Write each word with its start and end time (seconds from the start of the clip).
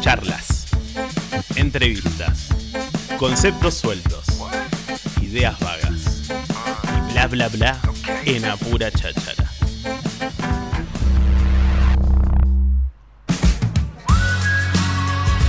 Charlas, 0.00 0.66
entrevistas, 1.56 2.48
conceptos 3.18 3.74
sueltos, 3.74 4.24
ideas 5.20 5.58
vagas 5.60 6.30
y 6.30 7.12
bla 7.12 7.26
bla 7.26 7.48
bla 7.48 7.80
en 8.24 8.44
apura 8.44 8.90
cháchara. 8.90 9.47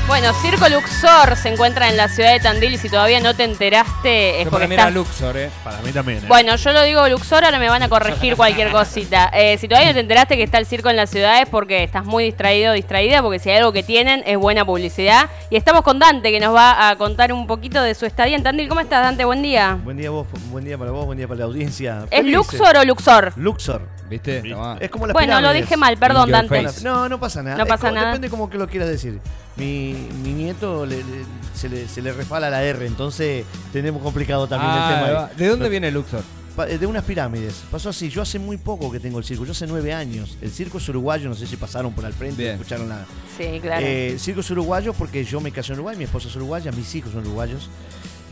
Bueno, 0.10 0.34
Circo 0.42 0.68
Luxor 0.68 1.36
se 1.38 1.50
encuentra 1.50 1.88
en 1.88 1.96
la 1.96 2.10
ciudad 2.10 2.34
de 2.34 2.40
Tandil 2.40 2.74
y 2.74 2.78
si 2.80 2.90
todavía 2.90 3.20
no 3.20 3.36
te 3.36 3.44
enteraste 3.44 4.40
es 4.42 4.46
Que 4.46 4.50
porque 4.50 4.66
para 4.66 4.68
mí 4.68 4.74
era 4.74 4.84
estás... 4.84 4.94
Luxor, 4.96 5.38
¿eh? 5.38 5.52
Para 5.64 5.78
mí 5.82 5.92
también. 5.92 6.18
¿eh? 6.18 6.26
Bueno, 6.28 6.56
yo 6.56 6.74
lo 6.74 6.82
digo 6.82 7.08
Luxor, 7.08 7.46
ahora 7.46 7.60
me 7.60 7.70
van 7.70 7.84
a 7.84 7.90
corregir 7.90 8.36
cualquier 8.36 8.72
cosita. 8.72 9.30
Eh, 9.40 9.58
si 9.60 9.68
todavía 9.68 9.90
no 9.90 9.94
te 9.94 10.00
enteraste 10.02 10.36
que 10.36 10.44
está 10.44 10.58
el 10.58 10.66
circo 10.66 10.90
en 10.90 10.96
la 10.96 11.06
ciudad 11.06 11.42
es 11.42 11.48
porque 11.48 11.84
estás 11.84 12.04
muy 12.04 12.24
distraído 12.26 12.72
o 12.72 12.74
distraída, 12.74 13.22
porque 13.22 13.38
si 13.40 13.50
hay 13.52 13.58
algo 13.58 13.72
que 13.72 13.84
tienen 13.84 14.24
es 14.26 14.38
buena 14.38 14.66
publicidad. 14.66 15.30
Y 15.52 15.56
estamos 15.56 15.84
con 15.84 16.00
Dante, 16.00 16.32
que 16.32 16.40
nos 16.40 16.54
va 16.56 16.90
a 16.90 16.96
contar 16.98 17.32
un 17.32 17.46
poquito 17.48 17.82
de 17.82 17.94
su 17.96 18.06
estadía 18.08 18.36
en 18.36 18.44
Tandil. 18.44 18.68
¿Cómo 18.68 18.82
estás, 18.82 19.04
Dante? 19.04 19.24
Buen 19.24 19.42
día. 19.44 19.78
Buen 19.84 19.96
día 19.98 20.10
vos, 20.10 20.28
buen 20.50 20.66
día 20.66 20.78
para 20.78 20.92
vos, 20.92 21.06
buen 21.06 21.18
día 21.18 21.28
para 21.28 21.40
la 21.40 21.46
audiencia. 21.46 22.00
¿Es 22.10 22.18
Felices. 22.20 22.34
Luxor 22.34 22.78
o 22.78 22.84
Luxor? 22.84 23.34
Luxor. 23.38 23.88
¿Viste? 24.10 24.42
Tomá. 24.42 24.78
Es 24.80 24.90
como 24.90 25.06
las 25.06 25.14
Bueno, 25.14 25.34
lo 25.36 25.40
pirámides. 25.40 25.66
dije 25.66 25.78
mal, 25.78 25.98
perdón, 25.98 26.30
In 26.30 26.36
your 26.36 26.50
Dante. 26.50 26.64
face. 26.66 26.84
No, 26.84 27.08
no 27.08 27.20
pasa 27.20 27.44
nada. 27.44 27.58
No 27.58 27.64
Es 27.64 27.70
pasa 27.70 27.82
como- 27.90 27.94
nada. 27.96 28.08
Depende 28.08 28.30
como 28.30 28.50
que 28.50 28.58
lo 28.58 28.68
quieras 28.68 28.90
decir. 28.90 29.20
Mi, 29.60 29.94
mi 30.24 30.34
nieto 30.34 30.86
le- 30.86 30.98
le- 31.04 31.26
se, 31.54 31.68
le, 31.70 31.88
se 31.88 32.02
le 32.02 32.14
refala 32.14 32.50
la 32.50 32.64
R, 32.64 32.86
entonces 32.86 33.46
tenemos 33.74 34.02
complicado 34.02 34.48
también 34.48 34.72
Ah, 34.74 34.90
el 34.90 35.06
tema. 35.06 35.26
ahí. 35.26 35.36
¿De 35.38 35.48
dónde 35.48 35.68
viene 35.70 35.92
Luxor? 35.92 36.24
Pa- 36.56 36.66
De 36.66 36.86
unas 36.88 37.04
pirámides. 37.04 37.64
Pasó 37.72 37.90
así. 37.90 38.10
Yo 38.10 38.22
hace 38.22 38.40
muy 38.40 38.58
poco 38.58 38.92
que 38.92 39.00
tengo 39.00 39.18
el 39.20 39.24
circo. 39.26 39.46
Yo 39.46 39.52
hace 39.52 39.68
nueve 39.68 39.94
años. 39.94 40.38
El 40.42 40.52
circo 40.52 40.78
es 40.78 40.88
uruguayo. 40.90 41.30
No 41.30 41.36
sé 41.36 41.46
si 41.48 41.58
pasaron 41.58 41.94
por 41.94 42.06
al 42.06 42.14
frente, 42.14 42.42
Bien. 42.44 42.56
escucharon 42.56 42.90
la. 42.90 43.06
Sí, 43.38 43.60
claro. 43.62 43.86
Eh, 43.86 44.16
circo 44.20 44.40
es 44.42 44.50
uruguayo 44.52 44.94
porque 44.94 45.24
yo 45.24 45.40
me 45.42 45.52
casé 45.52 45.74
en 45.74 45.80
Uruguay. 45.80 45.96
Mi 45.98 46.06
esposa 46.06 46.28
es 46.28 46.36
uruguaya. 46.36 46.72
Mis 46.72 46.94
hijos 46.96 47.12
son 47.12 47.22
uruguayos. 47.22 47.70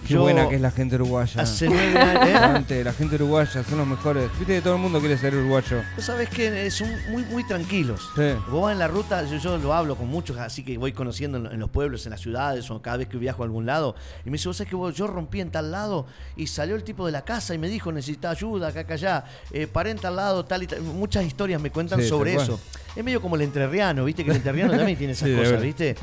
Qué 0.07 0.13
Yo 0.13 0.21
buena 0.21 0.47
que 0.47 0.55
es 0.55 0.61
la 0.61 0.71
gente 0.71 0.95
uruguaya. 0.95 1.41
Hace 1.41 1.67
nueve 1.67 1.99
años. 1.99 2.71
¿eh? 2.71 2.83
La 2.83 2.93
gente 2.93 3.15
uruguaya 3.15 3.63
son 3.63 3.77
los 3.77 3.87
mejores. 3.87 4.29
Viste 4.39 4.53
que 4.55 4.61
todo 4.61 4.75
el 4.75 4.81
mundo 4.81 4.99
quiere 4.99 5.17
ser 5.17 5.35
uruguayo. 5.35 5.81
Vos 5.95 6.05
sabés 6.05 6.29
que 6.29 6.71
son 6.71 6.87
muy, 7.09 7.23
muy 7.25 7.45
tranquilos. 7.45 7.99
Sí. 8.15 8.21
Vos 8.49 8.63
vas 8.63 8.73
en 8.73 8.79
la 8.79 8.87
ruta, 8.87 9.23
yo, 9.25 9.37
yo 9.37 9.57
lo 9.57 9.73
hablo 9.73 9.95
con 9.97 10.07
muchos, 10.07 10.37
así 10.37 10.63
que 10.63 10.77
voy 10.77 10.93
conociendo 10.93 11.37
en, 11.37 11.47
en 11.47 11.59
los 11.59 11.69
pueblos, 11.69 12.05
en 12.05 12.11
las 12.11 12.21
ciudades, 12.21 12.69
o 12.71 12.81
cada 12.81 12.97
vez 12.97 13.07
que 13.09 13.17
viajo 13.17 13.43
a 13.43 13.45
algún 13.45 13.65
lado. 13.65 13.95
Y 14.25 14.29
me 14.29 14.33
dice, 14.37 14.47
vos 14.47 14.57
sabés 14.57 14.69
que 14.69 14.75
vos- 14.75 14.95
yo 14.95 15.07
rompí 15.07 15.41
en 15.41 15.51
tal 15.51 15.71
lado 15.71 16.05
y 16.35 16.47
salió 16.47 16.75
el 16.75 16.83
tipo 16.83 17.05
de 17.05 17.11
la 17.11 17.23
casa 17.25 17.53
y 17.53 17.57
me 17.57 17.67
dijo, 17.67 17.91
necesita 17.91 18.29
ayuda, 18.29 18.69
acá, 18.69 18.81
acá, 18.81 18.93
allá. 18.93 19.23
Eh, 19.51 19.67
paré 19.67 19.91
en 19.91 19.97
tal 19.97 20.15
lado, 20.15 20.45
tal 20.45 20.63
y 20.63 20.67
tal. 20.67 20.81
Muchas 20.81 21.25
historias 21.25 21.61
me 21.61 21.69
cuentan 21.71 22.01
Sí, 22.01 22.07
sobre 22.07 22.33
eso. 22.35 22.59
Es 22.95 23.03
medio 23.03 23.21
como 23.21 23.35
el 23.35 23.41
entrerriano, 23.43 24.05
viste 24.05 24.23
que 24.23 24.31
el 24.31 24.37
entrerriano 24.37 24.71
también 24.75 24.97
tiene 24.97 25.13
esas 25.13 25.27
Sí, 25.29 25.35
cosas, 25.35 25.61
viste. 25.61 25.95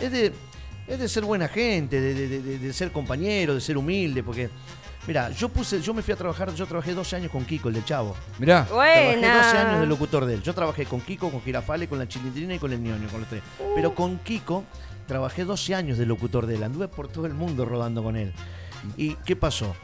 Es 0.00 0.12
de, 0.12 0.32
es 0.88 0.98
de 0.98 1.08
ser 1.08 1.24
buena 1.24 1.48
gente, 1.48 2.00
de, 2.00 2.14
de- 2.14 2.42
de- 2.42 2.58
de 2.58 2.72
ser 2.72 2.90
compañero, 2.92 3.54
de 3.54 3.60
ser 3.60 3.76
humilde, 3.76 4.22
porque... 4.22 4.50
Mira, 5.06 5.30
yo 5.30 5.48
puse, 5.48 5.80
yo 5.80 5.94
me 5.94 6.02
fui 6.02 6.12
a 6.12 6.16
trabajar, 6.18 6.52
yo 6.54 6.66
trabajé 6.66 6.92
12 6.92 7.16
años 7.16 7.30
con 7.32 7.42
Kiko, 7.46 7.68
el 7.68 7.74
del 7.76 7.84
Chavo. 7.86 8.14
Mirá. 8.38 8.66
Trabajé 8.66 9.04
12 9.06 9.18
Buena. 9.20 9.60
años 9.70 9.80
de 9.80 9.86
locutor 9.86 10.26
de 10.26 10.34
él. 10.34 10.42
Yo 10.42 10.52
trabajé 10.52 10.84
con 10.84 11.00
Kiko, 11.00 11.30
con 11.30 11.40
Girafale, 11.40 11.88
con 11.88 11.98
la 11.98 12.06
Chilindrina 12.06 12.56
y 12.56 12.58
con 12.58 12.72
el 12.74 12.82
ñoño, 12.82 13.08
con 13.08 13.20
los 13.20 13.28
tres. 13.30 13.42
Pero 13.74 13.94
con 13.94 14.18
Kiko 14.18 14.64
trabajé 15.06 15.44
12 15.46 15.74
años 15.74 15.96
de 15.96 16.04
locutor 16.04 16.44
de 16.46 16.56
él. 16.56 16.62
Anduve 16.62 16.88
por 16.88 17.08
todo 17.08 17.24
el 17.24 17.32
mundo 17.32 17.64
rodando 17.64 18.02
con 18.02 18.16
él. 18.16 18.34
¿Y 18.98 19.14
qué 19.24 19.34
pasó? 19.34 19.74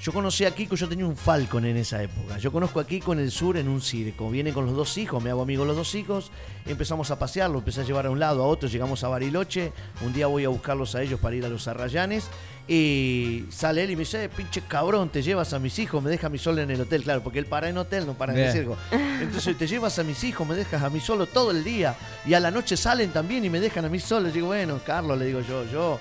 Yo 0.00 0.12
conocí 0.12 0.44
a 0.44 0.52
Kiko, 0.54 0.76
yo 0.76 0.88
tenía 0.88 1.04
un 1.04 1.16
Falcon 1.16 1.64
en 1.64 1.76
esa 1.76 2.00
época. 2.00 2.38
Yo 2.38 2.52
conozco 2.52 2.78
a 2.78 2.86
Kiko 2.86 3.12
en 3.12 3.18
el 3.18 3.32
sur 3.32 3.56
en 3.56 3.68
un 3.68 3.80
circo. 3.82 4.30
Viene 4.30 4.52
con 4.52 4.64
los 4.64 4.76
dos 4.76 4.96
hijos, 4.96 5.20
me 5.22 5.30
hago 5.30 5.42
amigo 5.42 5.62
de 5.64 5.68
los 5.68 5.76
dos 5.76 5.94
hijos. 5.96 6.30
Empezamos 6.66 7.10
a 7.10 7.18
pasearlo, 7.18 7.58
empecé 7.58 7.80
a 7.80 7.84
llevar 7.84 8.06
a 8.06 8.10
un 8.10 8.20
lado, 8.20 8.44
a 8.44 8.46
otro. 8.46 8.68
Llegamos 8.68 9.02
a 9.02 9.08
Bariloche. 9.08 9.72
Un 10.02 10.12
día 10.12 10.28
voy 10.28 10.44
a 10.44 10.50
buscarlos 10.50 10.94
a 10.94 11.02
ellos 11.02 11.18
para 11.18 11.34
ir 11.34 11.44
a 11.44 11.48
los 11.48 11.66
Arrayanes. 11.66 12.28
Y 12.68 13.46
sale 13.50 13.82
él 13.82 13.90
y 13.90 13.96
me 13.96 14.00
dice, 14.00 14.24
"Eh, 14.24 14.28
pinche 14.28 14.60
cabrón, 14.68 15.08
te 15.08 15.20
llevas 15.20 15.52
a 15.52 15.58
mis 15.58 15.76
hijos, 15.80 16.00
me 16.00 16.10
dejas 16.10 16.26
a 16.26 16.28
mí 16.28 16.38
solo 16.38 16.60
en 16.62 16.70
el 16.70 16.80
hotel. 16.80 17.02
Claro, 17.02 17.22
porque 17.24 17.40
él 17.40 17.46
para 17.46 17.68
en 17.68 17.76
hotel, 17.76 18.06
no 18.06 18.14
para 18.14 18.32
en 18.34 18.38
el 18.38 18.52
circo. 18.52 18.76
Entonces 18.92 19.58
te 19.58 19.66
llevas 19.66 19.98
a 19.98 20.04
mis 20.04 20.22
hijos, 20.22 20.46
me 20.46 20.54
dejas 20.54 20.80
a 20.80 20.90
mí 20.90 21.00
solo 21.00 21.26
todo 21.26 21.50
el 21.50 21.64
día. 21.64 21.96
Y 22.24 22.34
a 22.34 22.40
la 22.40 22.52
noche 22.52 22.76
salen 22.76 23.10
también 23.10 23.44
y 23.44 23.50
me 23.50 23.58
dejan 23.58 23.84
a 23.84 23.88
mí 23.88 23.98
solo. 23.98 24.30
Digo, 24.30 24.46
bueno, 24.46 24.80
Carlos, 24.86 25.18
le 25.18 25.24
digo 25.26 25.40
yo, 25.40 25.64
yo 25.72 25.98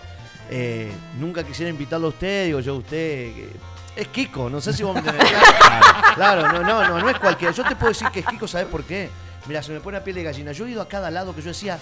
eh, 0.52 0.92
nunca 1.20 1.44
quisiera 1.44 1.72
invitarlo 1.72 2.08
a 2.08 2.10
usted. 2.12 2.46
Digo 2.46 2.60
yo, 2.60 2.76
usted... 2.76 2.98
eh, 3.00 3.50
es 3.98 4.08
Kiko, 4.10 4.50
no 4.50 4.62
sé 4.62 4.74
si 4.74 4.84
vos 4.84 4.94
me 4.94 5.00
entendés. 5.06 5.30
Claro, 5.30 6.16
claro, 6.16 6.42
no, 6.52 6.64
no, 6.64 6.88
no, 6.88 7.00
no 7.00 7.10
es 7.10 7.20
cualquiera. 7.20 7.54
Yo 7.54 7.64
te 7.64 7.76
puedo 7.76 7.90
decir 7.90 8.08
que 8.10 8.20
es 8.20 8.26
Kiko, 8.26 8.48
¿sabes 8.48 8.68
por 8.68 8.84
qué? 8.84 9.10
Mira, 9.48 9.64
se 9.64 9.72
me 9.72 9.80
pone 9.80 9.98
la 9.98 10.04
piel 10.04 10.16
de 10.16 10.24
gallina. 10.24 10.52
Yo 10.52 10.66
he 10.66 10.72
ido 10.72 10.82
a 10.82 10.88
cada 10.88 11.10
lado 11.10 11.36
que 11.36 11.42
yo 11.42 11.48
decía, 11.50 11.80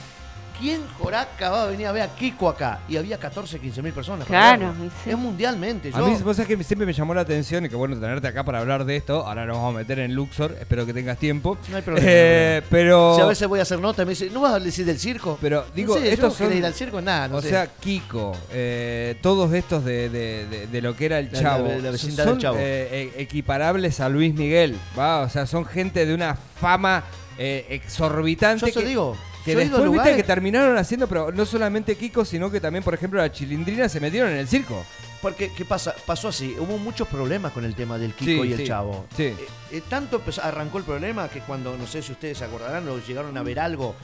¿quién 0.59 0.81
Joraca 0.99 1.49
va 1.49 1.63
a 1.63 1.65
venir 1.67 1.87
a 1.87 1.91
ver 1.91 2.03
a 2.03 2.15
Kiko 2.15 2.49
acá? 2.49 2.79
Y 2.87 2.97
había 2.97 3.17
14, 3.17 3.59
15 3.59 3.81
mil 3.81 3.93
personas. 3.93 4.27
para 4.27 4.57
Claro, 4.57 4.73
sí. 5.03 5.09
Es 5.09 5.17
mundialmente. 5.17 5.91
A 5.93 5.99
mí, 5.99 6.15
vos 6.23 6.35
sabés 6.37 6.47
que 6.57 6.63
siempre 6.63 6.85
me 6.85 6.93
llamó 6.93 7.13
la 7.13 7.21
atención 7.21 7.65
y 7.65 7.69
que 7.69 7.75
bueno 7.75 7.95
tenerte 7.99 8.27
acá 8.27 8.43
para 8.43 8.59
hablar 8.59 8.85
de 8.85 8.95
esto. 8.95 9.25
Ahora 9.27 9.45
nos 9.45 9.57
vamos 9.57 9.75
a 9.75 9.77
meter 9.79 9.99
en 9.99 10.13
Luxor, 10.15 10.55
espero 10.59 10.85
que 10.85 10.93
tengas 10.93 11.17
tiempo. 11.17 11.57
No 11.69 11.77
hay 11.77 11.81
problema, 11.81 12.07
Eh, 12.09 12.61
pero. 12.69 13.15
si 13.15 13.21
a 13.21 13.25
veces 13.25 13.47
voy 13.47 13.59
a 13.59 13.63
hacer 13.63 13.79
nota, 13.79 14.03
me 14.05 14.11
dice, 14.11 14.29
¿no 14.29 14.41
vas 14.41 14.53
a 14.53 14.59
decir 14.59 14.85
del 14.85 14.99
circo? 14.99 15.37
Pero 15.41 15.65
digo, 15.75 15.95
no 15.95 16.01
sé, 16.01 16.13
estos 16.13 16.33
yo 16.33 16.37
son. 16.37 16.47
quería 16.47 16.59
ir 16.59 16.65
al 16.65 16.73
circo, 16.73 17.01
nada, 17.01 17.27
no 17.27 17.37
o 17.37 17.41
sé. 17.41 17.49
sea, 17.49 17.67
Kiko, 17.67 18.35
eh, 18.51 19.17
todos 19.21 19.53
estos 19.53 19.83
de, 19.85 20.09
de- 20.09 20.45
de- 20.47 20.67
de 20.67 20.81
lo 20.81 20.95
que 20.95 21.05
era 21.05 21.19
el 21.19 21.29
La- 21.31 21.39
Chavo, 21.39 21.67
la- 21.67 21.77
la 21.77 21.91
vecindad 21.91 22.23
son 22.25 22.33
del 22.33 22.41
Chavo. 22.41 22.57
eh, 22.59 23.11
e- 23.17 23.21
equiparables 23.21 23.99
a 23.99 24.09
Luis 24.09 24.33
Miguel, 24.33 24.77
¿va? 24.97 25.21
O 25.21 25.29
sea, 25.29 25.45
son 25.45 25.65
gente 25.65 26.05
de 26.05 26.13
una 26.13 26.35
fama 26.35 27.03
eh, 27.37 27.65
exorbitante. 27.69 28.65
yo 28.67 28.73
te 28.73 28.79
que, 28.81 28.85
digo, 28.87 29.17
que 29.45 29.53
yo 29.53 29.59
después 29.59 29.81
viste 29.83 29.85
lugares- 29.97 30.15
que 30.17 30.23
terminaron 30.23 30.77
haciendo, 30.77 31.07
pero 31.07 31.31
no 31.31 31.45
solamente 31.45 31.95
Kiko, 31.95 32.25
sino 32.25 32.51
que 32.51 32.59
también, 32.59 32.83
por 32.83 32.93
ejemplo, 32.93 33.21
la 33.21 33.31
Chilindrina 33.31 33.87
se 33.87 33.99
metieron 33.99 34.31
en 34.31 34.37
el 34.37 34.47
circo. 34.47 34.83
Porque, 35.21 35.51
¿qué 35.55 35.63
pasa? 35.65 35.95
Pasó 36.05 36.27
así, 36.27 36.55
hubo 36.59 36.77
muchos 36.77 37.07
problemas 37.07 37.51
con 37.51 37.63
el 37.65 37.73
tema 37.75 37.97
del 37.97 38.13
Kiko 38.13 38.43
Sí, 38.43 38.49
y 38.49 38.51
el 38.53 38.59
sí, 38.59 38.65
Chavo. 38.67 39.05
sí. 39.15 39.23
Eh, 39.23 39.35
eh, 39.71 39.81
tanto 39.89 40.17
empezó- 40.17 40.43
arrancó 40.43 40.77
el 40.79 40.83
problema 40.83 41.29
que 41.29 41.39
cuando, 41.39 41.75
no 41.77 41.87
sé 41.87 42.01
si 42.01 42.11
ustedes 42.11 42.37
se 42.37 42.43
acordarán 42.45 42.87
o 42.89 42.97
llegaron 42.99 43.35
a 43.37 43.41
ver 43.43 43.59
algo, 43.59 43.95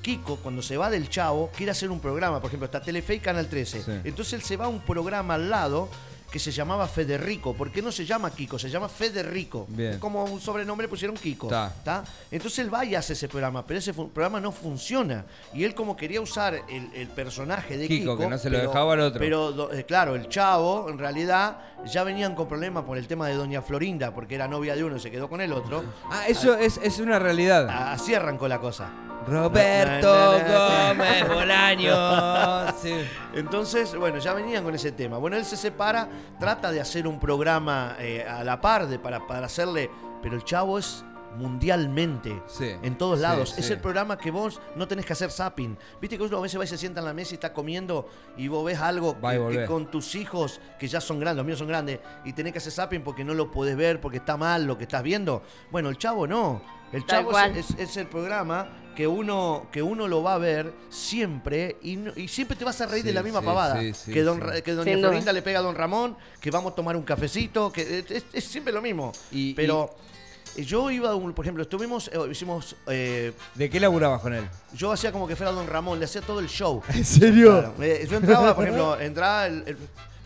Kiko, 0.00 0.36
cuando 0.36 0.62
se 0.62 0.78
va 0.78 0.88
del 0.88 1.10
Chavo, 1.10 1.50
quiere 1.54 1.72
hacer 1.72 1.90
un 1.90 2.00
programa, 2.00 2.40
por 2.40 2.48
ejemplo, 2.48 2.64
está 2.64 2.80
Telefe 2.80 3.16
y 3.16 3.20
Canal 3.20 3.48
13. 3.48 3.82
Sí. 3.82 3.90
Entonces 4.04 4.32
él 4.34 4.42
se 4.42 4.56
va 4.56 4.64
a 4.64 4.68
un 4.68 4.80
programa 4.80 5.34
al 5.34 5.50
lado 5.50 5.90
que 6.30 6.38
se 6.38 6.52
llamaba 6.52 6.86
Federico. 6.86 7.54
¿Por 7.54 7.70
qué 7.72 7.82
no 7.82 7.90
se 7.90 8.06
llama 8.06 8.30
Kiko? 8.30 8.58
Se 8.58 8.70
llama 8.70 8.88
Federico. 8.88 9.66
Bien. 9.68 9.92
Es 9.92 9.98
como 9.98 10.24
un 10.24 10.40
sobrenombre 10.40 10.86
le 10.86 10.88
pusieron 10.88 11.16
Kiko. 11.16 11.48
Entonces 12.30 12.58
él 12.60 12.72
va 12.72 12.84
y 12.84 12.94
hace 12.94 13.14
ese 13.14 13.28
programa, 13.28 13.66
pero 13.66 13.78
ese 13.78 13.92
programa 13.92 14.40
no 14.40 14.52
funciona. 14.52 15.24
Y 15.52 15.64
él 15.64 15.74
como 15.74 15.96
quería 15.96 16.20
usar 16.20 16.54
el, 16.68 16.90
el 16.94 17.08
personaje 17.08 17.76
de 17.76 17.88
Kiko, 17.88 18.12
Kiko, 18.12 18.18
que 18.18 18.28
no 18.28 18.38
se 18.38 18.48
lo 18.50 18.58
pero- 18.58 18.68
dejaba 18.70 18.92
al 18.94 19.00
otro. 19.00 19.18
Pero 19.18 19.72
eh, 19.72 19.84
claro, 19.84 20.14
el 20.14 20.28
chavo, 20.28 20.88
en 20.88 20.98
realidad, 20.98 21.58
ya 21.84 22.04
venían 22.04 22.34
con 22.34 22.46
problemas 22.48 22.84
por 22.84 22.96
el 22.96 23.06
tema 23.06 23.26
de 23.28 23.34
Doña 23.34 23.62
Florinda, 23.62 24.14
porque 24.14 24.36
era 24.36 24.46
novia 24.46 24.76
de 24.76 24.84
uno 24.84 24.96
y 24.96 25.00
se 25.00 25.10
quedó 25.10 25.28
con 25.28 25.40
el 25.40 25.52
otro. 25.52 25.82
Ah, 26.12 26.26
eso 26.26 26.54
es, 26.56 26.78
es 26.82 26.98
una 26.98 27.18
realidad. 27.20 27.68
Así 27.92 28.14
arrancó 28.14 28.48
la 28.48 28.58
cosa. 28.58 28.90
Roberto. 29.26 30.12
Gómez 30.12 31.28
Bolaño. 31.28 32.70
Sí. 32.82 32.92
Entonces, 33.34 33.94
bueno, 33.94 34.18
ya 34.18 34.32
venían 34.32 34.64
con 34.64 34.74
ese 34.74 34.92
tema. 34.92 35.18
Bueno, 35.18 35.36
él 35.36 35.44
se 35.44 35.56
separa, 35.56 36.08
trata 36.38 36.70
de 36.72 36.80
hacer 36.80 37.06
un 37.06 37.18
programa 37.20 37.96
eh, 37.98 38.24
a 38.28 38.42
la 38.44 38.60
par 38.60 38.86
de, 38.86 38.98
para, 38.98 39.26
para 39.26 39.46
hacerle. 39.46 39.90
Pero 40.22 40.36
el 40.36 40.44
chavo 40.44 40.78
es 40.78 41.04
mundialmente. 41.36 42.42
Sí, 42.46 42.70
En 42.82 42.96
todos 42.98 43.18
sí, 43.18 43.22
lados. 43.22 43.54
Es 43.58 43.66
sí. 43.66 43.72
el 43.72 43.80
programa 43.80 44.16
que 44.18 44.30
vos 44.30 44.60
no 44.76 44.86
tenés 44.88 45.06
que 45.06 45.12
hacer 45.12 45.30
zapping. 45.30 45.76
Viste 46.00 46.16
que 46.16 46.24
uno 46.24 46.38
a 46.38 46.40
veces 46.40 46.58
va 46.60 46.64
y 46.64 46.66
se 46.66 46.78
sienta 46.78 47.00
en 47.00 47.06
la 47.06 47.14
mesa 47.14 47.32
y 47.32 47.34
está 47.34 47.52
comiendo 47.52 48.08
y 48.36 48.48
vos 48.48 48.64
ves 48.64 48.78
algo 48.80 49.16
que, 49.20 49.64
con 49.66 49.90
tus 49.90 50.14
hijos, 50.14 50.60
que 50.78 50.88
ya 50.88 51.00
son 51.00 51.20
grandes, 51.20 51.38
los 51.38 51.46
míos 51.46 51.58
son 51.58 51.68
grandes, 51.68 52.00
y 52.24 52.32
tenés 52.32 52.52
que 52.52 52.58
hacer 52.58 52.72
zapping 52.72 53.02
porque 53.02 53.24
no 53.24 53.34
lo 53.34 53.50
podés 53.50 53.76
ver, 53.76 54.00
porque 54.00 54.18
está 54.18 54.36
mal 54.36 54.64
lo 54.64 54.76
que 54.76 54.84
estás 54.84 55.02
viendo. 55.02 55.42
Bueno, 55.70 55.88
el 55.88 55.98
chavo 55.98 56.26
no. 56.26 56.60
El 56.92 57.04
Tal 57.06 57.18
chavo 57.18 57.30
cual. 57.30 57.56
es, 57.56 57.70
es- 57.70 57.78
es 57.78 57.96
el 57.96 58.08
programa 58.08 58.68
que 58.96 59.06
uno, 59.06 59.66
que 59.72 59.82
uno 59.82 60.06
lo 60.08 60.22
va 60.22 60.34
a 60.34 60.38
ver 60.38 60.72
siempre 60.90 61.76
y, 61.82 61.96
no- 61.96 62.12
y 62.16 62.28
siempre 62.28 62.56
te 62.56 62.64
vas 62.64 62.80
a 62.80 62.86
reír 62.86 63.04
de 63.04 63.12
la 63.12 63.22
misma 63.22 63.40
sí, 63.40 63.46
pavada. 63.46 63.80
sí, 63.80 63.94
sí, 63.94 64.12
que, 64.12 64.22
don, 64.22 64.40
que 64.64 64.72
doña. 64.74 64.98
Florinda 64.98 65.32
le 65.32 65.42
pega 65.42 65.60
a 65.60 65.62
don 65.62 65.74
Ramón, 65.74 66.16
que 66.40 66.50
vamos 66.50 66.72
a 66.72 66.74
tomar 66.74 66.96
un 66.96 67.02
cafecito, 67.02 67.72
que 67.72 68.04
es, 68.32 68.44
siempre 68.44 68.72
lo 68.72 68.82
mismo. 68.82 69.12
Y- 69.30 69.54
Pero 69.54 69.94
yo 70.56 70.90
iba, 70.90 71.10
a 71.10 71.14
un- 71.14 71.32
por 71.32 71.44
ejemplo, 71.44 71.62
estuvimos, 71.62 72.08
eh, 72.12 72.18
hicimos, 72.30 72.74
eh, 72.88 73.32
¿De 73.54 73.70
qué 73.70 73.78
laburabas 73.80 74.20
con 74.20 74.34
él? 74.34 74.44
yo 74.74 74.90
hacía 74.92 75.12
como 75.12 75.26
que 75.28 75.36
fuera 75.36 75.52
don 75.52 75.66
Ramón, 75.66 75.98
le 75.98 76.04
hacía 76.06 76.20
todo 76.22 76.40
el 76.40 76.48
show. 76.48 76.82
¿En 76.92 77.04
serio? 77.04 77.52
Claro, 77.52 77.74
eh, 77.80 78.06
yo 78.10 78.16
entraba, 78.16 78.54
por 78.54 78.64
ejemplo, 78.64 78.98
entraba 79.00 79.46
el, 79.46 79.62
el- 79.66 79.76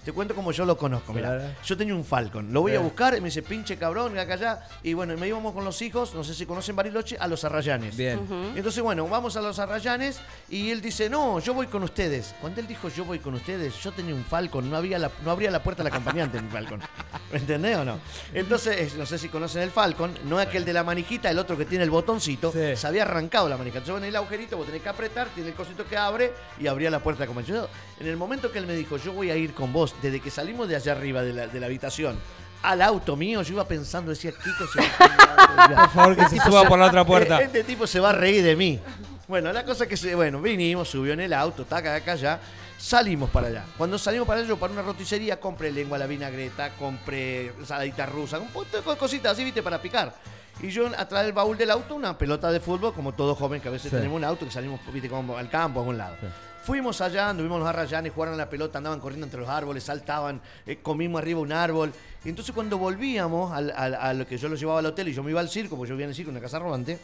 Te 0.04 0.12
cuento 0.12 0.34
como 0.34 0.52
yo 0.52 0.64
lo 0.66 0.76
conozco. 0.76 1.12
Mira, 1.14 1.56
yo 1.64 1.76
tenía 1.76 1.94
un 1.94 2.04
Falcon. 2.04 2.52
Lo 2.52 2.60
voy 2.60 2.72
a 2.72 2.74
Bien. 2.74 2.84
buscar 2.84 3.16
y 3.16 3.20
me 3.20 3.28
dice, 3.28 3.42
pinche 3.42 3.76
cabrón, 3.78 4.18
acá 4.18 4.34
allá. 4.34 4.60
Y 4.82 4.92
bueno, 4.92 5.16
me 5.16 5.26
íbamos 5.28 5.54
con 5.54 5.64
los 5.64 5.80
hijos, 5.80 6.14
no 6.14 6.22
sé 6.22 6.34
si 6.34 6.44
conocen 6.44 6.76
Bariloche, 6.76 7.16
a 7.18 7.26
los 7.26 7.42
Arrayanes. 7.44 7.96
Bien. 7.96 8.20
Entonces, 8.54 8.82
bueno, 8.82 9.08
vamos 9.08 9.36
a 9.36 9.40
los 9.40 9.58
Arrayanes 9.58 10.20
y 10.50 10.70
él 10.70 10.80
dice, 10.82 11.08
no, 11.08 11.38
yo 11.40 11.54
voy 11.54 11.68
con 11.68 11.82
ustedes. 11.84 12.34
Cuando 12.40 12.60
él 12.60 12.66
dijo, 12.66 12.88
yo 12.90 13.04
voy 13.06 13.18
con 13.18 13.34
ustedes, 13.34 13.74
yo 13.82 13.92
tenía 13.92 14.14
un 14.14 14.24
Falcon, 14.24 14.68
no, 14.70 14.76
había 14.76 14.98
la, 14.98 15.10
no 15.24 15.30
abría 15.30 15.50
la 15.50 15.62
puerta 15.62 15.82
al 15.82 15.86
acompañante 15.88 16.36
en 16.38 16.44
mi 16.44 16.50
Falcon. 16.50 16.80
¿Me 17.32 17.38
entendés 17.38 17.76
o 17.78 17.84
no? 17.84 17.98
Entonces, 18.34 18.78
es- 18.80 18.94
no 18.96 19.06
sé 19.06 19.18
si 19.18 19.28
conocen 19.28 19.62
el 19.62 19.70
Falcon, 19.70 20.12
no 20.24 20.38
es 20.40 20.46
aquel 20.46 20.64
de 20.64 20.72
la 20.74 20.84
manijita, 20.84 21.30
el 21.30 21.38
otro 21.38 21.56
que 21.56 21.64
tiene 21.64 21.84
el 21.84 21.90
botoncito, 21.90 22.52
Sí. 22.52 22.76
se 22.76 22.86
había 22.86 23.02
arrancado 23.02 23.48
la 23.48 23.56
manija. 23.56 23.78
Entonces, 23.78 24.02
en 24.02 24.08
el 24.08 24.16
agujerito 24.16 24.56
vos 24.58 24.66
tenés 24.66 24.82
que 24.82 24.88
apretar, 24.90 25.28
tiene 25.34 25.48
el 25.50 25.54
cosito 25.54 25.86
que 25.86 25.96
abre 25.96 26.32
y 26.60 26.66
abría 26.66 26.90
la 26.90 27.00
puerta 27.00 27.26
como 27.26 27.40
yo. 27.40 27.68
En 28.00 28.06
el 28.06 28.16
momento 28.16 28.52
que 28.52 28.58
él 28.58 28.66
me 28.66 28.74
dijo, 28.74 28.96
yo 28.98 29.12
voy 29.12 29.30
a 29.30 29.36
ir 29.36 29.54
con 29.54 29.72
vos, 29.72 29.93
desde 30.02 30.20
que 30.20 30.30
salimos 30.30 30.68
de 30.68 30.76
allá 30.76 30.92
arriba 30.92 31.22
de 31.22 31.32
la, 31.32 31.46
de 31.46 31.60
la 31.60 31.66
habitación 31.66 32.18
al 32.62 32.80
auto 32.80 33.14
mío, 33.14 33.42
yo 33.42 33.52
iba 33.52 33.68
pensando, 33.68 34.10
decía, 34.10 34.32
Kiko 34.32 34.66
se 34.66 34.80
va 34.80 35.66
a 35.66 35.80
Por 35.82 35.90
favor, 35.90 36.16
que 36.16 36.28
se 36.30 36.40
suba 36.40 36.64
por 36.66 36.78
la 36.78 36.86
otra 36.86 37.04
puerta. 37.04 37.38
Este 37.42 37.62
tipo 37.62 37.86
se 37.86 38.00
va 38.00 38.08
a 38.10 38.12
reír 38.14 38.42
de 38.42 38.56
mí. 38.56 38.80
Bueno, 39.28 39.52
la 39.52 39.64
cosa 39.64 39.86
que 39.86 39.96
se, 39.98 40.14
bueno, 40.14 40.40
vinimos, 40.40 40.88
subió 40.88 41.12
en 41.12 41.20
el 41.20 41.32
auto, 41.34 41.66
taca 41.66 41.94
acá 41.94 42.12
allá, 42.12 42.40
salimos 42.78 43.28
para 43.28 43.48
allá. 43.48 43.64
Cuando 43.76 43.98
salimos 43.98 44.26
para 44.26 44.40
allá, 44.40 44.48
yo 44.48 44.56
para 44.56 44.72
una 44.72 44.80
roticería 44.82 45.38
compré 45.38 45.72
lengua 45.72 45.96
a 45.96 46.00
la 46.00 46.06
vinagreta, 46.06 46.70
compré 46.78 47.52
saladita 47.66 48.06
rusa, 48.06 48.38
un 48.38 48.48
poco 48.48 48.66
de 48.92 48.96
cositas 48.96 49.32
así, 49.32 49.44
viste, 49.44 49.62
para 49.62 49.80
picar. 49.82 50.14
Y 50.62 50.70
yo 50.70 50.86
atrás 50.96 51.24
del 51.24 51.32
baúl 51.34 51.58
del 51.58 51.70
auto 51.70 51.94
una 51.94 52.16
pelota 52.16 52.50
de 52.50 52.60
fútbol, 52.60 52.94
como 52.94 53.12
todo 53.12 53.34
joven 53.34 53.60
que 53.60 53.68
a 53.68 53.72
veces 53.72 53.90
Sí. 53.90 53.96
tenemos 53.96 54.16
un 54.16 54.24
auto 54.24 54.46
que 54.46 54.50
salimos, 54.52 54.80
viste, 54.90 55.08
como 55.10 55.36
al 55.36 55.50
campo, 55.50 55.80
a 55.80 55.82
algún 55.82 55.98
lado. 55.98 56.16
Sí. 56.20 56.26
Fuimos 56.64 57.00
allá, 57.02 57.28
anduvimos 57.30 57.58
los 57.60 57.68
arrayanes, 57.68 58.12
jugaron 58.14 58.34
a 58.34 58.38
la 58.38 58.48
pelota, 58.48 58.78
andaban 58.78 58.98
corriendo 58.98 59.26
entre 59.26 59.38
los 59.40 59.48
árboles, 59.50 59.84
saltaban, 59.84 60.40
eh, 60.66 60.78
comimos 60.82 61.20
arriba 61.20 61.40
un 61.40 61.52
árbol. 61.52 61.92
Y 62.24 62.30
entonces 62.30 62.54
cuando 62.54 62.78
volvíamos 62.78 63.52
al- 63.52 63.70
al- 63.76 63.94
a 63.94 64.14
lo 64.14 64.26
que 64.26 64.38
yo 64.38 64.48
lo 64.48 64.56
llevaba 64.56 64.78
al 64.78 64.86
hotel 64.86 65.08
y 65.08 65.12
yo 65.12 65.22
me 65.22 65.30
iba 65.30 65.40
al 65.40 65.50
circo, 65.50 65.76
porque 65.76 65.90
yo 65.90 65.94
vivía 65.94 66.06
en 66.06 66.10
el 66.10 66.16
circo, 66.16 66.30
en 66.30 66.36
una 66.36 66.42
casa 66.42 66.58
rodante, 66.58 66.98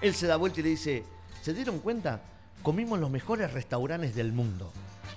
él 0.00 0.14
se 0.14 0.28
da 0.28 0.36
vuelta 0.36 0.60
y 0.60 0.62
le 0.62 0.68
dice, 0.70 1.02
¿se 1.42 1.52
dieron 1.52 1.80
cuenta? 1.80 2.20
Comimos 2.62 3.00
los 3.00 3.10
mejores 3.10 3.52
restaurantes 3.52 4.14
del 4.14 4.32
mundo. 4.32 4.72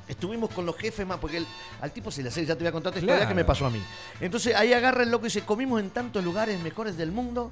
Estuvimos 0.07 0.49
con 0.51 0.65
los 0.65 0.75
jefes 0.75 1.05
más, 1.05 1.19
porque 1.19 1.43
al 1.81 1.91
tipo 1.91 2.09
se 2.09 2.23
le 2.23 2.29
hace, 2.29 2.45
ya 2.45 2.55
te 2.55 2.61
voy 2.61 2.69
a 2.69 2.71
contar 2.71 2.93
historia 2.93 3.15
Claro. 3.17 3.29
que 3.29 3.35
me 3.35 3.45
pasó 3.45 3.67
a 3.67 3.69
mí. 3.69 3.81
Entonces 4.21 4.55
ahí 4.55 4.73
agarra 4.73 5.03
el 5.03 5.11
loco 5.11 5.25
y 5.25 5.29
dice, 5.29 5.41
comimos 5.41 5.79
en 5.81 5.91
tantos 5.91 6.23
lugares 6.23 6.59
mejores 6.61 6.97
del 6.97 7.11
mundo 7.11 7.51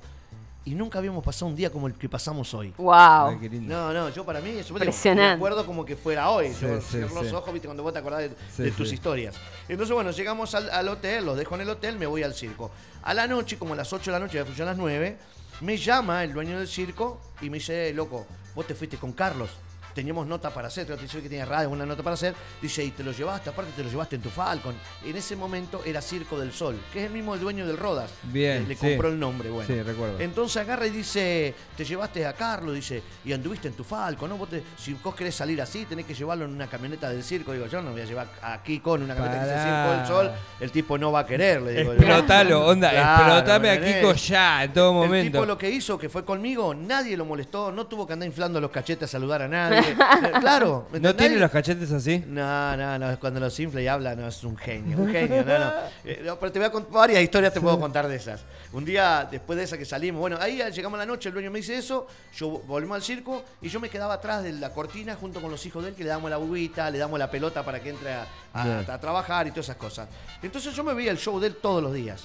y 0.65 0.73
nunca 0.73 0.97
habíamos 0.97 1.23
pasado 1.23 1.45
un 1.47 1.55
día 1.55 1.69
como 1.69 1.85
el 1.87 1.93
que 1.93 2.09
pasamos 2.09 2.53
hoy. 2.55 2.73
Wow. 2.77 2.91
Ay, 3.29 3.37
qué 3.39 3.49
lindo. 3.49 3.73
No, 3.73 3.93
no, 3.93 4.09
yo 4.09 4.25
para 4.25 4.41
mí, 4.41 4.59
yo 4.67 4.73
me 5.15 5.25
acuerdo 5.27 5.65
como 5.65 5.85
que 5.85 5.95
fuera 5.95 6.29
hoy. 6.29 6.51
Sí, 6.53 6.61
yo 6.65 6.81
sí, 6.81 6.97
los 6.99 7.27
sí. 7.27 7.33
ojos, 7.33 7.53
viste, 7.53 7.67
cuando 7.67 7.83
vos 7.83 7.93
te 7.93 7.99
acordás 7.99 8.21
de, 8.21 8.31
Sí, 8.55 8.63
de 8.63 8.71
tus 8.71 8.89
sí. 8.89 8.95
historias. 8.95 9.35
Entonces, 9.69 9.93
bueno, 9.93 10.09
llegamos 10.11 10.55
al, 10.55 10.69
al 10.71 10.87
hotel, 10.89 11.25
los 11.25 11.37
dejo 11.37 11.55
en 11.55 11.61
el 11.61 11.69
hotel, 11.69 11.97
me 11.99 12.07
voy 12.07 12.23
al 12.23 12.33
circo. 12.33 12.71
A 13.03 13.13
la 13.13 13.27
noche, 13.27 13.57
como 13.59 13.73
a 13.73 13.77
las 13.77 13.93
8 13.93 14.05
de 14.05 14.11
la 14.11 14.19
noche, 14.19 14.37
ya 14.37 14.45
funcionan 14.45 14.73
las 14.73 14.77
9, 14.81 15.17
me 15.61 15.77
llama 15.77 16.23
el 16.23 16.33
dueño 16.33 16.57
del 16.57 16.67
circo 16.67 17.21
y 17.41 17.49
me 17.51 17.59
dice, 17.59 17.89
"Eh, 17.89 17.93
loco, 17.93 18.25
vos 18.55 18.65
te 18.65 18.73
fuiste 18.73 18.97
con 18.97 19.13
Carlos. 19.13 19.51
Teníamos 19.95 20.27
nota 20.27 20.53
para 20.53 20.67
hacer, 20.67 20.85
te 20.85 20.97
dije 20.97 21.21
que 21.21 21.29
tenía 21.29 21.45
radio, 21.45 21.69
una 21.69 21.85
nota 21.85 22.03
para 22.03 22.15
hacer. 22.15 22.35
Dice, 22.61 22.83
y 22.83 22.91
te 22.91 23.01
lo 23.01 23.13
llevaste, 23.13 23.49
aparte 23.49 23.71
te 23.75 23.83
lo 23.83 23.89
llevaste 23.89 24.17
en 24.17 24.21
tu 24.21 24.29
Falcon. 24.29 24.75
En 25.05 25.15
ese 25.15 25.35
momento 25.37 25.81
era 25.85 26.01
Circo 26.01 26.37
del 26.37 26.51
Sol, 26.51 26.77
que 26.91 26.99
es 26.99 27.05
el 27.07 27.13
mismo 27.13 27.37
dueño 27.37 27.65
del 27.65 27.77
Rodas. 27.77 28.11
Bien, 28.23 28.63
Le, 28.63 28.67
le 28.69 28.75
sí. 28.75 28.87
compró 28.89 29.07
el 29.07 29.17
nombre, 29.17 29.49
bueno. 29.49 29.67
Sí, 29.73 29.81
recuerdo. 29.81 30.19
Entonces 30.19 30.57
agarra 30.61 30.85
y 30.85 30.89
dice, 30.89 31.55
te 31.77 31.85
llevaste 31.85 32.25
a 32.25 32.33
Carlos, 32.33 32.75
dice, 32.75 33.01
y 33.23 33.31
anduviste 33.31 33.69
en 33.69 33.73
tu 33.73 33.85
Falcon, 33.85 34.29
¿no? 34.29 34.37
Vos 34.37 34.49
te- 34.49 34.61
si 34.77 34.93
vos 34.95 35.15
querés 35.15 35.33
salir 35.33 35.61
así, 35.61 35.85
tenés 35.85 36.05
que 36.05 36.13
llevarlo 36.13 36.43
en 36.43 36.51
una 36.51 36.67
camioneta 36.67 37.09
del 37.09 37.23
circo. 37.23 37.53
Digo, 37.53 37.67
yo 37.67 37.81
no 37.81 37.91
voy 37.93 38.01
a 38.01 38.05
llevar 38.05 38.27
aquí 38.41 38.81
con 38.81 39.01
una 39.01 39.15
camioneta 39.15 39.45
que 39.45 39.49
dice. 39.53 39.63
Circo 39.63 39.91
del 39.97 40.07
Sol, 40.07 40.31
el 40.59 40.71
tipo 40.71 40.97
no 40.97 41.11
va 41.13 41.21
a 41.21 41.25
querer, 41.25 41.61
le 41.61 41.71
digo. 41.71 41.93
yo. 41.93 41.99
Explotalo, 42.01 42.65
onda, 42.67 42.89
Claro, 42.89 43.23
explotame 43.37 43.69
a. 43.69 43.81
Kiko 43.81 44.13
ya, 44.13 44.63
en 44.65 44.73
todo 44.73 44.89
El 44.89 45.07
momento. 45.07 45.31
tipo 45.39 45.45
lo 45.45 45.57
que 45.57 45.69
hizo, 45.69 45.97
que 45.97 46.09
fue 46.09 46.25
conmigo, 46.25 46.73
nadie 46.75 47.15
lo 47.15 47.23
molestó, 47.23 47.71
no 47.71 47.87
tuvo 47.87 48.05
que 48.05 48.11
andar 48.13 48.27
inflando 48.27 48.59
los 48.59 48.71
cachetes 48.71 49.07
a 49.09 49.11
saludar 49.13 49.41
a 49.43 49.47
nadie. 49.47 49.84
Claro. 50.39 50.87
¿me 50.91 50.99
¿No 50.99 51.15
tiene 51.15 51.37
los 51.37 51.51
cachetes 51.51 51.91
así? 51.91 52.23
No, 52.27 52.77
no, 52.77 52.99
no, 52.99 53.11
es 53.11 53.17
cuando 53.17 53.39
los 53.39 53.59
infla 53.59 53.81
y 53.81 53.87
habla, 53.87 54.15
no, 54.15 54.27
es 54.27 54.43
un 54.43 54.57
genio, 54.57 54.97
un 54.97 55.11
genio, 55.11 55.43
no, 55.43 55.59
no. 55.59 55.71
Eh, 56.05 56.21
no, 56.23 56.37
pero 56.37 56.51
te 56.51 56.59
voy 56.59 56.67
a 56.67 56.71
contar 56.71 56.91
varias 56.91 57.21
historias, 57.23 57.53
te 57.53 57.59
puedo 57.59 57.79
contar 57.79 58.07
de 58.07 58.15
esas. 58.15 58.41
Un 58.73 58.85
día, 58.85 59.27
después 59.29 59.57
de 59.57 59.63
esa 59.63 59.77
que 59.77 59.85
salimos, 59.85 60.19
bueno, 60.19 60.37
ahí 60.39 60.61
llegamos 60.71 60.97
a 60.97 61.01
la 61.01 61.05
noche, 61.05 61.29
el 61.29 61.33
dueño 61.33 61.49
me 61.49 61.59
dice 61.59 61.75
eso, 61.77 62.07
yo 62.35 62.49
volvimos 62.67 62.95
al 62.95 63.01
circo 63.01 63.43
y 63.61 63.69
yo 63.69 63.79
me 63.79 63.89
quedaba 63.89 64.15
atrás 64.15 64.43
de 64.43 64.53
la 64.53 64.71
cortina 64.71 65.15
junto 65.15 65.41
con 65.41 65.49
los 65.49 65.65
hijos 65.65 65.83
de 65.83 65.89
él, 65.89 65.95
que 65.95 66.03
le 66.03 66.09
damos 66.09 66.29
la 66.29 66.37
bubita, 66.37 66.89
le 66.89 66.99
damos 66.99 67.17
la 67.17 67.29
pelota 67.31 67.63
para 67.63 67.79
que 67.79 67.89
entre 67.89 68.13
a, 68.13 68.27
a 68.53 68.99
trabajar 68.99 69.47
y 69.47 69.51
todas 69.51 69.65
esas 69.65 69.77
cosas. 69.77 70.07
Entonces 70.43 70.75
yo 70.75 70.83
me 70.83 70.93
veía 70.93 71.11
el 71.11 71.17
show 71.17 71.39
de 71.39 71.47
él 71.47 71.55
todos 71.55 71.81
los 71.81 71.93
días. 71.93 72.23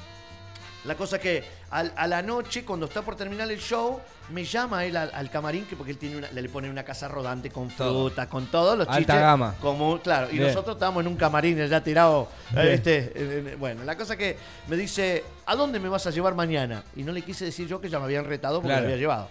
La 0.84 0.94
cosa 0.94 1.18
que 1.18 1.44
al- 1.70 1.92
a 1.94 2.06
la 2.06 2.22
noche, 2.22 2.64
cuando 2.64 2.86
está 2.86 3.02
por 3.02 3.14
terminar 3.14 3.50
el 3.50 3.60
show, 3.60 4.00
me 4.30 4.44
llama 4.44 4.84
él 4.86 4.96
al, 4.96 5.10
al 5.12 5.28
camarín, 5.30 5.66
que 5.66 5.76
porque 5.76 5.92
él 5.92 5.98
tiene 5.98 6.16
una- 6.16 6.30
le 6.30 6.48
pone 6.48 6.70
una 6.70 6.82
casa 6.84 7.06
rodante 7.06 7.50
con 7.50 7.68
Todo. 7.68 8.08
fruta, 8.08 8.28
con 8.30 8.46
todos 8.46 8.78
los 8.78 8.88
Alta 8.88 8.98
chiches. 9.00 9.14
gama. 9.20 9.54
Como, 9.60 9.98
claro, 10.00 10.28
y 10.30 10.36
Bien. 10.38 10.46
nosotros 10.46 10.76
estábamos 10.76 11.02
en 11.02 11.08
un 11.08 11.16
camarín 11.16 11.58
ya 11.68 11.82
tirado. 11.82 12.28
eh, 12.56 12.80
en- 13.14 13.58
bueno, 13.60 13.84
la 13.84 13.94
cosa 13.96 14.16
que 14.16 14.38
me 14.68 14.76
dice, 14.76 15.22
¿a 15.44 15.54
dónde 15.54 15.78
me 15.78 15.88
vas 15.90 16.06
a 16.06 16.10
llevar 16.10 16.34
mañana? 16.34 16.82
Y 16.96 17.02
no 17.02 17.12
le 17.12 17.20
quise 17.22 17.44
decir 17.44 17.66
yo 17.68 17.78
que 17.80 17.90
ya 17.90 17.98
me 17.98 18.06
habían 18.06 18.24
retado 18.24 18.56
porque 18.56 18.68
Claro. 18.68 18.82
me 18.82 18.86
había 18.92 19.00
llevado. 19.00 19.28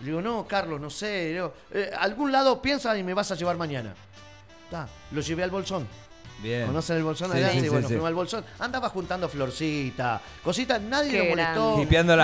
Le 0.00 0.06
digo, 0.06 0.20
no, 0.20 0.46
Carlos, 0.48 0.80
no 0.80 0.90
sé. 0.90 1.06
Le 1.06 1.32
digo, 1.34 1.54
"Eh, 1.72 1.90
algún 1.98 2.32
lado 2.32 2.60
piensa 2.60 2.96
y 2.98 3.02
me 3.04 3.14
vas 3.14 3.30
a 3.30 3.34
llevar 3.36 3.56
mañana. 3.56 3.94
Ta, 4.70 4.88
lo 5.12 5.20
llevé 5.20 5.44
al 5.44 5.50
bolsón. 5.50 5.86
Bien. 6.42 6.66
¿Conocen 6.66 6.96
el 6.98 7.02
bolsón 7.04 7.32
allá? 7.32 7.48
sí, 7.50 7.58
Sí, 7.58 7.64
sí, 7.64 7.68
bueno, 7.68 7.88
sí. 7.88 7.94
fuimos 7.94 8.08
al 8.08 8.14
bolsón. 8.14 8.44
Andaba 8.58 8.88
juntando 8.90 9.28
florcita, 9.28 10.20
cositas, 10.44 10.80
nadie 10.80 11.10
Qué 11.10 11.18
lo 11.18 11.24
molestó. 11.30 11.76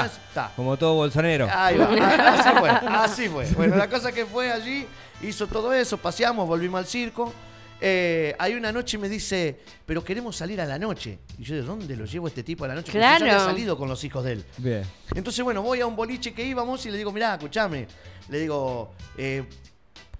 Está. 0.06 0.52
como 0.54 0.76
todo 0.76 0.94
bolsonero. 0.94 1.48
Ahí 1.50 1.76
va, 1.76 1.86
así 2.34 2.50
fue, 2.58 2.70
así 2.70 3.28
fue. 3.28 3.46
Bueno, 3.56 3.76
la 3.76 3.88
cosa 3.88 4.12
que 4.12 4.24
fue 4.26 4.52
allí, 4.52 4.86
hizo 5.22 5.46
todo 5.46 5.72
eso, 5.72 5.96
paseamos, 5.98 6.46
volvimos 6.46 6.78
al 6.78 6.86
circo. 6.86 7.32
Eh, 7.80 8.34
hay 8.38 8.54
una 8.54 8.72
noche 8.72 8.96
y 8.96 9.00
me 9.00 9.08
dice, 9.08 9.58
pero 9.84 10.02
queremos 10.02 10.36
salir 10.36 10.60
a 10.60 10.64
la 10.64 10.78
noche. 10.78 11.18
Y 11.38 11.42
yo, 11.44 11.54
¿de 11.56 11.62
dónde 11.62 11.96
lo 11.96 12.04
llevo 12.06 12.28
este 12.28 12.42
tipo 12.42 12.64
a 12.64 12.68
la 12.68 12.74
noche? 12.76 12.86
Porque 12.92 12.98
yo 12.98 13.02
ya 13.02 13.16
Claro. 13.18 13.32
había 13.32 13.44
salido 13.44 13.76
con 13.76 13.88
los 13.88 14.02
hijos 14.04 14.24
de 14.24 14.32
él. 14.34 14.44
Bien. 14.58 14.84
Entonces, 15.14 15.44
bueno, 15.44 15.60
voy 15.60 15.80
a 15.80 15.86
un 15.86 15.96
boliche 15.96 16.32
que 16.32 16.44
íbamos 16.44 16.86
y 16.86 16.90
le 16.90 16.96
digo, 16.96 17.12
mirá, 17.12 17.34
escuchame. 17.34 17.86
Le 18.30 18.38
digo, 18.38 18.94
eh, 19.18 19.44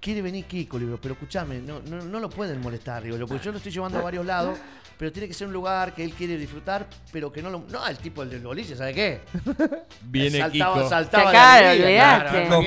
quiere 0.05 0.21
venir 0.21 0.45
Kiko, 0.45 0.79
le 0.79 0.85
digo, 0.85 0.99
pero 1.01 1.15
escuchame, 1.15 1.61
no, 1.61 1.81
no, 1.81 2.03
no 2.03 2.21
lo 2.21 2.29
pueden 2.29 2.61
molestar, 2.61 3.03
digo, 3.03 3.17
yo, 3.17 3.27
porque 3.27 3.43
yo 3.43 3.53
lo 3.53 3.57
estoy 3.57 3.73
llevando 3.73 3.99
a 3.99 4.03
varios 4.03 4.27
lados, 4.27 4.59
pero 4.99 5.11
tiene 5.11 5.27
que 5.27 5.33
ser 5.33 5.47
un 5.47 5.55
lugar 5.55 5.95
que 5.95 6.05
él 6.05 6.13
quiere 6.13 6.37
disfrutar, 6.37 6.87
pero 7.11 7.33
que 7.33 7.41
no 7.41 7.49
lo. 7.49 7.65
No, 7.71 7.87
el 7.87 7.97
tipo 7.97 8.23
del 8.27 8.43
boliche, 8.43 8.77
¿sabe 8.77 8.93
qué? 8.93 9.21
Viene 10.03 10.41
saltaba, 10.41 10.75
Kiko. 10.75 10.89
saltaba 10.91 11.61
de 11.73 11.95
Claro. 11.95 12.61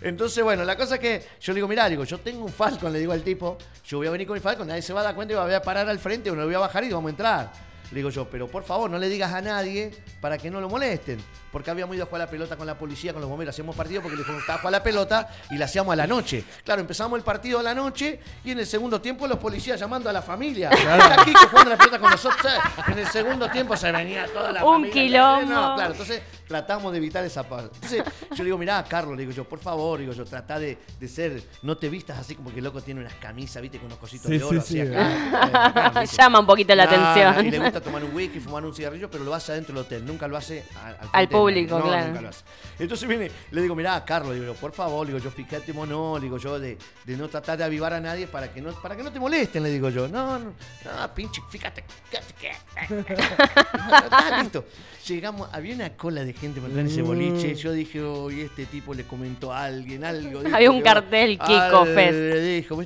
Entonces, 0.00 0.42
bueno, 0.42 0.64
la 0.64 0.76
cosa 0.76 0.94
es 0.94 1.00
que 1.00 1.22
yo 1.40 1.52
le 1.52 1.56
digo, 1.58 1.68
mirá, 1.68 1.90
digo, 1.90 2.04
yo 2.04 2.18
tengo 2.20 2.42
un 2.44 2.52
Falcon, 2.52 2.90
le 2.90 3.00
digo 3.00 3.12
al 3.12 3.22
tipo, 3.22 3.58
yo 3.84 3.98
voy 3.98 4.06
a 4.06 4.10
venir 4.10 4.26
con 4.26 4.34
mi 4.34 4.40
Falcon, 4.40 4.66
nadie 4.66 4.80
se 4.80 4.94
va 4.94 5.00
a 5.00 5.04
dar 5.04 5.14
cuenta 5.14 5.34
y 5.34 5.36
voy 5.36 5.52
a 5.52 5.60
parar 5.60 5.86
al 5.90 5.98
frente, 5.98 6.30
o 6.30 6.34
no 6.34 6.46
voy 6.46 6.54
a 6.54 6.60
bajar 6.60 6.84
y 6.84 6.90
vamos 6.90 7.08
a 7.08 7.10
entrar. 7.10 7.52
Le 7.90 7.96
digo 7.98 8.10
yo, 8.10 8.28
pero 8.28 8.48
por 8.48 8.64
favor, 8.64 8.90
no 8.90 8.98
le 8.98 9.08
digas 9.08 9.32
a 9.32 9.40
nadie 9.40 9.92
para 10.20 10.38
que 10.38 10.50
no 10.50 10.60
lo 10.60 10.68
molesten. 10.68 11.18
Porque 11.52 11.70
habíamos 11.70 11.94
ido 11.96 12.04
a 12.04 12.06
jugar 12.06 12.20
la 12.20 12.30
pelota 12.30 12.56
con 12.56 12.66
la 12.66 12.76
policía, 12.76 13.12
con 13.12 13.20
los 13.22 13.30
bomberos, 13.30 13.54
hacíamos 13.54 13.74
partido 13.76 14.02
porque 14.02 14.16
le 14.16 14.22
dijimos, 14.22 14.40
estaba 14.42 14.58
a 14.58 14.60
jugar 14.60 14.72
la 14.72 14.82
pelota 14.82 15.28
y 15.50 15.56
la 15.56 15.64
hacíamos 15.66 15.92
a 15.92 15.96
la 15.96 16.06
noche. 16.06 16.44
Claro, 16.64 16.80
empezamos 16.80 17.16
el 17.16 17.24
partido 17.24 17.60
a 17.60 17.62
la 17.62 17.74
noche 17.74 18.20
y 18.44 18.50
en 18.50 18.58
el 18.58 18.66
segundo 18.66 19.00
tiempo 19.00 19.26
los 19.26 19.38
policías 19.38 19.78
llamando 19.80 20.10
a 20.10 20.12
la 20.12 20.20
familia. 20.22 20.68
Está 20.70 21.24
Kiko 21.24 21.48
jugando 21.48 21.70
la 21.70 21.78
pelota 21.78 21.98
con 21.98 22.10
nosotros. 22.10 22.52
En 22.88 22.98
el 22.98 23.06
segundo 23.06 23.48
tiempo 23.50 23.76
se 23.76 23.90
venía 23.92 24.26
toda 24.26 24.52
la 24.52 24.64
Un 24.64 24.74
familia. 24.82 24.92
quilombo. 24.92 25.52
No, 25.54 25.74
claro, 25.76 25.92
entonces 25.92 26.22
tratamos 26.46 26.92
de 26.92 26.98
evitar 26.98 27.24
esa 27.24 27.42
parte. 27.48 27.74
Entonces 27.74 28.02
yo 28.30 28.36
le 28.38 28.44
digo, 28.44 28.58
mirá, 28.58 28.82
Carlos, 28.84 29.16
le 29.16 29.22
digo 29.22 29.32
yo, 29.32 29.44
por 29.44 29.58
favor, 29.58 29.98
digo 30.00 30.12
yo, 30.12 30.24
trata 30.24 30.58
de, 30.58 30.78
de 30.98 31.08
ser, 31.08 31.42
no 31.62 31.76
te 31.76 31.88
vistas 31.88 32.18
así 32.18 32.34
como 32.34 32.50
que 32.52 32.58
el 32.58 32.64
loco 32.64 32.80
tiene 32.80 33.00
unas 33.00 33.14
camisas, 33.14 33.62
viste, 33.62 33.78
con 33.78 33.86
unos 33.86 33.98
cositos 33.98 34.30
Sí, 34.30 34.38
de 34.38 34.44
oro 34.44 34.60
sí, 34.60 34.80
así 34.80 34.88
sí. 34.88 34.94
acá. 34.96 35.66
acá, 35.66 36.00
¿viste? 36.00 36.16
Llama 36.16 36.40
un 36.40 36.46
poquito 36.46 36.74
la 36.74 36.84
atención. 36.84 37.46
y 37.46 37.50
le 37.50 37.58
gusta 37.58 37.80
tomar 37.80 38.04
un 38.04 38.14
whisky, 38.14 38.40
fumar 38.40 38.64
un 38.64 38.74
cigarrillo, 38.74 39.10
pero 39.10 39.24
lo 39.24 39.34
hace 39.34 39.52
adentro 39.52 39.74
del 39.74 39.84
hotel. 39.84 40.04
Nunca 40.06 40.28
lo 40.28 40.36
hace 40.36 40.64
al, 40.84 40.96
frente 40.96 41.18
de 41.18 41.28
público. 41.28 41.78
No, 41.78 41.84
claro. 41.86 42.06
nunca 42.08 42.20
lo 42.22 42.28
hace. 42.28 42.44
Entonces 42.78 43.08
viene, 43.08 43.30
le 43.50 43.62
digo, 43.62 43.74
mirá, 43.74 44.04
Carlos, 44.04 44.34
digo, 44.34 44.54
por 44.54 44.72
favor, 44.72 45.06
digo 45.06 45.18
yo, 45.18 45.30
fíjate, 45.30 45.72
no, 45.72 46.18
digo 46.18 46.38
yo, 46.38 46.58
de, 46.58 46.78
de 47.04 47.16
no 47.16 47.28
tratar 47.28 47.58
de 47.58 47.64
avivar 47.64 47.92
a 47.92 48.00
nadie 48.00 48.26
para 48.26 48.52
que 48.52 48.60
no, 48.60 48.72
para 48.80 48.96
que 48.96 49.02
no 49.02 49.12
te 49.12 49.20
molesten, 49.20 49.62
le 49.62 49.70
digo 49.70 49.88
yo. 49.90 50.08
No, 50.08 50.38
no, 50.38 50.52
no, 50.84 51.14
pinche, 51.14 51.42
fíjate, 51.50 51.84
fíjate 52.08 52.26
está 54.04 54.38
listo. 54.42 54.64
Llegamos, 55.06 55.48
había 55.52 55.74
una 55.74 55.96
cola 55.96 56.24
de 56.24 56.32
gente 56.32 56.60
para 56.60 56.68
entrar 56.72 56.86
en 56.86 56.90
ese 56.92 57.02
boliche. 57.02 57.54
Yo 57.54 57.72
dije, 57.72 58.02
oye, 58.02 58.44
este 58.46 58.66
tipo 58.66 58.92
le 58.92 59.04
comentó 59.04 59.52
a 59.52 59.64
alguien 59.64 60.04
algo. 60.04 60.42
dijo 60.42 60.54
Había 60.56 60.70
un 60.70 60.80
cartel, 60.82 61.38
Kiko 61.38 61.52
Al- 61.82 61.94
Fest. 61.94 62.12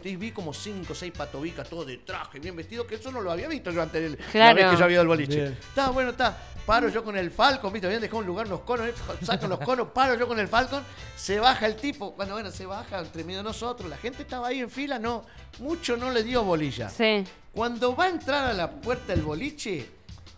Le 0.04 0.10
y 0.10 0.16
vi 0.16 0.30
como 0.30 0.52
cinco 0.52 0.92
o 0.92 0.94
seis 0.96 1.12
patobicas, 1.16 1.68
todos 1.68 1.86
de 1.86 1.98
traje, 1.98 2.38
bien 2.38 2.54
vestidos, 2.56 2.86
que 2.86 2.96
eso 2.96 3.10
no 3.10 3.20
lo 3.20 3.30
había 3.32 3.48
visto 3.48 3.70
yo 3.70 3.80
antes, 3.82 4.02
de 4.02 4.10
la 4.10 4.16
Claro. 4.30 4.56
vez 4.56 4.70
que 4.70 4.76
yo 4.76 4.84
había 4.84 4.94
ido 4.94 5.00
al 5.02 5.06
boliche. 5.08 5.46
Está 5.46 5.90
bueno, 5.90 6.10
está. 6.10 6.36
Paro 6.66 6.88
yo 6.90 7.02
con 7.02 7.16
el 7.16 7.30
Falcon, 7.30 7.72
¿viste? 7.72 7.86
Habían 7.86 8.02
dejado 8.02 8.18
un 8.18 8.26
lugar 8.26 8.46
unos 8.46 8.60
conos, 8.60 8.88
saco 9.22 9.48
los 9.48 9.58
conos, 9.60 9.88
paro 9.88 10.14
yo 10.16 10.28
con 10.28 10.38
el 10.38 10.46
Falcon, 10.46 10.82
se 11.16 11.40
baja 11.40 11.66
el 11.66 11.76
tipo. 11.76 12.12
Bueno, 12.12 12.34
bueno, 12.34 12.50
se 12.50 12.66
baja 12.66 13.00
entre 13.00 13.24
medio 13.24 13.38
de 13.38 13.44
nosotros. 13.44 13.88
La 13.88 13.96
gente 13.96 14.22
estaba 14.22 14.48
ahí 14.48 14.60
en 14.60 14.70
fila, 14.70 14.98
no, 14.98 15.24
mucho 15.58 15.96
no 15.96 16.10
le 16.10 16.22
dio 16.22 16.44
bolilla. 16.44 16.90
Sí. 16.90 17.24
Cuando 17.52 17.96
va 17.96 18.04
a 18.04 18.08
entrar 18.10 18.44
a 18.46 18.52
la 18.52 18.70
puerta 18.70 19.12
del 19.14 19.22
boliche, 19.22 19.88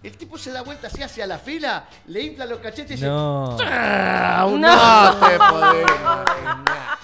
el 0.02 0.16
tipo 0.16 0.36
se 0.38 0.50
da 0.52 0.62
vuelta 0.62 0.88
así 0.88 1.02
hacia 1.02 1.26
la 1.26 1.38
fila, 1.38 1.84
le 2.08 2.22
infla 2.22 2.46
los 2.46 2.58
cachetes 2.58 2.90
y 2.92 2.94
dice, 2.94 3.06
No. 3.06 3.56
"Chau, 3.58 4.58
No. 4.58 5.12
no 5.12 5.26
te 5.28 5.38
podés 5.38 5.82
imaginar". 6.00 6.98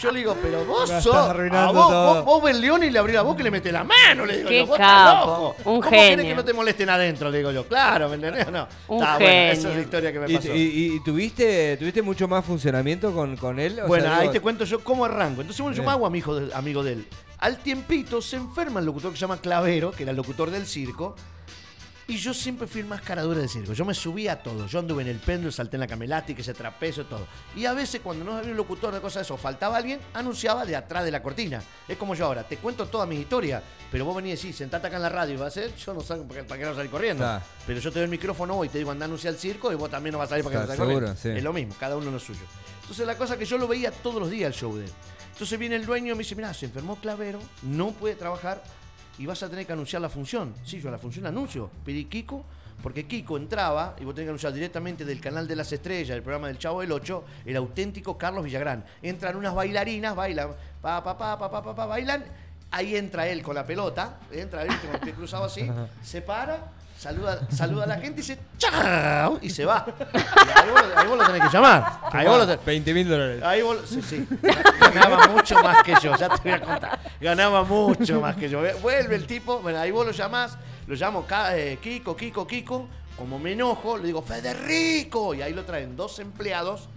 Yo 0.00 0.10
le 0.10 0.18
digo, 0.20 0.36
pero 0.42 0.64
vos 0.64 0.90
Me 0.90 1.00
sos. 1.00 1.14
estás 1.14 1.30
arruinando 1.30 1.68
a 1.68 1.72
vos, 1.72 1.88
todo. 1.90 2.14
vos, 2.14 2.24
vos 2.24 2.42
ves 2.42 2.56
León 2.58 2.82
y 2.82 2.90
le 2.90 2.98
abrís 2.98 3.14
la 3.14 3.22
boca 3.22 3.40
y 3.42 3.44
le 3.44 3.50
metes 3.50 3.72
la 3.72 3.84
mano. 3.84 4.24
Le 4.26 4.38
digo, 4.38 4.48
Qué 4.48 4.58
yo, 4.60 4.66
vos 4.66 4.78
estás 4.78 5.14
capo, 5.14 5.56
un 5.58 5.62
¿Cómo 5.64 5.80
querés 5.82 6.08
genio. 6.16 6.24
que 6.26 6.34
no 6.34 6.44
te 6.44 6.52
molesten 6.54 6.90
adentro? 6.90 7.30
Le 7.30 7.38
digo 7.38 7.50
yo, 7.52 7.68
claro, 7.68 8.08
¿me 8.08 8.14
entendés 8.16 8.48
o 8.48 8.50
no? 8.50 8.66
Un 8.88 8.98
Está 9.02 9.14
bueno, 9.18 9.30
esa 9.30 9.52
es 9.52 9.58
genio. 9.60 9.76
la 9.76 9.82
historia 9.82 10.12
que 10.12 10.18
me 10.20 10.32
¿Y, 10.32 10.36
pasó. 10.36 10.48
y- 10.54 10.94
y 10.96 11.04
tuviste, 11.04 11.76
tuviste 11.76 12.02
mucho 12.02 12.26
más 12.26 12.44
funcionamiento 12.44 13.12
con, 13.14 13.36
con 13.36 13.60
él? 13.60 13.78
O 13.84 13.86
Bueno, 13.86 14.06
sea, 14.06 14.14
ahí 14.16 14.20
digo, 14.22 14.32
te 14.32 14.40
cuento 14.40 14.64
yo 14.64 14.82
cómo 14.82 15.04
arranco. 15.04 15.42
Entonces, 15.42 15.60
bueno, 15.60 15.76
yo 15.76 15.82
me 15.84 15.90
hago 15.90 16.06
amigo 16.06 16.34
de, 16.34 16.54
amigo 16.54 16.82
de 16.82 16.92
él. 16.94 17.06
Al 17.38 17.58
tiempito 17.58 18.22
se 18.22 18.36
enferma 18.36 18.80
el 18.80 18.86
locutor 18.86 19.10
que 19.12 19.16
se 19.18 19.20
llama 19.20 19.36
Clavero, 19.36 19.92
que 19.92 20.02
era 20.04 20.10
el 20.10 20.16
locutor 20.16 20.50
del 20.50 20.66
circo. 20.66 21.14
Y 22.06 22.18
yo 22.18 22.34
siempre 22.34 22.66
fui 22.66 22.82
el 22.82 22.86
más 22.86 23.00
caradura 23.00 23.40
del 23.40 23.48
circo. 23.48 23.72
Yo 23.72 23.84
me 23.86 23.94
subía 23.94 24.32
a 24.32 24.42
todo. 24.42 24.66
Yo 24.66 24.78
anduve 24.78 25.02
en 25.02 25.08
el 25.08 25.18
péndulo, 25.18 25.50
salté 25.50 25.76
en 25.76 25.80
la 25.80 25.86
camelática, 25.86 26.42
ese 26.42 26.52
trapecio, 26.52 27.06
todo. 27.06 27.26
Y 27.56 27.64
a 27.64 27.72
veces 27.72 28.02
cuando 28.02 28.24
no 28.24 28.36
había 28.36 28.50
un 28.50 28.56
locutor 28.58 28.92
de 28.92 29.00
cosas 29.00 29.20
de 29.20 29.22
eso, 29.22 29.38
faltaba 29.38 29.78
alguien, 29.78 29.98
anunciaba 30.12 30.66
de 30.66 30.76
atrás 30.76 31.04
de 31.04 31.10
la 31.10 31.22
cortina. 31.22 31.62
Es 31.88 31.96
como 31.96 32.14
yo 32.14 32.26
ahora, 32.26 32.42
te 32.44 32.58
cuento 32.58 32.86
toda 32.88 33.06
mi 33.06 33.16
historia, 33.16 33.62
pero 33.90 34.04
vos 34.04 34.14
venís 34.16 34.34
y 34.34 34.48
decís, 34.48 34.56
sentate 34.56 34.86
acá 34.86 34.96
en 34.96 35.02
la 35.02 35.08
radio 35.08 35.34
y 35.34 35.36
va 35.38 35.46
a 35.46 35.50
ser, 35.50 35.74
yo 35.76 35.94
no 35.94 36.02
sé 36.02 36.16
para 36.16 36.44
para 36.44 36.60
qué 36.60 36.66
no 36.66 36.74
salir 36.74 36.90
corriendo. 36.90 37.40
Pero 37.66 37.80
yo 37.80 37.90
te 37.90 38.00
doy 38.00 38.04
el 38.04 38.10
micrófono 38.10 38.54
hoy 38.56 38.66
y 38.68 38.70
te 38.70 38.78
digo, 38.78 38.90
anda 38.90 39.04
a 39.04 39.08
anunciar 39.08 39.32
el 39.32 39.40
circo 39.40 39.72
y 39.72 39.74
vos 39.74 39.90
también 39.90 40.12
no 40.12 40.18
vas 40.18 40.26
a 40.26 40.30
salir 40.30 40.44
para 40.44 40.56
que 40.56 40.60
no 40.60 40.66
salgas 40.66 40.86
corriendo. 40.86 41.16
sí. 41.16 41.30
Es 41.30 41.42
lo 41.42 41.52
mismo, 41.54 41.74
cada 41.80 41.96
uno 41.96 42.10
lo 42.10 42.18
suyo. 42.18 42.42
Entonces 42.82 43.06
la 43.06 43.16
cosa 43.16 43.38
que 43.38 43.46
yo 43.46 43.56
lo 43.56 43.66
veía 43.66 43.90
todos 43.90 44.20
los 44.20 44.30
días 44.30 44.48
el 44.48 44.54
show 44.54 44.76
de 44.76 44.84
él. 44.84 44.90
Entonces 45.32 45.58
viene 45.58 45.76
el 45.76 45.86
dueño 45.86 46.12
y 46.12 46.16
me 46.16 46.18
dice, 46.22 46.36
mira, 46.36 46.52
se 46.52 46.66
enfermó 46.66 46.96
Clavero, 46.96 47.40
no 47.62 47.92
puede 47.92 48.14
trabajar 48.14 48.62
y 49.18 49.26
vas 49.26 49.42
a 49.42 49.48
tener 49.48 49.66
que 49.66 49.72
anunciar 49.72 50.02
la 50.02 50.08
función. 50.08 50.54
Sí, 50.64 50.80
yo 50.80 50.90
la 50.90 50.98
función 50.98 51.26
anuncio. 51.26 51.70
Pedí 51.84 52.06
Kiko, 52.06 52.44
porque 52.82 53.06
Kiko 53.06 53.36
entraba 53.36 53.96
y 53.98 54.04
vos 54.04 54.14
tenés 54.14 54.26
que 54.26 54.30
anunciar 54.30 54.52
directamente 54.52 55.04
del 55.04 55.20
canal 55.20 55.46
de 55.46 55.56
las 55.56 55.72
estrellas, 55.72 56.10
del 56.10 56.22
programa 56.22 56.48
del 56.48 56.58
Chavo 56.58 56.80
del 56.80 56.92
8, 56.92 57.24
el 57.46 57.56
auténtico 57.56 58.18
Carlos 58.18 58.44
Villagrán. 58.44 58.84
Entran 59.02 59.36
unas 59.36 59.54
bailarinas, 59.54 60.14
bailan, 60.14 60.50
pa, 60.80 61.02
pa, 61.02 61.16
pa, 61.16 61.38
pa, 61.38 61.50
pa, 61.50 61.62
pa, 61.62 61.74
pa, 61.74 61.86
bailan. 61.86 62.24
Ahí 62.76 62.96
entra 62.96 63.26
él 63.28 63.40
con 63.42 63.54
la 63.54 63.64
pelota, 63.64 64.16
entra 64.32 64.62
él 64.62 64.68
con 64.80 64.94
el 64.94 65.00
pie 65.00 65.12
cruzado 65.12 65.44
así, 65.44 65.70
se 66.02 66.22
para, 66.22 66.58
saluda, 66.98 67.46
saluda 67.48 67.84
a 67.84 67.86
la 67.86 67.94
gente 67.98 68.14
y 68.20 68.22
dice 68.22 68.36
¡Chao! 68.58 69.38
y 69.40 69.48
se 69.48 69.64
va. 69.64 69.86
Y 70.12 70.58
ahí, 70.58 70.70
vos, 70.70 70.82
ahí 70.96 71.06
vos 71.06 71.18
lo 71.18 71.26
tenés 71.26 71.42
que 71.42 71.56
llamar. 71.56 72.00
Ahí 72.10 72.26
vos 72.26 72.38
lo 72.38 72.46
tenés- 72.52 72.64
20 72.64 72.94
mil 72.94 73.08
dólares. 73.08 73.42
Ahí 73.44 73.62
vos, 73.62 73.78
sí, 73.86 74.02
sí. 74.02 74.26
Ganaba 74.92 75.28
mucho 75.28 75.54
más 75.62 75.84
que 75.84 75.94
yo, 76.02 76.16
ya 76.16 76.28
te 76.28 76.42
voy 76.42 76.52
a 76.52 76.60
contar. 76.60 76.98
Ganaba 77.20 77.62
mucho 77.62 78.20
más 78.20 78.34
que 78.34 78.48
yo. 78.48 78.60
Vuelve 78.82 79.14
el 79.14 79.26
tipo, 79.26 79.60
bueno, 79.60 79.78
ahí 79.78 79.92
vos 79.92 80.04
lo 80.04 80.12
llamás, 80.12 80.58
lo 80.88 80.96
llamo 80.96 81.24
eh, 81.52 81.78
Kiko, 81.80 82.16
Kiko, 82.16 82.44
Kiko. 82.46 82.88
Como 83.16 83.38
me 83.38 83.52
enojo, 83.52 83.96
le 83.98 84.06
digo, 84.06 84.20
Federico. 84.22 85.32
Y 85.34 85.42
ahí 85.42 85.52
lo 85.52 85.64
traen 85.64 85.94
dos 85.94 86.18
empleados 86.18 86.88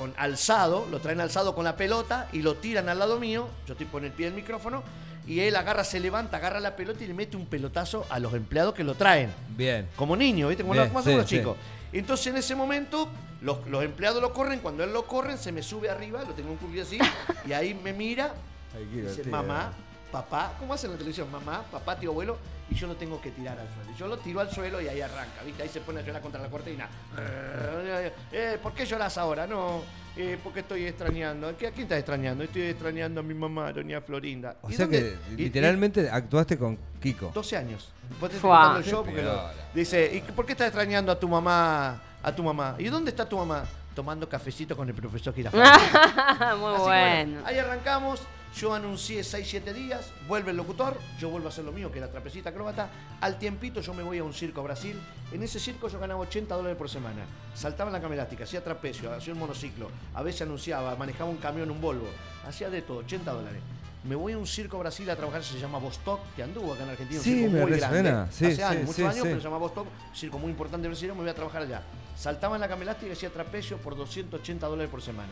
con 0.00 0.14
alzado, 0.16 0.86
lo 0.90 0.98
traen 0.98 1.20
alzado 1.20 1.54
con 1.54 1.62
la 1.66 1.76
pelota 1.76 2.26
y 2.32 2.40
lo 2.40 2.54
tiran 2.54 2.88
al 2.88 2.98
lado 2.98 3.20
mío. 3.20 3.48
Yo 3.66 3.74
estoy 3.74 3.86
con 3.86 4.02
el 4.06 4.12
pie 4.12 4.26
del 4.26 4.34
micrófono. 4.34 4.82
Y 5.26 5.40
él 5.40 5.54
agarra, 5.56 5.84
se 5.84 6.00
levanta, 6.00 6.38
agarra 6.38 6.58
la 6.58 6.74
pelota 6.74 7.04
y 7.04 7.06
le 7.06 7.12
mete 7.12 7.36
un 7.36 7.44
pelotazo 7.44 8.06
a 8.08 8.18
los 8.18 8.32
empleados 8.32 8.72
que 8.72 8.82
lo 8.82 8.94
traen. 8.94 9.30
Bien. 9.50 9.86
Como 9.96 10.16
niño, 10.16 10.48
¿viste? 10.48 10.62
Como 10.62 10.72
Bien, 10.72 10.88
lo- 10.88 10.94
más 10.94 11.04
sí, 11.04 11.10
o 11.10 11.12
menos 11.12 11.28
sí. 11.28 11.36
chicos. 11.36 11.56
Entonces 11.92 12.26
en 12.28 12.36
ese 12.38 12.54
momento 12.54 13.10
los, 13.42 13.66
los 13.66 13.84
empleados 13.84 14.22
lo 14.22 14.32
corren, 14.32 14.60
cuando 14.60 14.82
él 14.82 14.90
lo 14.94 15.04
corren 15.06 15.36
se 15.36 15.52
me 15.52 15.62
sube 15.62 15.90
arriba, 15.90 16.24
lo 16.26 16.32
tengo 16.32 16.50
un 16.52 16.56
cubillo 16.56 16.82
así, 16.82 16.98
y 17.46 17.52
ahí 17.52 17.74
me 17.74 17.92
mira, 17.92 18.32
y 18.80 19.00
dice, 19.02 19.24
mamá, 19.24 19.72
papá, 20.10 20.54
¿cómo 20.58 20.74
hacen 20.74 20.88
en 20.90 20.92
la 20.92 20.98
televisión? 20.98 21.30
Mamá, 21.30 21.62
papá, 21.70 21.96
tío, 21.98 22.10
abuelo, 22.10 22.36
y 22.70 22.74
yo 22.74 22.86
lo 22.86 22.94
tengo 22.96 23.20
que 23.20 23.30
tirar 23.30 23.58
al 23.58 23.66
suelo. 23.74 23.96
Yo 23.98 24.06
lo 24.06 24.18
tiro 24.18 24.40
al 24.40 24.50
suelo 24.50 24.80
y 24.80 24.88
ahí 24.88 25.00
arranca, 25.00 25.42
¿viste? 25.44 25.62
Ahí 25.62 25.68
se 25.68 25.80
pone 25.80 26.00
a 26.00 26.02
llorar 26.02 26.22
contra 26.22 26.40
la 26.40 26.48
cortina. 26.48 26.88
Eh, 28.32 28.58
¿Por 28.62 28.72
qué 28.72 28.84
lloras 28.86 29.16
ahora? 29.18 29.46
No, 29.46 29.82
eh, 30.16 30.38
porque 30.42 30.60
estoy 30.60 30.86
extrañando. 30.86 31.48
¿A 31.48 31.52
quién 31.54 31.72
estás 31.76 31.98
extrañando? 31.98 32.44
Estoy 32.44 32.62
extrañando 32.62 33.20
a 33.20 33.22
mi 33.22 33.34
mamá, 33.34 33.72
doña 33.72 34.00
Florinda. 34.00 34.56
O 34.62 34.70
¿Y 34.70 34.74
sea 34.74 34.86
dónde- 34.86 34.98
que 35.00 35.18
y- 35.30 35.34
y- 35.34 35.36
literalmente 35.44 36.08
actuaste 36.10 36.58
con 36.58 36.78
Kiko. 37.00 37.30
12 37.34 37.56
años. 37.56 37.92
Vos 38.20 38.30
te 38.30 38.38
show 38.38 39.04
porque 39.04 39.22
lo- 39.22 39.50
dice, 39.74 40.10
¿y 40.14 40.20
por 40.32 40.44
qué 40.46 40.52
estás 40.52 40.68
extrañando 40.68 41.12
a 41.12 41.18
tu 41.18 41.28
mamá? 41.28 42.00
A 42.22 42.34
tu 42.34 42.42
mamá. 42.42 42.74
¿Y 42.78 42.86
dónde 42.88 43.10
está 43.10 43.28
tu 43.28 43.36
mamá? 43.36 43.64
Tomando 43.94 44.28
cafecito 44.28 44.76
con 44.76 44.88
el 44.88 44.94
profesor 44.94 45.34
Girafales. 45.34 45.68
Muy 46.58 46.74
Así 46.74 46.76
que 46.76 46.82
bueno. 46.82 47.40
ahí 47.44 47.58
arrancamos. 47.58 48.22
Yo 48.56 48.74
anuncié 48.74 49.20
6-7 49.20 49.72
días, 49.72 50.12
vuelve 50.26 50.50
el 50.50 50.56
locutor, 50.56 50.98
yo 51.20 51.30
vuelvo 51.30 51.46
a 51.46 51.50
hacer 51.50 51.64
lo 51.64 51.72
mío, 51.72 51.90
que 51.92 51.98
era 51.98 52.10
trapecita 52.10 52.50
acróbata. 52.50 52.90
Al 53.20 53.38
tiempito 53.38 53.80
yo 53.80 53.94
me 53.94 54.02
voy 54.02 54.18
a 54.18 54.24
un 54.24 54.34
circo 54.34 54.60
a 54.60 54.64
Brasil. 54.64 55.00
En 55.32 55.42
ese 55.42 55.60
circo 55.60 55.88
yo 55.88 56.00
ganaba 56.00 56.20
80 56.20 56.54
dólares 56.56 56.76
por 56.76 56.90
semana. 56.90 57.22
Saltaba 57.54 57.90
en 57.90 57.94
la 57.94 58.00
camerástica, 58.00 58.44
hacía 58.44 58.62
trapecio, 58.62 59.12
hacía 59.12 59.32
un 59.32 59.38
monociclo, 59.38 59.88
a 60.14 60.22
veces 60.22 60.42
anunciaba, 60.42 60.96
manejaba 60.96 61.30
un 61.30 61.36
camión, 61.36 61.70
un 61.70 61.80
Volvo. 61.80 62.08
Hacía 62.46 62.68
de 62.70 62.82
todo, 62.82 62.98
80 62.98 63.32
dólares. 63.32 63.60
Me 64.02 64.16
voy 64.16 64.32
a 64.32 64.38
un 64.38 64.46
circo 64.46 64.78
a 64.78 64.80
Brasil 64.80 65.08
a 65.10 65.16
trabajar, 65.16 65.44
se 65.44 65.58
llama 65.60 65.78
Vostok, 65.78 66.20
que 66.34 66.42
anduvo 66.42 66.72
acá 66.72 66.82
en 66.82 66.90
Argentina, 66.90 67.20
un 67.20 67.24
Sí, 67.24 67.34
circo 67.34 67.52
me 67.52 67.60
muy 67.60 67.78
grande. 67.78 68.32
Sí, 68.32 68.46
Hace 68.46 68.56
sí, 68.56 68.62
años, 68.62 68.84
muchos 68.84 69.00
años, 69.00 69.22
pero 69.22 69.36
se 69.36 69.44
llama 69.44 69.58
Vostok, 69.58 69.86
circo 70.14 70.38
muy 70.38 70.50
importante 70.50 70.88
brasileño, 70.88 71.14
me 71.14 71.20
voy 71.20 71.30
a 71.30 71.34
trabajar 71.34 71.62
allá. 71.62 71.82
Saltaba 72.16 72.56
en 72.56 72.62
la 72.62 72.68
camerástica 72.68 73.10
y 73.10 73.12
hacía 73.12 73.30
trapecio 73.30 73.76
por 73.76 73.96
280 73.96 74.66
dólares 74.66 74.90
por 74.90 75.02
semana. 75.02 75.30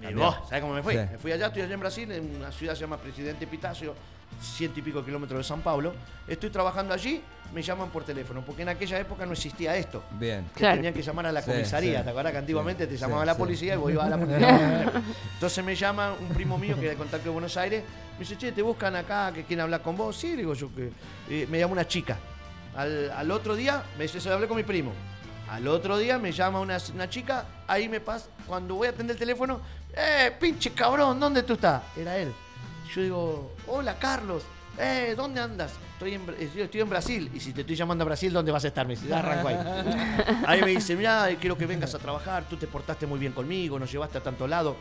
Me 0.00 0.08
También. 0.08 0.26
voy, 0.28 0.36
¿sabes 0.48 0.60
cómo 0.62 0.74
me 0.74 0.82
fui? 0.82 0.94
Sí. 0.94 1.00
Me 1.12 1.18
fui 1.18 1.32
allá, 1.32 1.46
estoy 1.46 1.62
allá 1.62 1.74
en 1.74 1.80
Brasil, 1.80 2.12
en 2.12 2.36
una 2.36 2.52
ciudad 2.52 2.72
que 2.72 2.76
se 2.76 2.80
llama 2.82 2.98
Presidente 2.98 3.46
Pitacio, 3.46 3.94
ciento 4.40 4.80
y 4.80 4.82
pico 4.82 5.04
kilómetros 5.04 5.38
de 5.38 5.44
San 5.44 5.62
Pablo. 5.62 5.94
Estoy 6.28 6.50
trabajando 6.50 6.92
allí, 6.92 7.22
me 7.54 7.62
llaman 7.62 7.88
por 7.90 8.04
teléfono, 8.04 8.42
porque 8.44 8.62
en 8.62 8.68
aquella 8.68 8.98
época 8.98 9.24
no 9.24 9.32
existía 9.32 9.74
esto. 9.76 10.02
Bien. 10.18 10.44
Que 10.52 10.60
Claro. 10.60 10.76
tenían 10.76 10.92
que 10.92 11.02
llamar 11.02 11.26
a 11.26 11.32
la 11.32 11.42
comisaría, 11.42 11.98
sí. 12.00 12.04
¿te 12.04 12.10
acuerdas 12.10 12.32
que 12.32 12.38
antiguamente 12.38 12.84
Sí, 12.84 12.90
te 12.90 12.96
sí, 12.96 13.00
llamaba 13.00 13.24
la 13.24 13.32
sí. 13.34 13.38
policía 13.38 13.74
y 13.74 13.76
vos 13.78 13.90
ibas 13.90 14.06
a 14.06 14.10
la 14.10 14.18
policía? 14.18 14.92
Entonces 15.34 15.64
me 15.64 15.74
llama 15.74 16.12
un 16.20 16.28
primo 16.28 16.58
mío 16.58 16.74
que 16.74 16.82
era 16.82 16.90
de 16.90 16.96
contacto 16.98 17.24
de 17.24 17.30
Buenos 17.30 17.56
Aires, 17.56 17.82
me 18.14 18.18
dice, 18.20 18.36
che, 18.36 18.52
te 18.52 18.60
buscan 18.62 18.96
acá, 18.96 19.32
que 19.32 19.44
quieren 19.44 19.62
hablar 19.62 19.80
con 19.82 19.96
vos. 19.96 20.16
Sí, 20.16 20.36
digo 20.36 20.52
yo 20.54 20.68
que 20.74 20.90
eh, 21.30 21.46
me 21.50 21.58
llama 21.58 21.72
una 21.72 21.86
chica. 21.88 22.18
Al, 22.76 23.10
al 23.12 23.30
otro 23.30 23.54
día, 23.54 23.82
me 23.96 24.02
dice, 24.04 24.20
se 24.20 24.30
hablé 24.30 24.46
con 24.48 24.56
mi 24.58 24.62
primo. 24.64 24.92
Al 25.48 25.68
otro 25.68 25.96
día 25.96 26.18
me 26.18 26.32
llama 26.32 26.58
una, 26.60 26.76
una 26.92 27.08
chica, 27.08 27.44
ahí 27.68 27.88
me 27.88 28.00
pasa, 28.00 28.26
cuando 28.48 28.74
voy 28.74 28.88
a 28.88 28.90
atender 28.90 29.14
el 29.14 29.18
teléfono, 29.20 29.60
¡eh, 29.96 30.32
pinche 30.38 30.70
cabrón, 30.72 31.18
¿dónde 31.18 31.42
tú 31.42 31.54
estás? 31.54 31.82
Era 31.96 32.16
él. 32.16 32.32
Yo 32.94 33.02
digo, 33.02 33.52
hola 33.66 33.98
Carlos, 33.98 34.42
eh, 34.78 35.14
¿dónde 35.16 35.40
andas? 35.40 35.72
Estoy 35.94 36.14
en, 36.14 36.22
eh, 36.38 36.50
yo 36.54 36.64
estoy 36.64 36.80
en 36.82 36.88
Brasil. 36.90 37.30
Y 37.34 37.40
si 37.40 37.52
te 37.52 37.62
estoy 37.62 37.74
llamando 37.74 38.02
a 38.02 38.06
Brasil, 38.06 38.32
¿dónde 38.32 38.52
vas 38.52 38.64
a 38.64 38.68
estar? 38.68 38.86
Me 38.86 38.94
dice, 38.94 39.08
"Ya 39.08 39.18
arranco 39.18 39.48
ahí. 39.48 39.56
Ahí 40.46 40.60
me 40.60 40.72
dice, 40.72 40.94
mira, 40.94 41.28
quiero 41.40 41.56
que 41.56 41.66
vengas 41.66 41.94
a 41.94 41.98
trabajar, 41.98 42.44
tú 42.48 42.56
te 42.56 42.66
portaste 42.66 43.06
muy 43.06 43.18
bien 43.18 43.32
conmigo, 43.32 43.78
nos 43.78 43.90
llevaste 43.90 44.18
a 44.18 44.22
tanto 44.22 44.46
lado. 44.46 44.76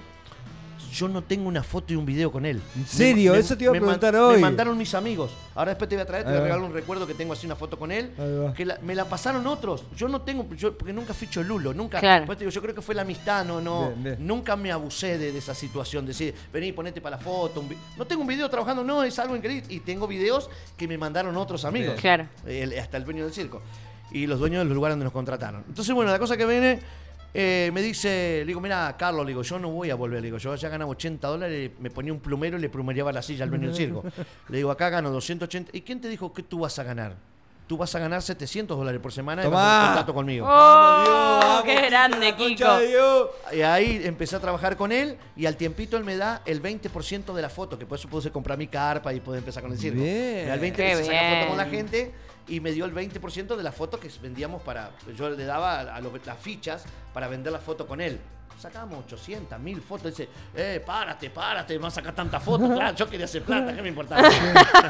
Yo 0.95 1.07
no 1.09 1.21
tengo 1.23 1.47
una 1.47 1.61
foto 1.61 1.91
y 1.93 1.95
un 1.97 2.05
video 2.05 2.31
con 2.31 2.45
él. 2.45 2.61
¿En 2.75 2.87
serio? 2.87 3.33
Me- 3.33 3.39
Eso 3.39 3.57
te 3.57 3.65
iba 3.65 3.71
a 3.71 3.73
man- 3.73 3.81
preguntar 3.81 4.15
hoy. 4.15 4.35
Me 4.35 4.41
mandaron 4.41 4.77
mis 4.77 4.93
amigos. 4.93 5.31
Ahora 5.53 5.71
después 5.71 5.89
te 5.89 5.95
voy 5.95 6.03
a 6.03 6.05
traer, 6.05 6.23
te 6.23 6.29
voy 6.29 6.39
a 6.39 6.43
regalar 6.43 6.63
un 6.63 6.73
recuerdo 6.73 7.05
que 7.05 7.13
tengo 7.13 7.33
así 7.33 7.45
una 7.45 7.55
foto 7.55 7.77
con 7.77 7.91
él. 7.91 8.11
Que 8.55 8.65
la- 8.65 8.79
me 8.81 8.95
la 8.95 9.05
pasaron 9.05 9.45
otros. 9.47 9.83
Yo 9.95 10.07
no 10.07 10.21
tengo, 10.21 10.47
yo, 10.55 10.77
porque 10.77 10.93
nunca 10.93 11.13
fui 11.13 11.27
cholulo, 11.29 11.73
nunca. 11.73 11.99
Claro. 11.99 12.25
pues 12.25 12.37
te 12.37 12.45
digo, 12.45 12.51
yo 12.51 12.61
creo 12.61 12.73
que 12.73 12.81
fue 12.81 12.95
la 12.95 13.01
amistad, 13.01 13.43
no, 13.45 13.59
no. 13.59 13.89
Bien, 13.89 14.03
bien. 14.03 14.17
Nunca 14.27 14.55
me 14.55 14.71
abusé 14.71 15.17
de, 15.17 15.31
de 15.31 15.37
esa 15.37 15.53
situación. 15.53 16.05
Decir, 16.05 16.33
vení, 16.53 16.71
ponete 16.71 17.01
para 17.01 17.17
la 17.17 17.21
foto. 17.21 17.59
un 17.59 17.69
no 17.97 18.05
tengo 18.05 18.21
un 18.21 18.27
video 18.27 18.49
trabajando, 18.49 18.83
no, 18.83 19.03
es 19.03 19.19
algo 19.19 19.35
increíble. 19.35 19.65
Y 19.73 19.81
tengo 19.81 20.07
videos 20.07 20.49
que 20.77 20.87
me 20.87 20.97
mandaron 20.97 21.35
otros 21.35 21.65
amigos. 21.65 21.89
Bien. 21.89 21.99
Claro. 22.01 22.27
El- 22.45 22.77
hasta 22.79 22.97
el 22.97 23.03
dueño 23.03 23.23
del 23.25 23.33
circo. 23.33 23.61
Y 24.11 24.27
los 24.27 24.39
dueños 24.39 24.59
de 24.59 24.65
los 24.65 24.75
lugares 24.75 24.93
donde 24.93 25.03
nos 25.05 25.13
contrataron. 25.13 25.63
Entonces, 25.67 25.93
bueno, 25.93 26.11
la 26.11 26.19
cosa 26.19 26.37
que 26.37 26.45
viene, 26.45 26.79
eh, 27.37 27.69
me 27.73 27.81
dice, 27.81 28.39
le 28.39 28.45
digo, 28.45 28.61
mira, 28.61 28.95
Carlos, 28.97 29.25
le 29.25 29.31
digo, 29.31 29.41
yo 29.41 29.59
no 29.59 29.69
voy 29.69 29.89
a 29.89 29.95
volver, 29.95 30.21
le 30.21 30.27
digo, 30.27 30.37
yo 30.37 30.55
ya 30.55 30.69
ganaba 30.69 30.89
80 30.91 31.27
dólares, 31.27 31.71
me 31.81 31.89
ponía 31.89 32.13
un 32.13 32.21
plumero 32.21 32.57
y 32.57 32.61
le 32.61 32.69
plumereaba 32.69 33.11
la 33.11 33.21
silla 33.21 33.43
al 33.43 33.49
dueño 33.49 33.67
del 33.67 33.75
circo. 33.75 34.05
Le 34.47 34.57
digo, 34.57 34.71
acá 34.71 34.89
gano 34.89 35.11
280. 35.11 35.71
¿Y 35.75 35.81
quién 35.81 35.99
te 35.99 36.07
dijo 36.07 36.31
que 36.31 36.43
tú 36.43 36.59
vas 36.59 36.79
a 36.79 36.83
ganar? 36.83 37.17
Tú 37.67 37.75
vas 37.77 37.93
a 37.93 37.99
ganar 37.99 38.21
700 38.21 38.77
dólares 38.77 39.01
por 39.01 39.11
semana 39.11 39.43
y 39.43 39.49
vas 39.49 39.55
a 39.55 39.57
hacer 39.57 39.73
Tomá. 39.73 39.81
un 39.81 39.87
contrato 39.87 40.13
conmigo. 40.13 40.47
¡Oh! 40.47 41.61
¡Qué 41.65 41.81
grande, 41.89 42.35
Kiko! 42.35 42.65
Y 43.51 43.61
ahí 43.63 44.01
empecé 44.05 44.37
a 44.37 44.39
trabajar 44.39 44.77
con 44.77 44.93
él 44.93 45.17
y 45.35 45.45
al 45.45 45.57
tiempito 45.57 45.97
él 45.97 46.05
me 46.05 46.15
da 46.15 46.41
el 46.45 46.61
20% 46.61 47.33
de 47.33 47.41
la 47.41 47.49
foto, 47.49 47.77
que 47.77 47.85
por 47.85 47.97
eso 47.97 48.07
pude 48.07 48.31
comprar 48.31 48.57
mi 48.57 48.67
carpa 48.67 49.13
y 49.13 49.19
pude 49.19 49.39
empezar 49.39 49.61
con 49.61 49.73
el 49.73 49.77
circo. 49.77 49.99
Bien. 49.99 50.47
Da 50.47 50.53
el 50.53 50.61
20% 50.61 50.73
Qué 50.75 50.95
se 50.95 51.05
saca 51.05 51.39
foto 51.39 51.47
con 51.49 51.57
la 51.57 51.65
gente 51.65 52.13
y 52.47 52.59
me 52.59 52.71
dio 52.71 52.85
el 52.85 52.93
20% 52.93 53.55
de 53.55 53.63
las 53.63 53.75
fotos 53.75 53.99
que 53.99 54.09
vendíamos 54.21 54.61
para. 54.61 54.91
Yo 55.17 55.29
le 55.29 55.45
daba 55.45 55.79
a 55.79 56.01
las 56.01 56.39
fichas 56.39 56.83
para 57.13 57.27
vender 57.27 57.51
la 57.51 57.59
foto 57.59 57.87
con 57.87 58.01
él. 58.01 58.19
Sacábamos 58.59 59.05
800, 59.05 59.59
1000 59.59 59.81
fotos. 59.81 60.11
Dice, 60.11 60.29
eh, 60.55 60.81
párate, 60.85 61.29
párate, 61.29 61.77
vas 61.77 61.93
a 61.93 61.95
sacar 61.95 62.15
tantas 62.15 62.41
fotos. 62.41 62.69
Claro, 62.73 62.95
yo 62.95 63.09
quería 63.09 63.25
hacer 63.25 63.43
plata, 63.43 63.73
¿qué 63.75 63.81
me 63.81 63.89
importaba? 63.89 64.27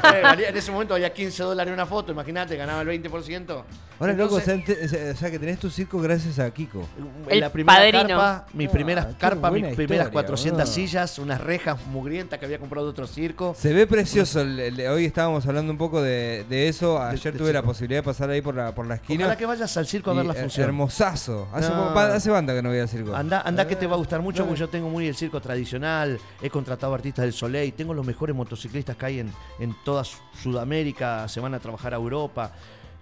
Eh, 0.06 0.22
valía- 0.22 0.48
en 0.50 0.56
ese 0.56 0.70
momento 0.70 0.94
valía 0.94 1.12
15 1.12 1.42
dólares 1.42 1.72
una 1.74 1.84
foto, 1.86 2.12
imagínate, 2.12 2.56
ganaba 2.56 2.82
el 2.82 2.88
20%. 2.88 3.64
Ahora, 3.98 4.12
loco, 4.12 4.36
o 4.36 4.40
sea, 4.40 4.54
Entonces, 4.54 4.92
ente- 4.92 5.10
o 5.12 5.16
sea, 5.16 5.30
que 5.30 5.38
tenés 5.38 5.58
tu 5.58 5.68
circo 5.70 5.98
gracias 6.00 6.38
a 6.38 6.50
Kiko. 6.50 6.86
en 6.98 7.32
El 7.32 7.40
la 7.40 7.50
primera 7.50 7.78
padrino. 7.78 8.08
carpa, 8.08 8.46
mis 8.52 8.68
Ah, 8.68 8.72
primeras 8.72 9.06
qué 9.06 9.14
carpas, 9.14 9.52
mis 9.52 9.62
buena 9.62 9.76
primeras 9.76 10.06
historia, 10.06 10.12
400 10.12 10.58
boludo. 10.60 10.74
sillas, 10.74 11.18
unas 11.18 11.40
rejas 11.40 11.86
mugrientas 11.86 12.38
que 12.38 12.44
había 12.44 12.58
comprado 12.58 12.86
de 12.86 12.90
otro 12.90 13.06
circo. 13.06 13.54
Se 13.58 13.72
ve 13.72 13.86
precioso. 13.86 14.40
el- 14.42 14.60
el- 14.60 14.86
hoy 14.88 15.06
estábamos 15.06 15.46
hablando 15.46 15.72
un 15.72 15.78
poco 15.78 16.02
de, 16.02 16.44
de 16.48 16.68
eso. 16.68 17.02
Ayer 17.02 17.32
de 17.32 17.38
tuve 17.38 17.52
la 17.52 17.62
posibilidad 17.62 18.00
de 18.00 18.04
pasar 18.04 18.28
ahí 18.30 18.42
por 18.42 18.54
la, 18.54 18.74
por 18.74 18.86
la 18.86 18.96
esquina. 18.96 19.24
Ojalá 19.24 19.36
que 19.38 19.46
vayas 19.46 19.76
al 19.76 19.86
circo 19.86 20.10
a 20.10 20.14
y, 20.14 20.16
ver 20.18 20.26
la 20.26 20.34
eh, 20.34 20.40
función. 20.40 20.66
Hermosazo. 20.66 21.48
Hace, 21.52 21.70
No. 21.70 21.76
poco- 21.82 21.94
pa- 21.94 22.14
hace 22.14 22.30
banda 22.30 22.54
que 22.54 22.62
no 22.62 22.68
voy 22.68 22.78
al 22.78 22.88
circo. 22.88 23.14
Anda, 23.14 23.40
anda 23.60 23.68
que 23.68 23.76
te 23.76 23.86
va 23.86 23.94
a 23.94 23.98
gustar 23.98 24.20
mucho 24.20 24.44
porque 24.44 24.60
yo 24.60 24.68
tengo 24.68 24.88
muy 24.88 25.06
el 25.06 25.14
circo 25.16 25.40
tradicional, 25.40 26.18
he 26.42 26.50
contratado 26.50 26.94
artistas 26.94 27.24
del 27.24 27.32
Soleil, 27.32 27.72
tengo 27.72 27.94
los 27.94 28.04
mejores 28.06 28.34
motociclistas 28.36 28.96
que 28.96 29.06
hay 29.06 29.20
en, 29.20 29.32
en 29.58 29.74
toda 29.84 30.04
Su- 30.04 30.18
Sudamérica, 30.42 31.26
se 31.28 31.40
van 31.40 31.54
a 31.54 31.58
trabajar 31.60 31.92
a 31.94 31.96
Europa. 31.96 32.52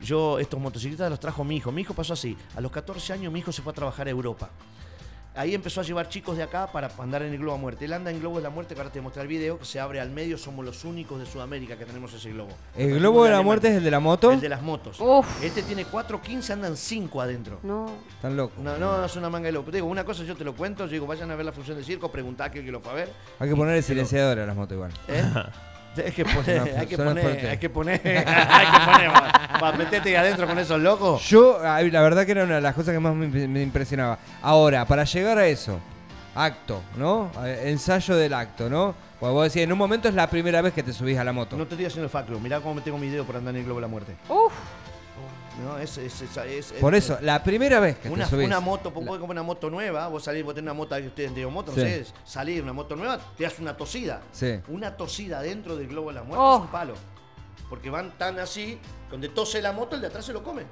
Yo 0.00 0.38
estos 0.38 0.60
motociclistas 0.60 1.08
los 1.10 1.18
trajo 1.20 1.44
mi 1.44 1.56
hijo. 1.56 1.72
Mi 1.72 1.80
hijo 1.82 1.94
pasó 1.94 2.12
así, 2.12 2.36
a 2.56 2.60
los 2.60 2.70
14 2.70 3.12
años 3.14 3.32
mi 3.32 3.38
hijo 3.40 3.52
se 3.52 3.62
fue 3.62 3.72
a 3.72 3.74
trabajar 3.74 4.06
a 4.06 4.10
Europa. 4.10 4.50
Ahí 5.36 5.52
empezó 5.52 5.80
a 5.80 5.84
llevar 5.84 6.08
chicos 6.08 6.36
de 6.36 6.44
acá 6.44 6.68
para 6.70 6.88
andar 6.98 7.22
en 7.22 7.32
el 7.32 7.38
globo 7.38 7.56
a 7.56 7.58
muerte. 7.58 7.86
Él 7.86 7.92
anda 7.92 8.10
en 8.12 8.20
globo 8.20 8.36
de 8.36 8.44
la 8.44 8.50
muerte, 8.50 8.74
que 8.74 8.80
ahora 8.80 8.92
te 8.92 9.00
voy 9.00 9.04
a 9.04 9.08
mostrar 9.08 9.24
el 9.24 9.28
video, 9.28 9.58
que 9.58 9.64
se 9.64 9.80
abre 9.80 10.00
al 10.00 10.10
medio, 10.10 10.38
somos 10.38 10.64
los 10.64 10.84
únicos 10.84 11.18
de 11.18 11.26
Sudamérica 11.26 11.76
que 11.76 11.84
tenemos 11.84 12.14
ese 12.14 12.30
globo. 12.30 12.52
¿El 12.76 12.90
Lo 12.90 12.96
globo 13.00 13.24
de 13.24 13.32
la 13.32 13.42
muerte 13.42 13.68
es 13.68 13.76
el 13.76 13.84
de 13.84 13.90
la 13.90 13.98
moto? 13.98 14.30
El 14.30 14.40
de 14.40 14.48
las 14.48 14.62
motos. 14.62 15.00
Uf. 15.00 15.26
Este 15.42 15.62
tiene 15.62 15.86
4.15, 15.86 16.50
andan 16.50 16.76
5 16.76 17.20
adentro. 17.20 17.58
No. 17.64 17.90
Tan 18.22 18.36
loco. 18.36 18.54
No, 18.62 18.78
no, 18.78 19.04
es 19.04 19.16
una 19.16 19.28
manga 19.28 19.46
de 19.46 19.52
loco. 19.52 19.72
Te 19.72 19.78
digo, 19.78 19.88
una 19.88 20.04
cosa 20.04 20.22
yo 20.22 20.36
te 20.36 20.44
lo 20.44 20.54
cuento, 20.54 20.86
yo 20.86 20.92
digo, 20.92 21.06
vayan 21.06 21.30
a 21.32 21.34
ver 21.34 21.46
la 21.46 21.52
función 21.52 21.76
de 21.76 21.82
circo, 21.82 22.12
preguntá 22.12 22.44
a 22.44 22.46
aquel 22.46 22.64
que 22.64 22.70
lo 22.70 22.80
fue 22.80 22.92
a 22.92 22.94
ver. 22.94 23.12
Hay 23.40 23.48
que 23.48 23.56
ponerle 23.56 23.82
silenciador 23.82 24.38
a 24.38 24.46
las 24.46 24.54
motos 24.54 24.76
igual. 24.76 24.92
¿Eh? 25.08 25.24
Hay 26.04 26.12
que 26.12 26.24
poner, 26.24 26.74
hay 26.78 26.86
que 26.86 26.96
poner, 26.96 27.46
hay 27.46 27.58
que 27.58 27.70
poner, 27.70 28.00
hay 28.04 28.66
que 28.66 28.92
poner, 28.92 29.10
para 29.60 29.76
meterte 29.76 30.08
ahí 30.10 30.14
adentro 30.16 30.46
con 30.46 30.58
esos 30.58 30.80
locos. 30.80 31.22
Yo, 31.28 31.58
la 31.62 32.02
verdad 32.02 32.26
que 32.26 32.32
era 32.32 32.44
una 32.44 32.56
de 32.56 32.60
las 32.60 32.74
cosas 32.74 32.92
que 32.94 33.00
más 33.00 33.14
me, 33.14 33.28
me 33.28 33.62
impresionaba. 33.62 34.18
Ahora, 34.42 34.84
para 34.84 35.04
llegar 35.04 35.38
a 35.38 35.46
eso, 35.46 35.78
acto, 36.34 36.82
¿no? 36.96 37.30
Eh, 37.44 37.70
Ensayo 37.70 38.16
del 38.16 38.34
acto, 38.34 38.68
¿no? 38.68 38.94
Porque 39.20 39.32
vos 39.32 39.44
decís, 39.44 39.62
en 39.62 39.72
un 39.72 39.78
momento 39.78 40.08
es 40.08 40.14
la 40.14 40.28
primera 40.28 40.60
vez 40.60 40.72
que 40.72 40.82
te 40.82 40.92
subís 40.92 41.18
a 41.18 41.24
la 41.24 41.32
moto. 41.32 41.56
No 41.56 41.66
te 41.66 41.74
estoy 41.74 41.86
haciendo 41.86 42.04
el 42.04 42.10
faclo, 42.10 42.40
mirá 42.40 42.60
cómo 42.60 42.74
me 42.74 42.80
tengo 42.80 42.98
mi 42.98 43.08
dedo 43.08 43.24
por 43.24 43.36
andar 43.36 43.54
en 43.54 43.60
el 43.60 43.64
globo 43.64 43.80
de 43.80 43.82
la 43.82 43.88
muerte. 43.88 44.16
Uf. 44.28 44.52
No, 45.62 45.78
es, 45.78 45.96
es, 45.98 46.20
es- 46.22 46.36
es- 46.36 46.72
Por 46.80 46.94
es- 46.94 47.04
eso, 47.04 47.18
la 47.20 47.42
primera 47.44 47.78
vez 47.78 47.98
que 47.98 48.08
Una, 48.10 48.24
te 48.24 48.30
subís. 48.30 48.46
una 48.46 48.58
moto, 48.60 48.90
vos 48.90 49.04
podés 49.04 49.20
comprar 49.20 49.36
una 49.36 49.42
moto 49.44 49.70
nueva, 49.70 50.08
vos 50.08 50.24
salís, 50.24 50.42
vos 50.44 50.52
tenés 50.54 50.64
una 50.64 50.74
moto, 50.74 50.96
que 50.96 51.06
ustedes 51.06 51.28
han 51.28 51.34
tenido 51.34 51.50
moto, 51.50 51.70
no 51.70 51.76
Sí. 51.76 51.82
sé, 51.88 52.06
salir 52.24 52.62
una 52.62 52.72
moto 52.72 52.96
nueva, 52.96 53.18
te 53.36 53.44
das 53.44 53.58
una 53.60 53.76
tosida. 53.76 54.20
Sí. 54.32 54.60
Una 54.68 54.96
tosida 54.96 55.40
dentro 55.42 55.76
del 55.76 55.86
globo 55.86 56.08
de 56.08 56.14
la 56.14 56.22
muerte 56.24 56.44
Oh. 56.44 56.56
es 56.56 56.60
un 56.62 56.68
palo. 56.68 56.94
Porque 57.70 57.88
van 57.88 58.18
tan 58.18 58.38
así, 58.40 58.78
donde 59.10 59.28
tose 59.28 59.62
la 59.62 59.72
moto, 59.72 59.94
el 59.94 60.00
de 60.00 60.08
atrás 60.08 60.24
se 60.24 60.32
lo 60.32 60.42
come. 60.42 60.64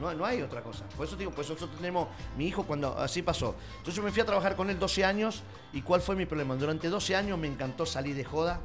No, 0.00 0.12
no 0.14 0.24
hay 0.24 0.42
otra 0.42 0.62
cosa. 0.62 0.84
Por 0.96 1.06
eso 1.06 1.16
digo, 1.16 1.30
pues 1.32 1.48
nosotros 1.50 1.76
tenemos, 1.76 2.08
mi 2.36 2.46
hijo 2.46 2.62
cuando 2.64 2.96
así 2.98 3.22
pasó. 3.22 3.54
Entonces 3.72 3.94
yo 3.96 4.02
me 4.02 4.10
fui 4.10 4.22
a 4.22 4.24
trabajar 4.26 4.56
con 4.56 4.70
él 4.70 4.78
12 4.78 5.04
años 5.04 5.42
y 5.72 5.82
¿cuál 5.82 6.00
fue 6.00 6.16
mi 6.16 6.24
problema? 6.26 6.54
Durante 6.56 6.88
12 6.88 7.14
años 7.14 7.38
me 7.38 7.46
encantó 7.46 7.84
salir 7.84 8.14
de 8.16 8.24
joda, 8.24 8.58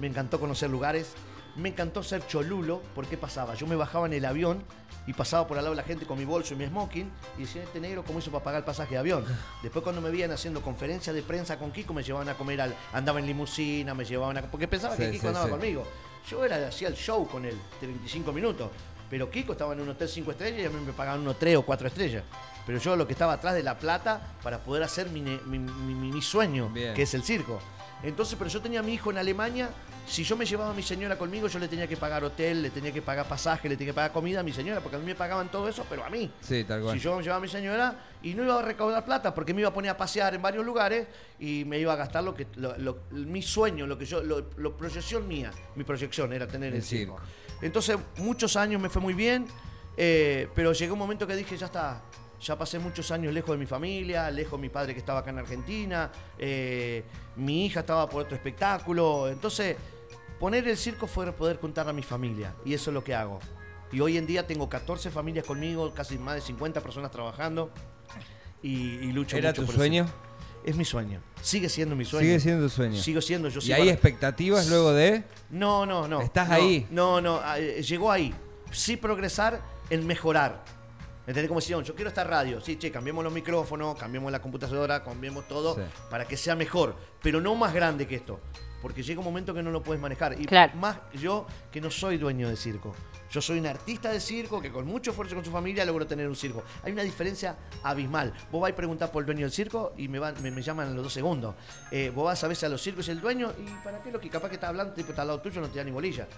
me 0.00 0.08
encantó 0.08 0.40
conocer 0.40 0.68
lugares, 0.70 1.12
me 1.56 1.68
encantó 1.70 2.02
ser 2.02 2.26
cholulo, 2.26 2.82
porque 2.94 3.16
pasaba? 3.16 3.54
Yo 3.54 3.66
me 3.66 3.76
bajaba 3.76 4.06
en 4.06 4.12
el 4.14 4.24
avión 4.24 4.62
y 5.06 5.12
pasaba 5.12 5.46
por 5.46 5.58
al 5.58 5.64
lado 5.64 5.74
de 5.76 5.82
la 5.82 5.86
gente 5.86 6.06
con 6.06 6.18
mi 6.18 6.24
bolso 6.24 6.54
y 6.54 6.56
mi 6.56 6.66
smoking 6.66 7.10
y 7.38 7.42
decía, 7.42 7.62
este 7.62 7.78
negro, 7.80 8.02
¿cómo 8.04 8.18
hizo 8.18 8.30
para 8.30 8.42
pagar 8.44 8.58
el 8.60 8.64
pasaje 8.64 8.94
de 8.94 8.98
avión? 8.98 9.24
Después 9.62 9.82
cuando 9.82 10.00
me 10.00 10.10
veían 10.10 10.30
haciendo 10.32 10.62
conferencias 10.62 11.14
de 11.14 11.22
prensa 11.22 11.58
con 11.58 11.70
Kiko, 11.72 11.92
me 11.94 12.02
llevaban 12.02 12.28
a 12.28 12.34
comer, 12.34 12.60
al, 12.60 12.74
andaba 12.92 13.18
en 13.20 13.26
limusina, 13.26 13.94
me 13.94 14.04
llevaban 14.04 14.38
a... 14.38 14.42
Porque 14.42 14.66
pensaba 14.68 14.96
que 14.96 15.10
Kiko 15.10 15.22
sí, 15.22 15.26
andaba 15.28 15.46
sí. 15.46 15.50
conmigo. 15.52 15.84
Yo 16.30 16.44
era, 16.44 16.66
hacía 16.68 16.88
el 16.88 16.94
show 16.96 17.26
con 17.28 17.44
él, 17.44 17.56
de 17.80 17.86
25 17.86 18.32
minutos. 18.32 18.70
Pero 19.10 19.30
Kiko 19.30 19.52
estaba 19.52 19.74
en 19.74 19.80
un 19.80 19.90
hotel 19.90 20.08
5 20.08 20.30
estrellas 20.30 20.60
y 20.62 20.64
a 20.64 20.70
mí 20.70 20.82
me 20.84 20.92
pagaban 20.94 21.20
unos 21.20 21.38
3 21.38 21.56
o 21.56 21.62
4 21.62 21.86
estrellas. 21.88 22.24
Pero 22.66 22.78
yo 22.78 22.96
lo 22.96 23.06
que 23.06 23.12
estaba 23.12 23.34
atrás 23.34 23.54
de 23.54 23.62
la 23.62 23.78
plata 23.78 24.32
para 24.42 24.58
poder 24.64 24.82
hacer 24.82 25.10
mi, 25.10 25.20
mi- 25.20 25.38
mi- 25.44 25.58
mi- 25.58 26.10
mi 26.12 26.22
sueño, 26.22 26.70
Bien. 26.70 26.94
que 26.94 27.02
es 27.02 27.12
el 27.12 27.22
circo. 27.22 27.60
Entonces, 28.04 28.36
pero 28.38 28.50
yo 28.50 28.60
tenía 28.60 28.80
a 28.80 28.82
mi 28.82 28.94
hijo 28.94 29.10
en 29.10 29.18
Alemania. 29.18 29.70
Si 30.06 30.22
yo 30.22 30.36
me 30.36 30.44
llevaba 30.44 30.70
a 30.70 30.74
mi 30.74 30.82
señora 30.82 31.16
conmigo, 31.16 31.48
yo 31.48 31.58
le 31.58 31.66
tenía 31.66 31.86
que 31.86 31.96
pagar 31.96 32.22
hotel, 32.24 32.60
le 32.60 32.68
tenía 32.70 32.92
que 32.92 33.00
pagar 33.00 33.26
pasaje, 33.26 33.68
le 33.70 33.76
tenía 33.76 33.92
que 33.92 33.96
pagar 33.96 34.12
comida 34.12 34.40
a 34.40 34.42
mi 34.42 34.52
señora, 34.52 34.80
porque 34.82 34.96
a 34.96 34.98
mí 34.98 35.06
me 35.06 35.14
pagaban 35.14 35.50
todo 35.50 35.66
eso, 35.66 35.86
pero 35.88 36.04
a 36.04 36.10
mí. 36.10 36.30
Sí, 36.42 36.62
tal 36.64 36.82
cual. 36.82 36.94
Si 36.98 37.02
yo 37.02 37.16
me 37.16 37.22
llevaba 37.22 37.38
a 37.38 37.40
mi 37.40 37.48
señora 37.48 37.94
y 38.22 38.34
no 38.34 38.44
iba 38.44 38.58
a 38.58 38.62
recaudar 38.62 39.02
plata 39.06 39.34
porque 39.34 39.54
me 39.54 39.60
iba 39.62 39.70
a 39.70 39.72
poner 39.72 39.90
a 39.90 39.96
pasear 39.96 40.34
en 40.34 40.42
varios 40.42 40.64
lugares 40.66 41.06
y 41.40 41.64
me 41.64 41.78
iba 41.78 41.94
a 41.94 41.96
gastar 41.96 42.22
lo 42.22 42.34
que 42.34 42.46
lo- 42.56 42.76
lo- 42.76 42.98
mi 43.12 43.40
sueño, 43.40 43.86
lo 43.86 43.96
que 43.96 44.04
yo, 44.04 44.22
lo, 44.22 44.44
lo- 44.56 44.76
proyección 44.76 45.26
mía, 45.26 45.50
mi 45.74 45.84
proyección 45.84 46.34
era 46.34 46.46
tener 46.46 46.68
el, 46.70 46.76
El 46.76 46.82
circo. 46.82 47.16
circo. 47.18 47.62
Entonces, 47.62 47.96
muchos 48.18 48.56
años 48.56 48.82
me 48.82 48.90
fue 48.90 49.00
muy 49.00 49.14
bien, 49.14 49.46
eh, 49.96 50.48
pero 50.54 50.74
llegó 50.74 50.92
un 50.92 50.98
momento 50.98 51.26
que 51.26 51.34
dije, 51.34 51.56
ya 51.56 51.66
está. 51.66 52.02
Ya 52.40 52.58
pasé 52.58 52.78
muchos 52.78 53.10
años 53.10 53.32
lejos 53.32 53.52
de 53.52 53.58
mi 53.58 53.66
familia, 53.66 54.30
lejos 54.30 54.52
de 54.52 54.62
mi 54.62 54.68
padre 54.68 54.92
que 54.92 54.98
estaba 54.98 55.20
acá 55.20 55.30
en 55.30 55.38
Argentina, 55.38 56.10
eh, 56.38 57.04
mi 57.36 57.66
hija 57.66 57.80
estaba 57.80 58.08
por 58.08 58.22
otro 58.22 58.36
espectáculo. 58.36 59.28
Entonces, 59.28 59.76
poner 60.38 60.66
el 60.68 60.76
circo 60.76 61.06
fue 61.06 61.32
poder 61.32 61.58
juntar 61.58 61.88
a 61.88 61.92
mi 61.92 62.02
familia, 62.02 62.54
y 62.64 62.74
eso 62.74 62.90
es 62.90 62.94
lo 62.94 63.02
que 63.02 63.14
hago. 63.14 63.38
Y 63.92 64.00
hoy 64.00 64.18
en 64.18 64.26
día 64.26 64.46
tengo 64.46 64.68
14 64.68 65.10
familias 65.10 65.46
conmigo, 65.46 65.92
casi 65.94 66.18
más 66.18 66.34
de 66.34 66.40
50 66.40 66.80
personas 66.80 67.10
trabajando, 67.10 67.70
y, 68.62 68.72
y 68.72 69.12
lucho 69.12 69.36
¿Era 69.36 69.50
mucho 69.50 69.62
tu 69.62 69.66
por 69.66 69.76
sueño? 69.76 70.06
Es 70.64 70.76
mi 70.76 70.84
sueño. 70.84 71.20
Sigue 71.42 71.68
siendo 71.68 71.94
mi 71.94 72.06
sueño. 72.06 72.24
Sigue 72.24 72.40
siendo 72.40 72.64
tu 72.64 72.70
sueño. 72.70 73.00
Sigo 73.00 73.20
siendo 73.20 73.50
yo. 73.50 73.60
¿Y 73.62 73.72
hay 73.72 73.90
expectativas 73.90 74.66
luego 74.68 74.92
de...? 74.92 75.22
no, 75.50 75.84
no, 75.84 76.08
no. 76.08 76.22
¿Estás 76.22 76.48
no, 76.48 76.54
ahí? 76.54 76.86
No, 76.90 77.20
no, 77.20 77.40
eh, 77.56 77.82
llegó 77.82 78.10
ahí. 78.10 78.34
Sí 78.72 78.96
progresar 78.96 79.60
en 79.90 80.06
mejorar. 80.06 80.64
¿Entendés? 81.26 81.48
Como 81.48 81.60
decían, 81.60 81.82
yo 81.82 81.94
quiero 81.94 82.08
esta 82.08 82.24
radio. 82.24 82.60
Sí, 82.60 82.76
che, 82.76 82.90
cambiemos 82.90 83.24
los 83.24 83.32
micrófonos, 83.32 83.96
cambiemos 83.98 84.30
la 84.30 84.40
computadora, 84.42 85.02
cambiemos 85.02 85.48
todo 85.48 85.74
Sí. 85.74 85.80
para 86.10 86.26
que 86.26 86.36
sea 86.36 86.54
mejor. 86.54 86.94
Pero 87.22 87.40
no 87.40 87.54
más 87.54 87.72
grande 87.72 88.06
que 88.06 88.16
esto. 88.16 88.40
Porque 88.82 89.02
llega 89.02 89.18
un 89.20 89.24
momento 89.24 89.54
que 89.54 89.62
no 89.62 89.70
lo 89.70 89.82
puedes 89.82 90.02
manejar. 90.02 90.38
Y 90.38 90.44
Claro. 90.44 90.74
más 90.76 90.98
yo 91.14 91.46
que 91.72 91.80
no 91.80 91.90
soy 91.90 92.18
dueño 92.18 92.50
de 92.50 92.56
circo. 92.56 92.94
Yo 93.30 93.40
soy 93.40 93.58
un 93.58 93.66
artista 93.66 94.10
de 94.12 94.20
circo 94.20 94.60
que 94.60 94.70
con 94.70 94.84
mucho 94.86 95.10
esfuerzo 95.12 95.34
con 95.34 95.42
su 95.44 95.50
familia 95.50 95.86
logró 95.86 96.06
tener 96.06 96.28
un 96.28 96.36
circo. 96.36 96.62
Hay 96.82 96.92
una 96.92 97.02
diferencia 97.02 97.56
abismal. 97.82 98.34
Vos 98.52 98.60
vais 98.60 98.74
a 98.74 98.76
preguntar 98.76 99.10
por 99.10 99.22
el 99.22 99.26
dueño 99.26 99.40
del 99.46 99.50
circo 99.52 99.94
y 99.96 100.06
me, 100.08 100.18
van, 100.18 100.34
me, 100.42 100.50
me 100.50 100.60
llaman 100.60 100.88
en 100.88 100.94
los 100.96 101.04
dos 101.04 101.12
segundos. 101.14 101.54
Eh, 101.90 102.12
vos 102.14 102.26
vas 102.26 102.44
a 102.44 102.48
veces 102.48 102.64
a 102.64 102.68
los 102.68 102.82
circos 102.82 103.08
y 103.08 103.12
el 103.12 103.20
dueño, 103.22 103.52
¿y 103.58 103.70
para 103.82 104.02
qué 104.02 104.12
lo 104.12 104.20
que 104.20 104.28
capaz 104.28 104.50
que 104.50 104.56
está 104.56 104.68
hablando, 104.68 104.92
tipo, 104.92 105.08
está 105.10 105.22
al 105.22 105.28
lado 105.28 105.40
tuyo, 105.40 105.62
no 105.62 105.68
te 105.68 105.78
da 105.78 105.84
ni 105.84 105.90
bolilla? 105.90 106.28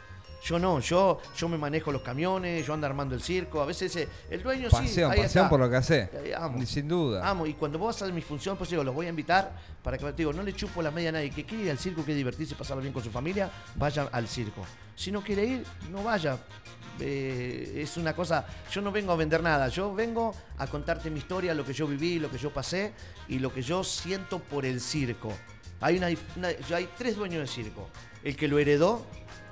Yo 0.47 0.61
no, 0.61 0.79
yo, 0.79 1.19
yo 1.37 1.49
me 1.49 1.59
manejo 1.59 1.91
los 1.91 2.03
camiones, 2.03 2.65
yo 2.65 2.73
ando 2.73 2.87
armando 2.87 3.17
el 3.17 3.21
circo. 3.21 3.61
A 3.61 3.67
veces 3.67 3.97
eh, 3.97 4.09
el 4.31 4.45
dueño 4.45 4.71
sí. 4.71 4.77
Pasión, 4.77 5.11
ahí 5.11 5.23
pasión 5.23 5.45
está. 5.45 5.49
por 5.51 5.59
lo 5.59 5.69
que 5.69 5.75
hace. 5.75 6.09
Eh, 6.13 6.35
amo. 6.39 6.65
Sin 6.65 6.87
duda. 6.87 7.29
Amo, 7.29 7.47
y 7.47 7.55
cuando 7.55 7.81
vos 7.81 8.01
vas 8.01 8.09
a 8.09 8.13
mi 8.13 8.23
función, 8.23 8.57
pues 8.57 8.71
digo, 8.71 8.85
los 8.85 8.95
voy 8.95 9.07
a 9.07 9.09
invitar 9.09 9.53
para 9.83 9.99
que, 9.99 10.05
te 10.05 10.19
digo, 10.19 10.33
no 10.33 10.45
le 10.45 10.55
chupo 10.55 10.83
la 10.83 10.93
media 10.93 11.09
a 11.09 11.13
nadie. 11.13 11.31
Que 11.31 11.45
quiere 11.45 11.65
ir 11.65 11.71
al 11.71 11.79
circo, 11.79 12.03
quiere 12.05 12.19
divertirse, 12.19 12.55
pasarlo 12.55 12.81
bien 12.81 12.93
con 12.93 13.03
su 13.03 13.11
familia, 13.11 13.51
vaya 13.75 14.09
al 14.13 14.29
circo. 14.29 14.65
Si 14.95 15.11
no 15.11 15.21
quiere 15.21 15.45
ir, 15.45 15.65
no 15.91 16.05
vaya. 16.05 16.39
Eh, 17.01 17.81
es 17.83 17.97
una 17.97 18.15
cosa, 18.15 18.47
yo 18.71 18.81
no 18.81 18.93
vengo 18.93 19.13
a 19.13 19.17
vender 19.17 19.43
nada, 19.43 19.69
yo 19.69 19.95
vengo 19.95 20.35
a 20.59 20.67
contarte 20.69 21.11
mi 21.11 21.19
historia, 21.19 21.55
lo 21.55 21.65
que 21.65 21.73
yo 21.73 21.87
viví, 21.87 22.19
lo 22.19 22.31
que 22.31 22.39
yo 22.39 22.51
pasé 22.51 22.93
y 23.29 23.39
lo 23.41 23.53
que 23.53 23.63
yo 23.63 23.83
siento 23.83 24.39
por 24.39 24.65
el 24.65 24.81
circo. 24.81 25.33
Hay, 25.81 25.99
una, 25.99 26.07
hay 26.07 26.89
tres 26.97 27.17
dueños 27.17 27.41
del 27.41 27.49
circo. 27.49 27.89
El 28.25 28.35
que 28.35 28.49
lo 28.49 28.59
heredó, 28.59 29.05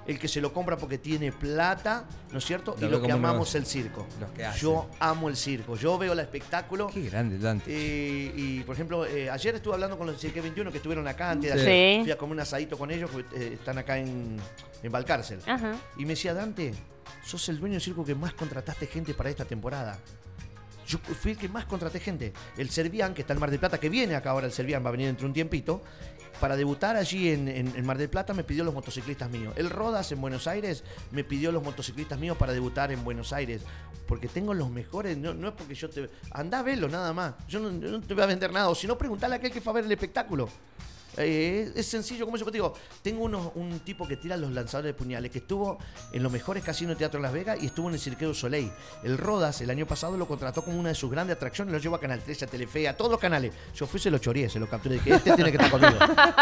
el 0.07 0.19
que 0.19 0.29
se 0.29 0.41
lo 0.41 0.53
compra 0.53 0.77
porque 0.77 0.99
tiene 0.99 1.33
plata, 1.33 2.05
¿no 2.31 2.39
es 2.39 2.45
cierto? 2.45 2.77
Lo 2.81 2.87
y 2.87 2.91
lo 2.91 3.01
que 3.03 3.11
amamos 3.13 3.35
negocio. 3.55 3.61
el 3.61 3.67
circo. 3.67 4.07
Los 4.21 4.31
que 4.33 4.45
hacen. 4.45 4.61
yo 4.63 4.91
amo 5.01 5.29
el 5.29 5.37
circo, 5.37 5.77
yo 5.77 5.97
veo 5.99 6.13
el 6.13 6.19
espectáculo. 6.21 6.89
Qué 6.93 7.03
grande, 7.09 7.39
Dante. 7.39 7.65
Eh, 7.71 8.33
y 8.37 8.61
por 8.65 8.75
ejemplo, 8.75 9.07
eh, 9.07 9.31
ayer 9.31 9.55
estuve 9.55 9.75
hablando 9.75 9.97
con 9.97 10.07
los 10.07 10.21
de 10.21 10.29
CK21 10.33 10.71
que 10.71 10.77
estuvieron 10.79 11.07
acá 11.09 11.31
antes 11.31 11.53
de 11.55 11.59
Sí. 11.61 11.67
ayer. 11.67 12.03
Fui 12.03 12.11
a 12.13 12.19
comer 12.19 12.35
un 12.35 12.41
asadito 12.41 12.77
con 12.77 12.91
ellos, 12.91 13.11
porque 13.11 13.37
eh, 13.37 13.55
están 13.55 13.79
acá 13.79 13.99
en, 13.99 14.37
en 14.83 14.93
Valcárcel. 14.93 15.41
Ajá. 15.47 15.75
Y 15.97 16.03
me 16.05 16.11
decía, 16.11 16.35
Dante, 16.35 16.75
sos 17.25 17.49
el 17.49 17.59
dueño 17.59 17.75
del 17.75 17.83
circo 17.83 18.05
que 18.05 18.15
más 18.15 18.35
contrataste 18.35 18.87
gente 18.87 19.15
para 19.15 19.31
esta 19.31 19.45
temporada. 19.45 19.99
Yo 20.87 20.99
fui 20.99 21.31
el 21.33 21.39
que 21.39 21.49
más 21.49 21.65
contraté 21.65 21.99
gente. 21.99 22.35
El 22.59 22.69
Servian, 22.69 23.15
que 23.15 23.23
está 23.23 23.33
en 23.33 23.41
Mar 23.41 23.51
del 23.51 23.59
Plata, 23.59 23.81
que 23.81 23.89
viene 23.89 24.15
acá 24.17 24.33
ahora 24.33 24.45
el 24.47 24.53
Servian, 24.53 24.85
va 24.85 24.91
a 24.91 24.93
venir 24.93 25.07
dentro 25.07 25.23
de 25.25 25.29
un 25.29 25.33
tiempito. 25.33 25.81
Para 26.41 26.57
debutar 26.57 26.97
allí 26.97 27.31
en, 27.31 27.49
en- 27.49 27.87
Mar 27.87 27.97
del 27.97 28.11
Plata 28.11 28.35
me 28.35 28.45
pidió 28.45 28.65
los 28.65 28.75
motociclistas 28.75 29.31
míos. 29.31 29.55
El 29.57 29.71
Rodas 29.71 30.11
en 30.13 30.21
Buenos 30.21 30.47
Aires 30.47 30.85
me 31.11 31.25
pidió 31.25 31.53
los 31.53 31.63
motociclistas 31.63 32.19
míos 32.19 32.37
para 32.37 32.53
debutar 32.53 32.93
en 32.93 33.03
Buenos 33.05 33.33
Aires. 33.33 33.63
Porque 34.07 34.29
tengo 34.29 34.53
los 34.53 34.69
mejores, 34.71 35.17
no, 35.17 35.33
no 35.33 35.49
es 35.49 35.55
porque 35.55 35.75
yo 35.75 35.89
te... 35.89 36.11
Andá 36.33 36.59
a 36.59 36.63
verlo 36.63 36.89
nada 36.89 37.13
más. 37.15 37.35
Yo 37.49 37.61
no, 37.61 37.71
yo 37.81 37.91
no 37.91 38.01
te 38.03 38.13
voy 38.15 38.23
a 38.23 38.27
vender 38.27 38.53
nada. 38.53 38.69
O 38.69 38.75
si 38.75 38.87
no, 38.87 38.99
preguntale 38.99 39.35
a 39.35 39.39
aquel 39.39 39.51
que 39.53 39.61
fue 39.63 39.71
a 39.73 39.75
ver 39.77 39.85
el 39.85 39.93
espectáculo. 39.93 40.49
Eh, 41.17 41.73
es 41.75 41.87
sencillo, 41.87 42.25
como 42.25 42.37
yo 42.37 42.45
te 42.47 42.53
digo, 42.53 42.75
tengo 43.03 43.25
unos- 43.25 43.53
un 43.55 43.81
tipo 43.81 44.07
que 44.09 44.17
tira 44.17 44.37
los 44.37 44.51
lanzadores 44.53 44.91
de 44.91 44.95
puñales, 44.95 45.31
que 45.31 45.39
estuvo 45.39 45.79
en 46.13 46.23
los 46.23 46.31
mejores 46.33 46.63
casinos 46.65 46.95
de 46.95 46.99
teatro 46.99 47.19
de 47.19 47.23
Las 47.23 47.33
Vegas 47.33 47.59
y 47.63 47.67
estuvo 47.67 47.89
en 47.89 47.95
el 47.95 48.01
Cirqueo 48.01 48.29
du 48.29 48.35
Soleil. 48.35 48.71
El 49.03 49.19
Rodas, 49.19 49.61
el 49.61 49.71
año 49.71 49.87
pasado, 49.87 50.17
lo 50.17 50.27
contrató 50.27 50.63
como 50.63 50.79
una 50.79 50.89
de 50.91 50.95
sus 50.95 51.11
grandes 51.11 51.37
atracciones, 51.37 51.73
lo 51.73 51.79
llevó 51.79 51.97
a 51.97 52.01
Canal 52.01 52.21
13, 52.21 52.45
a 52.45 52.49
Telefe, 52.49 52.89
a 52.89 52.97
todos 52.97 53.11
los 53.11 53.21
canales. 53.21 53.53
Yo 53.75 53.87
fui, 53.87 54.01
se 54.01 54.11
lo 54.11 54.19
choreé, 54.19 54.49
se 54.49 54.59
lo 54.59 54.69
capturé. 54.69 54.97
Dije, 54.97 55.15
este 55.15 55.33
tiene 55.35 55.51
que 55.53 55.57
estar 55.59 55.71
conmigo. 55.71 55.99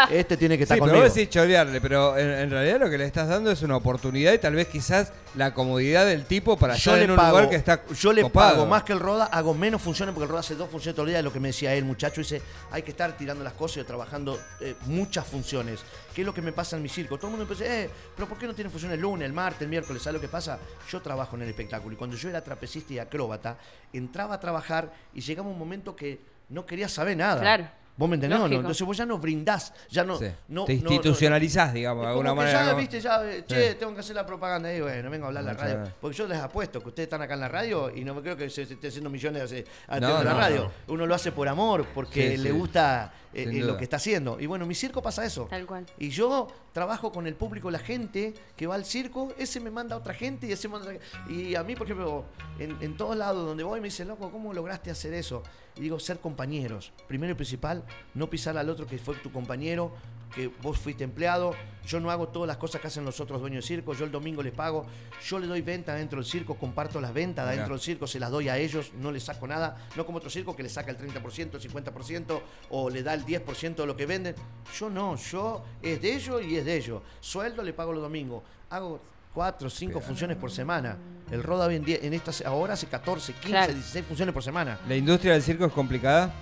Este 0.09 0.37
tiene 0.37 0.57
que 0.57 0.63
estar 0.63 0.75
Sí, 0.77 0.81
pero 0.81 0.91
conmigo. 0.91 1.05
vos 1.07 1.13
decís 1.15 1.29
chorearle, 1.29 1.79
pero 1.81 2.17
en, 2.17 2.29
en 2.29 2.49
realidad 2.49 2.79
lo 2.79 2.89
que 2.89 2.97
le 2.97 3.05
estás 3.05 3.27
dando 3.27 3.51
es 3.51 3.61
una 3.61 3.77
oportunidad 3.77 4.33
y 4.33 4.39
tal 4.39 4.55
vez 4.55 4.67
quizás 4.67 5.11
la 5.35 5.53
comodidad 5.53 6.05
del 6.05 6.25
tipo 6.25 6.57
para 6.57 6.73
yo 6.75 6.77
estar 6.77 6.97
le 6.97 7.03
en 7.05 7.11
un 7.11 7.17
pago, 7.17 7.29
lugar 7.31 7.49
que 7.49 7.55
está 7.55 7.83
yo 7.93 8.13
le 8.13 8.21
copado. 8.21 8.55
pago 8.55 8.65
más 8.65 8.83
que 8.83 8.93
el 8.93 8.99
Roda, 8.99 9.25
hago 9.25 9.53
menos 9.53 9.81
funciones 9.81 10.13
porque 10.13 10.25
el 10.25 10.29
Roda 10.29 10.41
hace 10.41 10.55
dos 10.55 10.69
funciones 10.69 10.95
todo 10.95 11.05
el 11.05 11.09
día, 11.09 11.17
de 11.17 11.23
lo 11.23 11.33
que 11.33 11.39
me 11.39 11.49
decía 11.49 11.73
él, 11.73 11.85
muchacho, 11.85 12.21
dice, 12.21 12.41
hay 12.71 12.83
que 12.83 12.91
estar 12.91 13.15
tirando 13.17 13.43
las 13.43 13.53
cosas 13.53 13.83
y 13.83 13.83
trabajando 13.85 14.39
eh, 14.61 14.75
muchas 14.85 15.25
funciones. 15.25 15.79
¿Qué 16.13 16.21
es 16.21 16.25
lo 16.25 16.33
que 16.33 16.41
me 16.41 16.51
pasa 16.51 16.75
en 16.75 16.83
mi 16.83 16.89
circo? 16.89 17.17
Todo 17.17 17.27
el 17.27 17.37
mundo 17.37 17.51
empieza, 17.51 17.73
eh, 17.73 17.89
pero 18.15 18.27
¿por 18.27 18.37
qué 18.37 18.45
no 18.45 18.53
tiene 18.53 18.69
funciones 18.69 18.95
el 18.95 19.01
lunes, 19.01 19.25
el 19.25 19.33
martes, 19.33 19.61
el 19.63 19.69
miércoles? 19.69 20.01
¿Sabes 20.01 20.15
lo 20.15 20.21
que 20.21 20.27
pasa? 20.27 20.59
Yo 20.91 21.01
trabajo 21.01 21.35
en 21.35 21.43
el 21.43 21.49
espectáculo 21.49 21.93
y 21.93 21.97
cuando 21.97 22.15
yo 22.15 22.29
era 22.29 22.43
trapecista 22.43 22.93
y 22.93 22.99
acróbata, 22.99 23.57
entraba 23.91 24.35
a 24.35 24.39
trabajar 24.39 24.93
y 25.13 25.21
llegaba 25.21 25.49
un 25.49 25.57
momento 25.57 25.95
que 25.95 26.19
no 26.49 26.65
quería 26.65 26.87
saber 26.87 27.17
nada. 27.17 27.41
Claro. 27.41 27.67
¿Vos 27.95 28.09
me 28.09 28.15
entendés 28.15 28.39
no? 28.39 28.45
Lógico. 28.45 28.61
Entonces 28.61 28.87
vos 28.87 28.97
ya 28.97 29.05
no 29.05 29.19
brindás, 29.19 29.71
ya 29.89 30.03
no... 30.03 30.17
Sí. 30.17 30.25
no 30.47 30.65
Te 30.65 30.73
no- 30.75 30.81
no- 30.83 30.89
institucionalizás, 30.93 31.73
digamos, 31.73 32.03
de 32.05 32.09
alguna 32.09 32.33
manera. 32.33 32.65
Ya, 32.65 32.71
¿no? 32.71 32.77
viste, 32.77 32.99
ya, 32.99 33.23
eh, 33.31 33.43
che, 33.45 33.69
Sí. 33.71 33.75
tengo 33.77 33.93
que 33.93 33.99
hacer 33.99 34.15
la 34.15 34.25
propaganda. 34.25 34.73
Y 34.73 34.81
bueno, 34.81 35.09
vengo 35.11 35.25
a 35.25 35.27
hablar 35.27 35.41
en 35.43 35.47
la 35.47 35.53
No, 35.53 35.59
radio. 35.59 35.93
Porque 36.01 36.17
yo 36.17 36.27
les 36.27 36.39
apuesto 36.39 36.81
que 36.81 36.89
ustedes 36.89 37.05
están 37.05 37.21
acá 37.21 37.35
en 37.35 37.41
la 37.41 37.49
radio 37.49 37.91
y 37.95 38.03
no 38.03 38.15
me 38.15 38.21
creo 38.21 38.35
que 38.35 38.49
se, 38.49 38.65
se 38.65 38.73
esté 38.73 38.87
haciendo 38.87 39.09
millones 39.11 39.49
de 39.51 39.65
No, 40.01 40.23
la 40.23 40.23
no, 40.23 40.37
radio. 40.39 40.71
no. 40.87 40.93
Uno 40.93 41.05
lo 41.05 41.13
hace 41.13 41.31
por 41.31 41.47
amor, 41.47 41.85
porque 41.93 42.31
Sí, 42.31 42.37
le 42.37 42.49
sí. 42.49 42.55
gusta 42.55 43.13
eh, 43.35 43.43
eh, 43.51 43.59
lo 43.61 43.77
que 43.77 43.83
está 43.83 43.97
haciendo. 43.97 44.39
Y 44.39 44.45
bueno, 44.47 44.65
mi 44.65 44.75
circo 44.75 45.01
pasa 45.01 45.23
eso. 45.25 45.47
Tal 45.49 45.65
cual. 45.65 45.85
Y 45.99 46.09
yo 46.09 46.47
trabajo 46.71 47.11
con 47.11 47.25
el 47.27 47.35
público, 47.35 47.69
la 47.71 47.79
gente 47.79 48.33
que 48.55 48.65
va 48.67 48.75
al 48.75 48.85
circo, 48.85 49.33
ese 49.37 49.59
me 49.59 49.69
manda 49.71 49.95
a 49.95 49.99
otra 49.99 50.13
gente 50.15 50.47
y 50.47 50.51
ese 50.51 50.67
me 50.67 50.73
manda 50.79 50.91
a 50.91 50.95
otra- 50.95 51.31
Y 51.31 51.53
a 51.55 51.63
mí, 51.63 51.75
por 51.75 51.85
ejemplo, 51.87 52.25
en, 52.59 52.77
en 52.81 52.95
todos 52.97 53.15
lados 53.17 53.45
donde 53.45 53.63
voy 53.63 53.79
me 53.81 53.85
dicen, 53.87 54.07
loco, 54.07 54.31
¿cómo 54.31 54.51
lograste 54.53 54.89
hacer 54.91 55.13
eso? 55.13 55.41
Y 55.75 55.81
digo, 55.81 55.99
ser 55.99 56.19
compañeros. 56.19 56.93
Primero 57.07 57.31
y 57.31 57.35
principal, 57.35 57.82
no 58.13 58.29
pisar 58.29 58.57
al 58.57 58.69
otro 58.69 58.85
que 58.85 58.97
fue 58.97 59.15
tu 59.15 59.31
compañero, 59.31 59.91
que 60.33 60.47
vos 60.61 60.79
fuiste 60.79 61.03
empleado. 61.03 61.53
Yo 61.85 61.99
no 61.99 62.09
hago 62.09 62.27
todas 62.29 62.47
las 62.47 62.57
cosas 62.57 62.81
que 62.81 62.87
hacen 62.87 63.05
los 63.05 63.19
otros 63.19 63.39
dueños 63.39 63.63
de 63.63 63.67
circo. 63.67 63.93
Yo 63.93 64.05
el 64.05 64.11
domingo 64.11 64.41
les 64.41 64.51
pago. 64.53 64.85
Yo 65.27 65.37
le 65.37 65.45
doy 65.45 65.61
venta 65.61 65.93
dentro 65.93 66.19
del 66.19 66.25
circo, 66.25 66.55
comparto 66.55 66.99
las 66.99 67.13
ventas 67.13 67.45
Mirá. 67.45 67.55
dentro 67.57 67.75
del 67.75 67.81
circo, 67.81 68.07
se 68.07 68.19
las 68.19 68.31
doy 68.31 68.49
a 68.49 68.57
ellos, 68.57 68.93
no 68.99 69.11
les 69.11 69.23
saco 69.23 69.45
nada. 69.47 69.77
No 69.95 70.05
como 70.05 70.17
otro 70.17 70.29
circo 70.31 70.55
que 70.55 70.63
le 70.63 70.69
saca 70.69 70.89
el 70.89 70.97
30%, 70.97 71.53
el 71.53 71.61
50% 71.61 72.41
o 72.71 72.89
le 72.89 73.03
da 73.03 73.13
el 73.13 73.25
10% 73.25 73.75
de 73.75 73.85
lo 73.85 73.95
que 73.95 74.05
venden. 74.07 74.33
Yo 74.79 74.89
no, 74.89 75.15
yo 75.17 75.63
es 75.83 76.01
de 76.01 76.15
ellos 76.15 76.41
y 76.43 76.57
es 76.57 76.65
de 76.65 76.77
ellos. 76.77 77.01
Sueldo 77.19 77.61
le 77.61 77.73
pago 77.73 77.93
los 77.93 78.01
domingos. 78.01 78.41
Hago 78.71 78.99
cuatro 79.35 79.67
o 79.67 79.69
cinco 79.69 79.99
funciones 80.01 80.35
por 80.37 80.49
semana. 80.49 80.97
El 81.29 81.43
Roda 81.43 81.71
en, 81.71 81.83
en 81.87 82.13
esta, 82.13 82.31
ahora 82.47 82.73
hace 82.73 82.87
14, 82.87 83.33
15, 83.33 83.47
Claro. 83.49 83.73
16 83.73 84.05
funciones 84.05 84.33
por 84.33 84.41
semana. 84.43 84.79
¿La 84.87 84.95
industria 84.95 85.33
del 85.33 85.43
circo 85.43 85.65
es 85.65 85.71
complicada? 85.73 86.33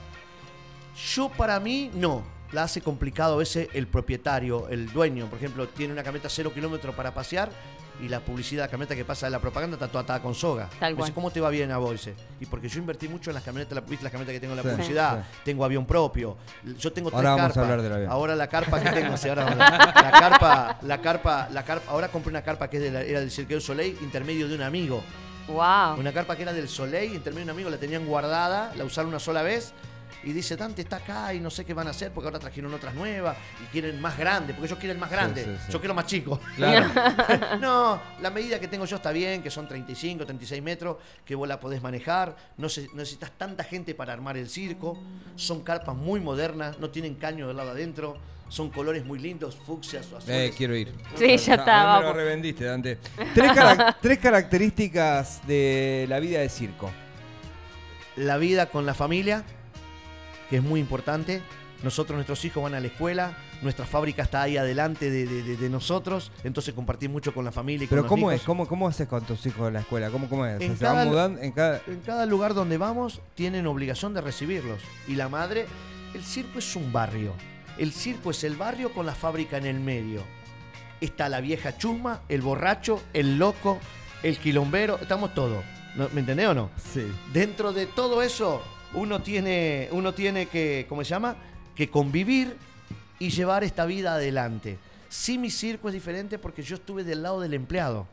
Yo 0.95 1.29
para 1.29 1.59
mí 1.59 1.89
no. 1.93 2.23
La 2.51 2.63
hace 2.63 2.81
complicado 2.81 3.35
a 3.35 3.37
veces 3.37 3.69
el 3.73 3.87
propietario, 3.87 4.67
el 4.67 4.91
dueño. 4.91 5.27
Por 5.27 5.37
ejemplo, 5.37 5.69
tiene 5.69 5.93
una 5.93 6.03
camioneta 6.03 6.27
cero 6.29 6.51
kilómetros 6.53 6.93
para 6.95 7.13
pasear 7.13 7.49
y 8.01 8.09
la 8.09 8.19
publicidad, 8.19 8.63
la 8.65 8.67
camioneta 8.67 8.93
que 8.93 9.05
pasa 9.05 9.27
de 9.27 9.29
la 9.31 9.39
propaganda 9.39 9.75
está 9.75 9.87
toda 9.87 10.03
atada 10.03 10.21
con 10.21 10.35
soga. 10.35 10.67
Tal 10.77 10.93
cual. 10.95 11.05
dice, 11.05 11.13
¿cómo 11.13 11.31
te 11.31 11.39
va 11.39 11.49
bien 11.49 11.71
a 11.71 11.77
vos? 11.77 11.91
Dice, 11.93 12.13
Y 12.41 12.45
porque 12.47 12.67
yo 12.67 12.79
invertí 12.79 13.07
mucho 13.07 13.29
en 13.29 13.35
las 13.35 13.43
camionetas, 13.43 13.73
la, 13.75 13.81
¿viste 13.81 14.03
las 14.03 14.11
camionetas 14.11 14.33
que 14.33 14.39
tengo 14.41 14.51
en 14.53 14.57
la 14.57 14.63
Sí, 14.63 14.69
publicidad? 14.69 15.23
sí. 15.31 15.39
Tengo 15.45 15.63
avión 15.63 15.85
propio. 15.85 16.35
Yo 16.77 16.91
tengo 16.91 17.09
tres 17.09 17.17
Ahora 17.19 17.29
vamos 17.29 17.43
a 17.43 17.47
carpas. 17.47 17.63
hablar 17.63 17.81
del 17.83 17.93
avión. 17.93 18.11
Ahora 18.11 18.35
la 18.35 18.47
carpa 18.47 18.81
que 18.81 18.89
tengo, 18.89 19.15
sí, 19.15 19.29
ahora 19.29 19.43
vamos 19.45 19.59
a 19.61 20.01
la 20.01 20.11
carpa, 20.11 20.77
la 20.81 21.01
carpa, 21.01 21.49
la 21.53 21.63
carpa, 21.63 21.91
ahora 21.91 22.07
compré 22.09 22.31
una 22.31 22.41
carpa 22.41 22.69
que 22.69 22.77
es 22.77 22.83
de 22.83 22.91
la- 22.91 23.01
era 23.03 23.19
del 23.21 23.31
Cirque 23.31 23.53
du 23.53 23.61
Soleil, 23.61 23.97
intermedio 24.01 24.49
de 24.49 24.55
un 24.55 24.61
amigo. 24.63 25.01
Wow. 25.47 25.99
Una 25.99 26.11
carpa 26.11 26.35
que 26.35 26.41
era 26.41 26.51
del 26.51 26.67
Soleil, 26.67 27.13
intermedio 27.13 27.45
de 27.45 27.51
un 27.51 27.55
amigo, 27.57 27.69
la 27.69 27.77
tenían 27.77 28.05
guardada, 28.05 28.73
la 28.75 28.83
usaron 28.83 29.07
una 29.09 29.19
sola 29.19 29.41
vez. 29.41 29.73
Y 30.23 30.33
dice, 30.33 30.55
Dante 30.55 30.83
está 30.83 30.97
acá 30.97 31.33
y 31.33 31.39
no 31.39 31.49
sé 31.49 31.65
qué 31.65 31.73
van 31.73 31.87
a 31.87 31.89
hacer 31.91 32.11
porque 32.11 32.27
ahora 32.27 32.37
trajeron 32.37 32.71
otras 32.73 32.93
nuevas 32.93 33.35
y 33.63 33.65
quieren 33.71 33.99
más 33.99 34.17
grande, 34.17 34.53
porque 34.53 34.67
ellos 34.67 34.77
quieren 34.79 34.99
más 34.99 35.09
grande. 35.09 35.43
sí, 35.43 35.51
sí. 35.65 35.71
Yo 35.71 35.79
quiero 35.79 35.93
más 35.95 36.05
chico. 36.05 36.39
Claro. 36.55 36.89
no, 37.59 37.99
la 38.21 38.29
medida 38.29 38.59
que 38.59 38.67
tengo 38.67 38.85
yo 38.85 38.97
está 38.97 39.11
bien, 39.11 39.41
que 39.41 39.49
son 39.49 39.67
35, 39.67 40.23
36 40.25 40.61
metros, 40.61 40.97
que 41.25 41.33
vos 41.33 41.47
la 41.47 41.59
podés 41.59 41.81
manejar. 41.81 42.35
No, 42.57 42.69
se- 42.69 42.87
no 42.89 42.95
necesitas 42.97 43.31
tanta 43.37 43.63
gente 43.63 43.95
para 43.95 44.13
armar 44.13 44.37
el 44.37 44.47
circo. 44.47 44.97
Son 45.35 45.63
carpas 45.63 45.95
muy 45.95 46.19
modernas, 46.19 46.77
no 46.79 46.89
tienen 46.91 47.15
caño 47.15 47.47
del 47.47 47.57
lado 47.57 47.71
adentro. 47.71 48.17
Son 48.47 48.69
colores 48.69 49.05
muy 49.05 49.17
lindos, 49.17 49.55
fucsias 49.55 50.11
o 50.11 50.17
azules. 50.17 50.51
Eh, 50.51 50.53
quiero 50.55 50.75
ir. 50.75 50.93
Sí, 51.15 51.37
ya 51.37 51.53
Ah, 51.53 51.55
está, 51.55 51.99
Me 51.99 52.05
lo 52.05 52.13
revendiste, 52.13 52.65
Dante. 52.65 52.97
Tres, 53.33 53.51
carac- 53.53 53.95
tres 54.01 54.19
características 54.19 55.47
de 55.47 56.05
la 56.09 56.19
vida 56.19 56.41
de 56.41 56.49
circo. 56.49 56.91
la 58.17 58.37
vida 58.37 58.65
con 58.67 58.85
la 58.85 58.93
familia, 58.93 59.43
que 60.51 60.57
es 60.57 60.63
muy 60.63 60.79
importante. 60.79 61.41
Nosotros, 61.81 62.15
nuestros 62.15 62.45
hijos 62.45 62.61
van 62.61 62.75
a 62.75 62.79
la 62.79 62.85
escuela, 62.85 63.35
nuestra 63.63 63.87
fábrica 63.87 64.21
está 64.21 64.43
ahí 64.43 64.55
adelante 64.55 65.09
de, 65.09 65.25
de- 65.25 65.41
de- 65.41 65.57
de 65.57 65.69
nosotros, 65.69 66.31
entonces 66.43 66.75
compartir 66.75 67.09
mucho 67.09 67.33
con 67.33 67.43
la 67.43 67.51
familia 67.51 67.85
y 67.85 67.87
Pero 67.87 68.03
con 68.03 68.09
¿cómo 68.09 68.29
los 68.29 68.39
es? 68.39 68.45
¿Cómo, 68.45 68.67
¿Cómo 68.67 68.87
haces 68.87 69.07
con 69.07 69.23
tus 69.25 69.43
hijos 69.47 69.67
en 69.69 69.73
la 69.73 69.79
escuela? 69.79 70.11
¿Cómo, 70.11 70.29
cómo 70.29 70.45
es? 70.45 70.57
O 70.57 70.59
sea, 70.59 70.67
En 70.67 70.77
¿Se 70.77 70.85
van 70.85 70.93
cada- 70.93 71.05
mudando 71.05 71.41
en 71.41 71.51
cada...? 71.53 71.81
En 71.87 71.99
cada 72.01 72.27
lugar 72.27 72.53
donde 72.53 72.77
vamos 72.77 73.19
tienen 73.33 73.65
obligación 73.65 74.13
de 74.13 74.21
recibirlos. 74.21 74.79
Y 75.07 75.15
la 75.15 75.27
madre, 75.27 75.65
el 76.13 76.23
circo 76.23 76.59
es 76.59 76.75
un 76.75 76.93
barrio. 76.93 77.33
El 77.79 77.91
circo 77.93 78.29
es 78.29 78.43
el 78.43 78.55
barrio 78.57 78.93
con 78.93 79.07
la 79.07 79.15
fábrica 79.15 79.57
en 79.57 79.65
el 79.65 79.79
medio. 79.79 80.21
Está 80.99 81.29
la 81.29 81.41
vieja 81.41 81.79
chusma, 81.79 82.21
el 82.29 82.41
borracho, 82.41 83.01
el 83.13 83.39
loco, 83.39 83.79
el 84.21 84.37
quilombero, 84.37 84.99
estamos 85.01 85.33
todos. 85.33 85.63
¿No- 85.95 86.09
¿Me 86.13 86.19
entendés 86.19 86.47
o 86.47 86.53
no? 86.53 86.69
Sí. 86.93 87.07
Dentro 87.33 87.73
de 87.73 87.87
todo 87.87 88.21
eso, 88.21 88.61
uno 88.93 89.21
tiene, 89.21 89.87
uno 89.91 90.13
tiene 90.13 90.47
que, 90.47 90.85
¿cómo 90.89 91.03
se 91.03 91.09
llama? 91.09 91.35
Que 91.75 91.89
convivir 91.89 92.55
y 93.19 93.29
llevar 93.29 93.63
esta 93.63 93.85
vida 93.85 94.13
adelante. 94.15 94.77
Sí, 95.09 95.37
mi 95.37 95.49
circo 95.49 95.87
es 95.89 95.93
diferente 95.93 96.37
porque 96.39 96.61
yo 96.63 96.75
estuve 96.75 97.03
del 97.03 97.21
lado 97.23 97.41
del 97.41 97.53
empleado. 97.53 98.07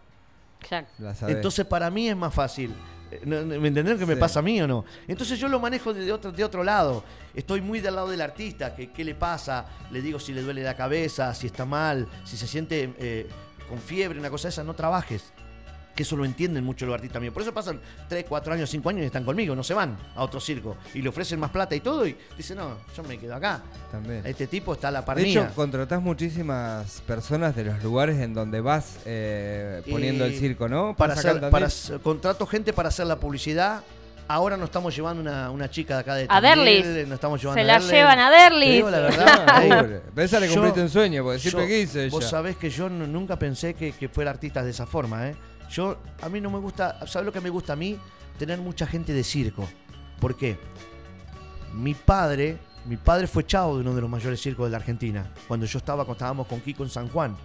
Sabés. 1.14 1.37
Entonces, 1.37 1.64
para 1.67 1.91
mí 1.91 2.09
es 2.09 2.17
más 2.17 2.35
fácil. 2.35 2.75
Eh, 3.11 3.21
¿Me 3.25 3.37
entendés 3.69 3.95
lo 3.95 3.99
que 3.99 4.07
me 4.07 4.14
Sí. 4.14 4.21
pasa 4.21 4.41
a 4.41 4.43
mí 4.43 4.61
o 4.61 4.67
no? 4.67 4.85
Entonces 5.07 5.38
yo 5.38 5.49
lo 5.49 5.61
manejo 5.61 5.95
de 5.95 6.12
otro, 6.12 6.33
de 6.33 6.45
otro 6.45 6.62
lado. 6.64 7.05
Estoy 7.35 7.61
muy 7.61 7.81
del 7.81 7.95
lado 7.95 8.09
del 8.11 8.21
artista, 8.21 8.75
que 8.75 8.91
qué 8.91 9.05
le 9.05 9.14
pasa, 9.14 9.64
le 9.91 10.03
digo 10.03 10.19
si 10.19 10.33
le 10.33 10.43
duele 10.43 10.62
la 10.62 10.75
cabeza, 10.77 11.33
si 11.35 11.47
está 11.47 11.64
mal, 11.64 12.07
si 12.25 12.37
se 12.37 12.47
siente 12.47 12.93
eh, 12.99 13.27
con 13.69 13.79
fiebre, 13.79 14.19
una 14.19 14.29
cosa 14.31 14.49
de 14.49 14.53
esa, 14.53 14.64
no 14.64 14.75
trabajes. 14.75 15.33
Que 15.99 16.05
eso 16.05 16.17
lo 16.17 16.25
entienden 16.25 16.63
mucho 16.63 16.87
los 16.87 16.95
artistas 16.95 17.21
míos. 17.21 17.35
Por 17.35 17.43
eso 17.43 17.53
pasan 17.53 17.81
3, 18.09 18.25
4 18.29 18.55
años, 18.55 18.71
5 18.71 18.89
años 18.89 19.03
y 19.03 19.07
están 19.07 19.25
conmigo, 19.25 19.57
no 19.57 19.65
se 19.65 19.75
van 19.75 19.97
a 20.15 20.23
otro 20.23 20.39
circo. 20.39 20.77
Y 20.95 21.03
le 21.03 21.09
ofrecen 21.09 21.41
más 21.41 21.51
plata 21.51 21.75
y 21.75 21.81
todo 21.81 22.07
y 22.07 22.17
dicen, 22.37 22.57
no, 22.59 22.77
yo 22.97 23.03
me 23.03 23.19
quedo 23.19 23.35
acá. 23.35 23.63
También. 23.91 24.23
Este 24.25 24.47
tipo 24.47 24.75
está 24.75 24.87
a 24.87 24.91
la 24.93 25.05
par 25.05 25.17
De 25.17 25.29
hecho, 25.29 25.49
contratás 25.57 26.01
muchísimas 26.01 27.01
personas 27.05 27.57
de 27.57 27.65
los 27.65 27.83
lugares 27.83 28.17
en 28.21 28.33
donde 28.33 28.61
vas 28.61 28.99
eh, 29.07 29.83
poniendo 29.91 30.25
Y 30.25 30.35
el 30.35 30.39
circo, 30.39 30.69
¿no? 30.69 30.95
Para 30.95 31.15
hacer, 31.15 31.51
para, 31.51 31.67
contrato 32.01 32.47
gente 32.47 32.73
para 32.73 32.91
hacer 32.91 33.09
la 33.09 33.17
publicidad. 33.17 33.83
Ahora 34.29 34.57
nos 34.57 34.67
estamos 34.67 34.95
llevando 34.95 35.21
una, 35.21 35.51
una 35.51 35.69
chica 35.69 35.95
de 35.95 36.01
acá 36.01 36.15
de 36.15 36.27
A 36.29 36.41
Derlis. 36.41 37.09
Nos 37.09 37.15
estamos 37.15 37.43
llevando 37.43 37.61
Se 37.61 37.63
a 37.63 37.67
la 37.67 37.73
Derlis. 37.81 37.91
llevan 37.91 38.19
a 38.21 38.31
Te 38.31 38.37
Derlis. 38.37 38.73
digo 38.73 38.91
la 38.91 39.01
verdad. 39.01 40.03
Esa 40.17 40.39
le 40.39 40.49
cumpliste 40.49 40.81
un 40.81 40.91
sueño, 40.91 41.25
porque 41.25 41.41
siempre 41.41 41.67
quise 41.67 42.05
ella. 42.05 42.11
Vos 42.13 42.25
sabés 42.25 42.57
que 42.57 42.71
yo 42.71 42.89
nunca 42.89 43.37
pensé 43.37 43.75
que, 43.75 43.91
que 43.91 44.09
fuera 44.09 44.31
artista 44.31 44.63
de 44.63 44.71
esa 44.71 44.87
forma, 44.87 45.27
¿eh? 45.29 45.35
Yo, 45.71 45.99
a 46.23 46.29
mí 46.29 46.41
no 46.41 46.51
me 46.51 46.59
gusta, 46.59 47.07
¿sabes 47.07 47.27
lo 47.27 47.33
que 47.33 47.41
me 47.41 47.51
gusta 47.51 47.75
a 47.75 47.77
mí? 47.77 47.99
Tener 48.39 48.59
mucha 48.59 48.87
gente 48.87 49.13
de 49.13 49.23
circo. 49.25 49.69
¿Por 50.21 50.37
qué? 50.37 50.59
Mi 51.75 51.95
padre, 51.95 52.59
mi 52.87 52.97
padre 52.97 53.27
fue 53.27 53.45
chavo 53.45 53.75
de 53.77 53.83
uno 53.83 53.95
de 53.95 54.01
los 54.01 54.09
mayores 54.11 54.41
circos 54.41 54.67
de 54.67 54.71
la 54.71 54.79
Argentina, 54.79 55.33
cuando 55.47 55.67
yo 55.67 55.79
estaba, 55.79 56.05
cuando 56.05 56.15
estábamos 56.19 56.47
con 56.47 56.61
Kiko 56.61 56.83
en 56.85 56.91
San 56.91 57.09
Juan. 57.09 57.37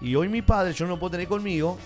Y 0.00 0.14
hoy 0.16 0.28
mi 0.28 0.42
padre, 0.42 0.72
yo 0.72 0.84
no 0.86 0.92
lo 0.94 0.98
puedo 1.00 1.12
tener 1.12 1.28
conmigo, 1.28 1.78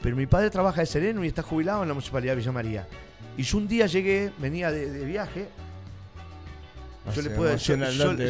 pero 0.00 0.16
mi 0.16 0.26
padre 0.26 0.48
trabaja 0.50 0.80
de 0.80 0.86
sereno 0.86 1.22
y 1.24 1.28
está 1.28 1.42
jubilado 1.42 1.82
en 1.82 1.88
la 1.88 1.94
Municipalidad 1.94 2.32
de 2.32 2.36
Villa 2.38 2.52
María. 2.52 2.88
Y 3.36 3.42
yo 3.42 3.58
un 3.58 3.68
día 3.68 3.86
llegué, 3.86 4.32
venía 4.38 4.70
de, 4.72 4.90
de 4.90 5.04
viaje, 5.04 5.48
yo, 7.14 7.22
le 7.22 7.30
pude, 7.36 7.48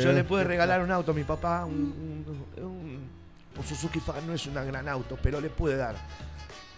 yo, 0.03 0.13
le 0.13 0.25
pude 0.25 0.45
regalar 0.45 0.83
un 0.83 0.91
auto 0.91 1.13
a 1.13 1.15
mi 1.15 1.25
papá, 1.25 1.65
un, 1.65 1.75
un- 1.75 2.65
un- 2.65 3.11
un 3.57 3.65
Suzuki 3.65 4.01
Fan, 4.01 4.27
no 4.27 4.33
es 4.35 4.47
un 4.47 4.55
gran 4.55 4.89
auto, 4.89 5.19
pero 5.23 5.41
le 5.41 5.51
pude 5.51 5.77
dar. 5.77 5.95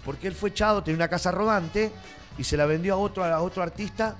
Porque 0.04 0.28
él 0.28 0.34
fue 0.34 0.50
echado, 0.50 0.82
tenía 0.82 0.96
una 0.96 1.08
casa 1.08 1.30
rodante 1.30 1.92
y 2.38 2.44
se 2.44 2.56
la 2.56 2.66
vendió 2.66 2.94
a 2.94 2.96
otro, 2.96 3.24
a 3.24 3.40
otro 3.40 3.62
artista. 3.62 4.16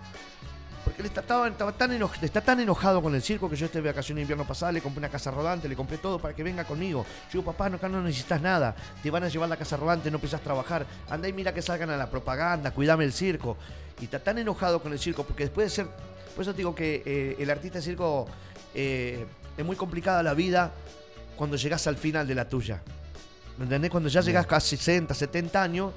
Porque 0.85 1.01
él 1.03 1.07
está, 1.07 2.41
tan 2.41 2.61
enojado 2.61 3.01
con 3.01 3.15
el 3.15 3.23
circo 3.23 3.49
que 3.49 3.55
yo 3.55 3.67
estuve 3.67 3.83
de 3.83 3.89
vacaciones 3.91 4.17
de 4.17 4.23
invierno 4.23 4.45
pasada, 4.45 4.73
le 4.73 4.81
compré 4.81 4.99
una 4.99 5.09
casa 5.09 5.31
rodante, 5.31 5.69
le 5.69 5.77
compré 5.77 5.99
todo 5.99 6.19
para 6.19 6.35
que 6.35 6.43
venga 6.43 6.65
conmigo. 6.65 7.07
Yo 7.27 7.41
digo, 7.41 7.53
papá, 7.53 7.71
no, 7.71 7.77
acá 7.77 7.89
no 7.89 8.03
necesitas 8.03 8.43
nada. 8.43 8.75
Te 9.01 9.11
van 9.11 9.23
a 9.23 9.29
llevar 9.29 9.49
la 9.49 9.57
casa 9.57 9.77
rodante, 9.77 10.11
no 10.11 10.17
empiezas 10.17 10.41
a 10.41 10.45
trabajar. 10.45 10.85
Anda 11.09 11.29
y 11.29 11.33
mira 11.33 11.55
que 11.55 11.63
salgan 11.63 11.91
a 11.91 11.97
la 11.97 12.11
propaganda, 12.11 12.73
cuídame 12.73 13.05
el 13.05 13.13
circo. 13.13 13.57
Y 14.01 14.05
está 14.05 14.19
tan 14.19 14.39
enojado 14.39 14.83
con 14.83 14.93
el 14.93 14.99
circo 14.99 15.25
porque 15.25 15.45
después 15.45 15.67
de 15.67 15.71
ser. 15.71 15.87
Por 16.35 16.43
eso 16.43 16.53
te 16.53 16.59
digo 16.59 16.75
que 16.75 17.03
eh, 17.07 17.37
el 17.39 17.51
artista 17.51 17.79
de 17.79 17.85
circo 17.85 18.27
eh, 18.75 19.25
es 19.57 19.65
muy 19.65 19.77
complicada 19.77 20.23
la 20.23 20.35
vida 20.35 20.73
cuando 21.37 21.57
llegas 21.57 21.87
al 21.87 21.97
final 21.97 22.27
de 22.27 22.35
la 22.35 22.49
tuya. 22.49 22.83
¿Me 23.59 23.65
entendés? 23.65 23.91
Cuando 23.91 24.09
ya 24.09 24.21
llegas 24.21 24.47
casi 24.47 24.77
60, 24.77 25.15
70 25.15 25.63
años, 25.63 25.93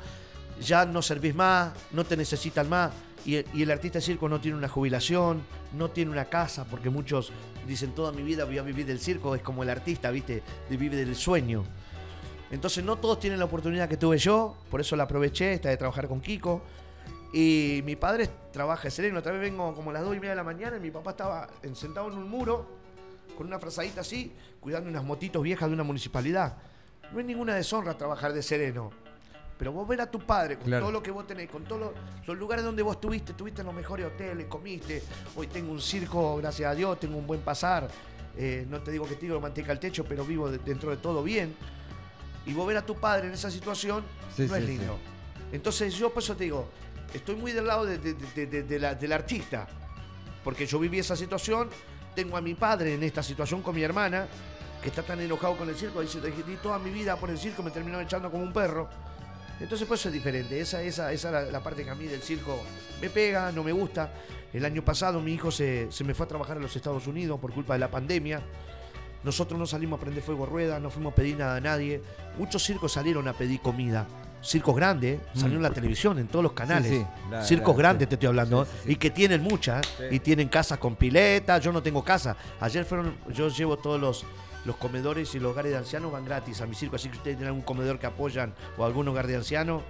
ya 0.60 0.86
no 0.86 1.02
servís 1.02 1.34
más, 1.36 1.74
no 1.92 2.04
te 2.04 2.16
necesitan 2.18 2.70
más. 2.70 2.92
Y, 3.26 3.38
y 3.58 3.64
el 3.64 3.72
artista 3.72 3.98
de 4.00 4.06
circo 4.06 4.30
no 4.30 4.40
tiene 4.40 4.58
una 4.58 4.68
jubilación, 4.70 5.42
no 5.74 5.90
tiene 5.90 6.12
una 6.12 6.26
casa, 6.26 6.66
porque 6.66 6.90
muchos 6.90 7.32
dicen 7.68 7.94
toda 7.96 8.12
mi 8.12 8.22
vida 8.22 8.46
voy 8.46 8.58
a 8.60 8.62
vivir 8.62 8.86
del 8.86 9.00
circo, 9.00 9.34
es 9.36 9.42
como 9.42 9.64
el 9.64 9.70
artista, 9.70 10.12
¿viste? 10.12 10.44
De 10.70 10.78
vive 10.78 10.96
del 10.96 11.16
sueño. 11.16 11.64
Entonces 12.52 12.84
no 12.84 12.98
todos 12.98 13.20
tienen 13.20 13.40
la 13.40 13.46
oportunidad 13.46 13.90
que 13.90 13.98
tuve 13.98 14.18
yo, 14.20 14.56
por 14.70 14.80
eso 14.80 14.96
la 14.96 15.04
aproveché, 15.06 15.54
esta 15.54 15.70
de 15.70 15.78
trabajar 15.78 16.08
con 16.08 16.22
Kiko. 16.22 16.62
Y 17.34 17.82
mi 17.84 17.96
padre 17.96 18.30
trabaja 18.54 18.88
en 18.88 18.92
sereno, 18.92 19.20
otra 19.20 19.32
vez 19.32 19.42
vengo 19.42 19.74
como 19.74 19.90
a 19.90 19.94
las 19.94 20.04
2 20.04 20.16
y 20.16 20.20
media 20.20 20.30
de 20.32 20.36
la 20.38 20.44
mañana 20.44 20.78
y 20.78 20.80
mi 20.80 20.92
papá 20.92 21.12
estaba 21.12 21.48
en- 21.64 21.76
sentado 21.76 22.08
en 22.12 22.18
un 22.18 22.30
muro, 22.30 22.70
con 23.36 23.48
una 23.48 23.60
frazadita 23.60 24.02
así, 24.02 24.32
cuidando 24.62 24.90
unas 24.90 25.04
motitos 25.04 25.42
viejas 25.42 25.68
de 25.68 25.74
una 25.74 25.84
municipalidad. 25.84 26.56
No 27.12 27.20
es 27.20 27.26
ninguna 27.26 27.56
deshonra 27.56 27.98
trabajar 27.98 28.34
de 28.34 28.42
sereno. 28.44 28.92
Pero 29.58 29.72
vos 29.72 29.88
ver 29.88 30.02
a 30.02 30.12
tu 30.12 30.20
padre 30.20 30.58
con 30.58 30.66
Claro. 30.66 30.84
todo 30.84 30.92
lo 30.92 31.02
que 31.02 31.12
vos 31.12 31.26
tenés, 31.26 31.50
con 31.50 31.64
todos 31.64 31.80
los, 31.80 32.28
los 32.28 32.38
lugares 32.38 32.66
donde 32.66 32.84
vos 32.84 32.96
estuviste, 32.96 33.32
estuviste 33.32 33.62
en 33.62 33.68
los 33.68 33.76
mejores 33.76 34.06
hoteles, 34.06 34.48
comiste. 34.48 35.02
Hoy 35.36 35.48
tengo 35.48 35.72
un 35.72 35.82
circo, 35.82 36.36
gracias 36.38 36.70
a 36.70 36.76
Dios, 36.76 37.00
tengo 37.00 37.18
un 37.18 37.26
buen 37.26 37.40
pasar. 37.40 37.88
Eh, 38.38 38.66
no 38.70 38.82
te 38.82 38.92
digo 38.92 39.08
que 39.08 39.16
tiro 39.16 39.40
manteca 39.40 39.72
al 39.72 39.80
techo, 39.80 40.04
pero 40.04 40.26
vivo 40.26 40.52
de- 40.52 40.58
dentro 40.58 40.92
de 40.92 40.98
todo 40.98 41.24
bien. 41.24 41.56
Y 42.46 42.54
vos 42.54 42.68
ver 42.68 42.76
a 42.78 42.86
tu 42.86 42.96
padre 42.96 43.28
en 43.28 43.34
esa 43.34 43.50
situación 43.50 44.04
Sí, 44.36 44.46
no 44.46 44.56
es 44.58 44.62
sí, 44.66 44.68
lindo. 44.72 44.98
Entonces 45.54 45.94
yo 45.94 46.14
por 46.14 46.22
eso 46.22 46.36
te 46.36 46.44
digo, 46.44 46.68
estoy 47.14 47.36
muy 47.38 47.54
del 47.54 47.66
lado 47.68 47.86
de- 47.86 47.98
de 47.98 48.80
la- 48.80 48.94
del 48.96 49.14
artista. 49.14 49.68
Porque 50.44 50.66
yo 50.66 50.80
viví 50.80 51.00
esa 51.00 51.16
situación, 51.16 51.70
tengo 52.14 52.36
a 52.36 52.42
mi 52.42 52.56
padre 52.56 52.94
en 52.94 53.04
esta 53.04 53.24
situación 53.24 53.62
con 53.62 53.74
mi 53.74 53.84
hermana, 53.84 54.28
que 54.86 54.90
está 54.90 55.02
tan 55.04 55.20
enojado 55.20 55.58
con 55.58 55.68
el 55.68 55.76
circo, 55.76 56.00
dice, 56.02 56.20
di 56.22 56.56
toda 56.62 56.78
mi 56.78 56.92
vida 56.92 57.16
por 57.18 57.32
el 57.32 57.38
circo, 57.40 57.64
me 57.64 57.72
terminó 57.72 58.00
echando 58.00 58.30
como 58.30 58.44
un 58.44 58.54
perro. 58.54 58.88
Entonces 59.60 59.88
por 59.88 59.96
eso 59.98 60.10
es 60.10 60.14
diferente, 60.14 60.60
esa, 60.60 60.82
esa, 60.84 61.12
esa 61.12 61.28
es 61.30 61.34
la, 61.34 61.42
la 61.52 61.64
parte 61.64 61.84
que 61.84 61.90
a 61.90 61.96
mí 61.96 62.06
del 62.06 62.22
circo 62.22 62.62
me 63.02 63.10
pega, 63.10 63.52
no 63.52 63.64
me 63.64 63.72
gusta. 63.72 64.12
El 64.54 64.64
año 64.64 64.84
pasado 64.86 65.20
mi 65.22 65.34
hijo 65.34 65.50
se, 65.50 65.92
se 65.92 66.04
me 66.04 66.14
fue 66.14 66.26
a 66.26 66.30
trabajar 66.30 66.58
a 66.58 66.60
los 66.60 66.76
Estados 66.76 67.08
Unidos 67.08 67.40
por 67.40 67.52
culpa 67.54 67.74
de 67.74 67.80
la 67.80 67.90
pandemia. 67.90 68.42
Nosotros 69.24 69.60
no 69.60 69.66
salimos 69.66 69.98
a 69.98 70.02
prender 70.04 70.22
fuego 70.24 70.46
rueda, 70.46 70.80
no 70.80 70.92
fuimos 70.92 71.14
a 71.14 71.16
pedir 71.16 71.38
nada 71.38 71.56
a 71.56 71.62
nadie. 71.62 72.02
Muchos 72.38 72.64
circos 72.64 72.92
salieron 72.92 73.28
a 73.28 73.34
pedir 73.34 73.60
comida. 73.60 74.06
Circos 74.42 74.76
grandes, 74.76 75.20
salieron 75.34 75.58
en 75.58 75.64
la 75.64 75.72
televisión, 75.74 76.20
en 76.20 76.28
todos 76.28 76.44
los 76.44 76.52
canales. 76.52 76.92
sí, 76.92 77.06
la- 77.32 77.44
circos 77.44 77.76
la- 77.76 77.80
grandes 77.82 78.06
sí. 78.06 78.10
te 78.10 78.16
estoy 78.16 78.28
hablando. 78.28 78.68
Y 78.86 78.98
que 78.98 79.10
tienen 79.10 79.42
muchas. 79.42 79.82
Y 80.12 80.20
tienen 80.20 80.48
casas 80.50 80.78
con 80.78 80.96
pileta. 80.96 81.58
Yo 81.58 81.72
no 81.72 81.82
tengo 81.82 82.04
casa. 82.04 82.38
Ayer 82.60 82.86
fueron, 82.86 83.16
yo 83.34 83.48
llevo 83.50 83.78
todos 83.78 84.00
los, 84.00 84.24
los 84.66 84.76
comedores 84.78 85.34
y 85.36 85.40
los 85.40 85.52
hogares 85.52 85.72
de 85.72 85.78
ancianos 85.78 86.12
van 86.12 86.26
gratis 86.26 86.60
a 86.62 86.66
mi 86.66 86.76
circo. 86.76 86.96
Así 86.96 87.10
que 87.10 87.18
ustedes 87.18 87.38
tienen 87.38 87.54
un 87.56 87.62
comedor 87.62 88.00
que 88.00 88.08
apoyan 88.08 88.54
o 88.78 88.86
algún 88.86 89.08
hogar 89.08 89.28
de 89.28 89.36
ancianos, 89.36 89.84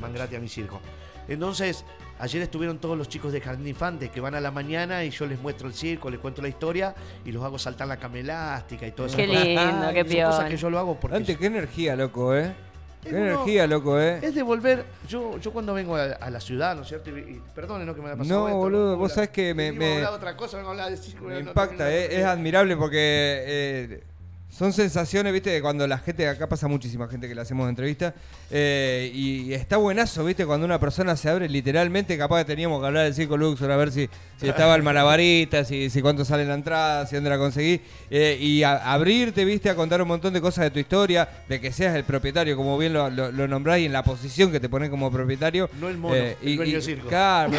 van 0.00 0.12
gratis 0.12 0.38
a 0.38 0.40
mi 0.40 0.48
circo. 0.48 0.80
Entonces, 1.28 1.84
ayer 2.18 2.40
estuvieron 2.42 2.78
todos 2.78 2.96
los 2.96 3.08
chicos 3.08 3.32
de 3.32 3.40
Jardín 3.40 3.64
de 3.64 3.70
Infantes 3.70 4.10
que 4.10 4.20
van 4.20 4.34
a 4.34 4.40
la 4.40 4.50
mañana 4.50 5.04
y 5.04 5.10
yo 5.10 5.26
les 5.26 5.38
muestro 5.40 5.68
el 5.68 5.74
circo, 5.74 6.08
les 6.10 6.20
cuento 6.20 6.40
la 6.40 6.48
historia 6.48 6.94
y 7.24 7.32
los 7.32 7.44
hago 7.44 7.58
saltar 7.58 7.86
la 7.88 7.98
cama 7.98 8.18
elástica 8.18 8.86
y 8.86 8.92
todo 8.92 9.06
eso. 9.06 9.16
Qué 9.16 9.26
lindo, 9.26 9.90
qué 9.92 10.04
Son 10.08 10.30
cosas 10.30 10.50
que 10.50 10.56
yo 10.56 10.70
lo 10.70 10.78
hago 10.78 10.98
porque 10.98 11.14
Dante, 11.14 11.36
qué 11.36 11.46
energía, 11.46 11.96
loco, 11.96 12.34
¿eh? 12.34 12.54
Qué 13.02 13.10
uno- 13.10 13.18
energía, 13.18 13.66
loco, 13.66 14.00
¿eh? 14.00 14.18
es 14.22 14.34
de 14.34 14.42
volver. 14.42 14.84
Yo, 15.06 15.38
yo 15.38 15.52
cuando 15.52 15.72
vengo 15.74 15.94
a, 15.96 16.04
a 16.14 16.30
la 16.30 16.40
ciudad, 16.40 16.74
¿no 16.74 16.82
es 16.82 16.88
cierto? 16.88 17.10
Y, 17.16 17.20
y 17.20 17.42
perdone, 17.54 17.84
¿no? 17.84 17.94
Que 17.94 18.00
me 18.00 18.08
haya 18.08 18.16
pasado 18.16 18.40
No, 18.40 18.48
esto, 18.48 18.58
boludo, 18.58 18.96
vos 18.96 19.12
sabés 19.12 19.30
que 19.30 19.54
me- 19.54 19.70
me- 19.70 19.96
hablar 19.96 20.10
de 20.10 20.16
otra 20.16 20.36
cosa, 20.36 20.56
vengo 20.56 20.70
a 20.70 20.72
hablar 20.72 20.90
de 20.90 20.96
circo, 20.96 21.26
Me 21.26 21.34
no 21.34 21.40
impacta, 21.40 21.92
eh, 21.94 22.18
es 22.18 22.24
admirable 22.24 22.76
porque 22.76 22.98
eh, 23.46 24.02
son 24.50 24.72
sensaciones, 24.72 25.32
viste, 25.32 25.50
de 25.50 25.60
cuando 25.62 25.86
la 25.86 25.98
gente, 25.98 26.26
acá 26.26 26.48
pasa 26.48 26.66
muchísima 26.68 27.06
gente 27.06 27.28
que 27.28 27.34
le 27.34 27.40
hacemos 27.42 27.68
entrevistas, 27.68 28.14
eh, 28.50 29.10
y 29.14 29.52
está 29.52 29.76
buenazo, 29.76 30.24
viste, 30.24 30.46
cuando 30.46 30.64
una 30.66 30.80
persona 30.80 31.16
se 31.16 31.28
abre 31.28 31.48
literalmente, 31.48 32.16
capaz 32.18 32.38
que 32.40 32.44
teníamos 32.46 32.80
que 32.80 32.86
hablar 32.86 33.04
del 33.04 33.14
circo 33.14 33.36
Luxor, 33.36 33.70
a 33.70 33.76
ver 33.76 33.92
si, 33.92 34.08
si 34.40 34.48
estaba 34.48 34.74
el 34.74 34.82
malabarista, 34.82 35.64
si, 35.64 35.90
si 35.90 36.02
cuánto 36.02 36.24
sale 36.24 36.44
la 36.44 36.54
entrada, 36.54 37.06
si 37.06 37.14
dónde 37.14 37.30
la 37.30 37.38
conseguí, 37.38 37.80
eh, 38.10 38.36
y 38.40 38.62
a- 38.64 38.92
abrirte, 38.92 39.44
viste, 39.44 39.70
a 39.70 39.76
contar 39.76 40.02
un 40.02 40.08
montón 40.08 40.32
de 40.32 40.40
cosas 40.40 40.64
de 40.64 40.70
tu 40.70 40.78
historia, 40.80 41.28
de 41.48 41.60
que 41.60 41.70
seas 41.70 41.94
el 41.94 42.04
propietario, 42.04 42.56
como 42.56 42.76
bien 42.78 42.94
lo, 42.94 43.10
lo, 43.10 43.30
lo 43.30 43.46
nombrás, 43.46 43.78
y 43.80 43.84
en 43.84 43.92
la 43.92 44.02
posición 44.02 44.50
que 44.50 44.58
te 44.60 44.68
pones 44.68 44.90
como 44.90 45.10
propietario. 45.12 45.68
No 45.78 45.88
el 45.88 45.98
mono, 45.98 46.14
el 46.16 46.36
y, 46.42 46.56
dueño 46.56 46.78
y- 46.78 46.82
circo. 46.82 47.08
Claro. 47.08 47.52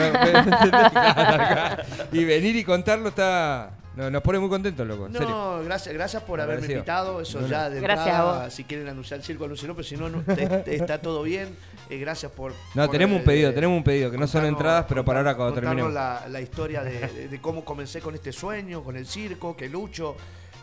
y 2.11 2.25
venir 2.25 2.55
y 2.55 2.63
contarlo 2.63 3.09
está... 3.09 3.71
no, 3.95 4.09
nos 4.09 4.21
pone 4.21 4.39
muy 4.39 4.49
contentos, 4.49 4.87
loco, 4.87 5.07
en 5.07 5.13
serio. 5.13 5.29
No, 5.29 5.63
gracias, 5.63 5.93
gracias 5.93 6.23
por 6.23 6.39
haberme 6.39 6.65
Agradecido. 6.65 6.79
invitado. 6.79 7.21
Eso 7.21 7.39
No, 7.41 7.47
no. 7.47 7.51
ya 7.51 7.69
de 7.69 7.81
Gracias 7.81 8.07
entrada, 8.07 8.39
a 8.41 8.43
vos. 8.45 8.53
si 8.53 8.63
quieren 8.63 8.87
anunciar 8.87 9.19
el 9.19 9.25
circo, 9.25 9.45
anúncienlo, 9.45 9.75
pero 9.75 9.87
si 9.87 9.97
no, 9.97 10.09
no, 10.09 10.21
te- 10.21 10.47
te- 10.47 10.75
está 10.75 11.01
todo 11.01 11.23
bien. 11.23 11.55
Eh, 11.89 11.97
gracias 11.97 12.31
por. 12.31 12.53
No, 12.75 12.83
por, 12.85 12.91
tenemos 12.91 13.15
un 13.17 13.21
eh, 13.23 13.25
pedido, 13.25 13.53
tenemos 13.53 13.75
un 13.77 13.83
pedido, 13.83 14.11
que 14.11 14.17
no 14.17 14.27
son 14.27 14.45
entradas, 14.45 14.85
pero 14.87 15.03
para 15.03 15.19
ahora 15.19 15.35
cuando 15.35 15.55
contarnos 15.55 15.75
terminemos. 15.91 15.93
La, 15.93 16.27
la 16.29 16.41
historia 16.41 16.83
de, 16.83 16.99
de- 17.07 17.27
de 17.27 17.41
cómo 17.41 17.65
comencé 17.65 17.99
con 17.99 18.15
este 18.15 18.31
sueño, 18.31 18.83
con 18.83 18.95
el 18.95 19.05
circo, 19.05 19.57
que 19.57 19.67
lucho. 19.67 20.15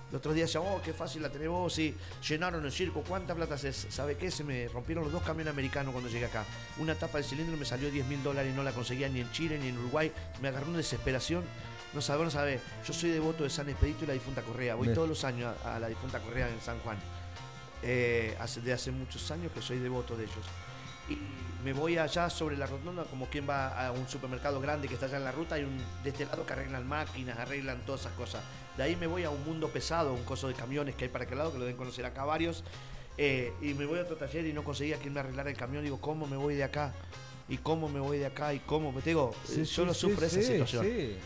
El 0.09 0.17
otro 0.19 0.33
día 0.33 0.45
decía, 0.45 0.61
oh, 0.61 0.81
qué 0.85 0.93
fácil 0.93 1.21
la 1.21 1.31
tenés 1.31 1.49
vos, 1.49 1.73
sí, 1.75 1.93
llenaron 2.29 2.65
el 2.65 2.71
circo, 2.71 3.03
¿cuánta 3.07 3.35
plata 3.35 3.59
se 3.59 3.73
¿Sabe 3.73 4.17
qué? 4.17 4.31
Se 4.31 4.45
me 4.45 4.69
rompieron 4.69 5.03
los 5.03 5.13
dos 5.13 5.21
camiones 5.25 5.53
americanos 5.53 5.91
cuando 5.93 6.09
llegué 6.09 6.27
acá. 6.27 6.45
Una 6.79 6.95
tapa 6.95 7.19
de 7.19 7.25
cilindro 7.25 7.57
me 7.57 7.65
salió 7.65 7.91
10 7.91 8.07
mil 8.07 8.23
dólares 8.23 8.53
y 8.55 8.57
no 8.57 8.63
la 8.63 8.71
conseguía 8.71 9.09
ni 9.09 9.21
en 9.21 9.31
Chile 9.33 9.59
ni 9.61 9.67
en 9.69 9.77
Uruguay. 9.79 10.13
Me 10.41 10.47
agarró 10.49 10.69
una 10.69 10.77
desesperación. 10.77 11.43
No 11.97 12.03
sabe, 12.03 12.25
no 12.25 12.31
sabe. 12.31 12.61
Yo 12.87 12.93
soy 12.93 13.09
devoto 13.09 13.43
de 13.43 13.49
San 13.49 13.71
Expedito 13.71 14.05
y 14.05 14.09
la 14.09 14.13
difunta 14.13 14.43
Correa. 14.43 14.75
Voy 14.75 14.89
Bien. 14.89 14.95
todos 14.95 15.09
los 15.09 15.25
años 15.25 15.57
a, 15.65 15.77
a 15.77 15.81
la 15.81 15.89
difunta 15.89 16.21
Correa 16.21 16.47
en 16.47 16.61
San 16.61 16.79
Juan. 16.81 16.99
Eh, 17.83 18.37
hace, 18.39 18.61
de 18.61 18.75
hace 18.75 18.91
muchos 18.91 19.31
años 19.31 19.51
que 19.51 19.63
soy 19.63 19.79
devoto 19.79 20.15
de 20.15 20.25
ellos. 20.25 20.45
Y 21.09 21.17
me 21.65 21.73
voy 21.73 21.97
allá 21.97 22.29
sobre 22.29 22.59
la 22.59 22.67
rotonda 22.67 23.05
como 23.05 23.31
quien 23.31 23.49
va 23.49 23.87
a 23.87 23.93
un 23.93 24.07
supermercado 24.09 24.61
grande 24.61 24.89
que 24.89 24.95
está 24.95 25.07
allá 25.07 25.17
en 25.17 25.25
la 25.25 25.33
ruta 25.33 25.59
y 25.59 25.65
un, 25.65 25.79
de 26.05 26.11
este 26.11 26.27
lado 26.27 26.45
que 26.45 26.53
arreglan 26.53 26.87
máquinas, 26.87 27.39
arreglan 27.39 27.81
todas 27.87 28.03
esas 28.03 28.13
cosas. 28.13 28.43
De 28.77 28.83
ahí 28.83 28.95
me 28.97 29.07
voy 29.07 29.25
a 29.25 29.31
un 29.31 29.43
mundo 29.47 29.69
pesado, 29.71 30.13
un 30.13 30.25
coso 30.25 30.49
de 30.49 30.55
camiones 30.55 30.97
que 30.97 31.05
hay 31.05 31.11
para 31.11 31.25
aquel 31.25 31.39
lado, 31.39 31.51
que 31.51 31.59
lo 31.59 31.65
deben 31.65 31.79
conocer 31.79 32.05
acá 32.05 32.27
varios. 32.27 32.63
Eh, 33.17 33.55
y 33.63 33.73
me 33.73 33.87
voy 33.87 34.01
a 34.01 34.03
otro 34.03 34.17
taller 34.17 34.45
y 34.45 34.53
no 34.53 34.65
conseguía 34.65 34.99
quien 34.99 35.15
me 35.15 35.21
arreglara 35.21 35.49
el 35.49 35.57
camión. 35.57 35.83
Digo, 35.83 35.99
¿cómo 35.99 36.27
me 36.27 36.37
voy 36.37 36.57
de 36.57 36.65
acá? 36.65 36.93
¿Y 37.49 37.57
cómo 37.57 37.89
me 37.89 38.01
voy 38.01 38.19
de 38.19 38.27
acá? 38.27 38.53
¿Y 38.53 38.59
cómo? 38.59 38.93
Me 38.93 39.01
digo, 39.01 39.35
eh, 39.57 39.65
yo 39.65 39.87
lo 39.87 39.95
sufro 39.95 40.27
esa 40.27 40.43
situación 40.43 40.85
sí. 40.85 41.17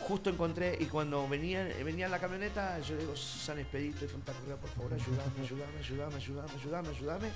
Justo 0.00 0.30
encontré 0.30 0.76
y 0.80 0.86
cuando 0.86 1.28
venía, 1.28 1.64
venía 1.84 2.06
en 2.06 2.10
la 2.10 2.18
camioneta, 2.18 2.78
yo 2.80 2.96
digo, 2.96 3.16
San 3.16 3.58
Expedito 3.58 4.04
y 4.04 4.08
Fonta 4.08 4.32
Correa, 4.32 4.56
por 4.56 4.70
favor, 4.70 4.94
ayúdame, 4.94 5.40
ayúdame, 5.42 5.78
ayúdame, 5.78 6.16
ayúdame, 6.16 6.52
ayúdame, 6.54 6.88
ayúdame. 6.88 7.30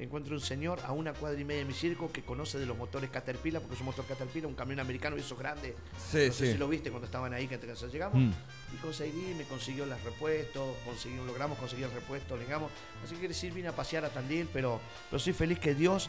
Encuentro 0.00 0.34
un 0.34 0.40
señor 0.40 0.80
a 0.86 0.92
una 0.92 1.12
cuadra 1.12 1.38
y 1.38 1.44
media 1.44 1.60
de 1.60 1.66
mi 1.66 1.74
circo 1.74 2.10
que 2.10 2.22
conoce 2.22 2.58
de 2.58 2.64
los 2.64 2.74
motores 2.74 3.10
Caterpillar, 3.10 3.60
porque 3.60 3.74
es 3.74 3.80
un 3.80 3.86
motor 3.86 4.06
Caterpillar, 4.06 4.46
un 4.46 4.54
camión 4.54 4.80
americano 4.80 5.14
y 5.18 5.20
esos 5.20 5.38
grandes. 5.38 5.74
Sí, 6.10 6.26
no 6.26 6.32
sé 6.32 6.46
sí. 6.46 6.52
si 6.52 6.58
lo 6.58 6.68
viste 6.68 6.88
cuando 6.88 7.04
estaban 7.04 7.34
ahí, 7.34 7.46
que 7.46 7.60
que 7.60 7.74
llegamos. 7.92 8.18
Mm. 8.18 8.32
Y 8.74 8.76
conseguí, 8.78 9.34
me 9.36 9.44
consiguió 9.44 9.84
los 9.84 10.02
repuestos, 10.02 10.74
conseguí, 10.86 11.16
logramos 11.16 11.58
conseguir 11.58 11.84
el 11.84 11.92
repuesto, 11.92 12.38
llegamos. 12.38 12.70
Así 13.04 13.12
que 13.12 13.20
quiere 13.20 13.34
decir, 13.34 13.52
vine 13.52 13.68
a 13.68 13.72
pasear 13.72 14.06
a 14.06 14.08
Tandil, 14.08 14.48
pero, 14.50 14.80
pero 15.10 15.20
soy 15.20 15.34
feliz 15.34 15.58
que 15.58 15.74
Dios 15.74 16.08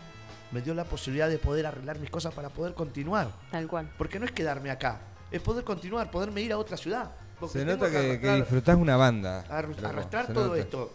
me 0.54 0.62
dio 0.62 0.74
la 0.74 0.86
posibilidad 0.86 1.28
de 1.28 1.38
poder 1.38 1.66
arreglar 1.66 2.00
mis 2.00 2.10
cosas 2.10 2.34
para 2.34 2.48
poder 2.48 2.74
continuar. 2.74 3.30
Tal 3.52 3.68
cual. 3.68 3.92
Porque 3.98 4.20
no 4.20 4.26
es 4.26 4.32
quedarme 4.32 4.72
acá, 4.72 5.02
es 5.32 5.41
poder 5.41 5.63
continuar, 5.63 6.12
poderme 6.12 6.41
ir 6.41 6.52
a 6.54 6.58
otra 6.58 6.78
ciudad. 6.78 7.12
Porque 7.39 7.60
Se 7.60 7.65
nota 7.65 7.86
que, 7.88 7.91
que 8.20 8.28
arrastrar- 8.28 8.39
disfrutás 8.39 8.76
una 8.78 8.98
banda. 8.98 9.44
arru- 9.50 9.76
loco, 9.76 9.88
arrastrar 9.88 10.28
todo 10.34 10.48
nota. 10.50 10.60
esto 10.60 10.94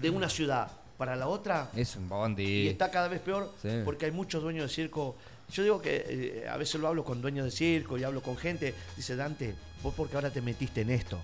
de 0.00 0.10
una 0.10 0.28
ciudad 0.28 0.70
para 0.96 1.14
la 1.16 1.26
otra 1.28 1.68
Es 1.76 1.96
un 1.96 2.08
bondi. 2.08 2.44
y 2.44 2.68
está 2.68 2.90
cada 2.90 3.08
vez 3.08 3.20
peor 3.20 3.52
Sí. 3.60 3.82
porque 3.84 4.06
hay 4.06 4.12
muchos 4.12 4.42
dueños 4.42 4.68
de 4.70 4.74
circo. 4.74 5.16
Yo 5.50 5.62
digo 5.62 5.80
que 5.82 6.04
eh, 6.44 6.48
a 6.48 6.56
veces 6.56 6.80
lo 6.80 6.88
hablo 6.88 7.04
con 7.04 7.20
dueños 7.20 7.44
de 7.44 7.50
circo 7.50 7.98
y 7.98 8.04
hablo 8.04 8.22
con 8.22 8.36
gente. 8.36 8.74
Dice 8.96 9.16
Dante, 9.16 9.54
vos 9.82 9.92
porque 9.94 10.16
ahora 10.16 10.30
te 10.30 10.40
metiste 10.40 10.80
en 10.80 10.90
esto. 10.90 11.18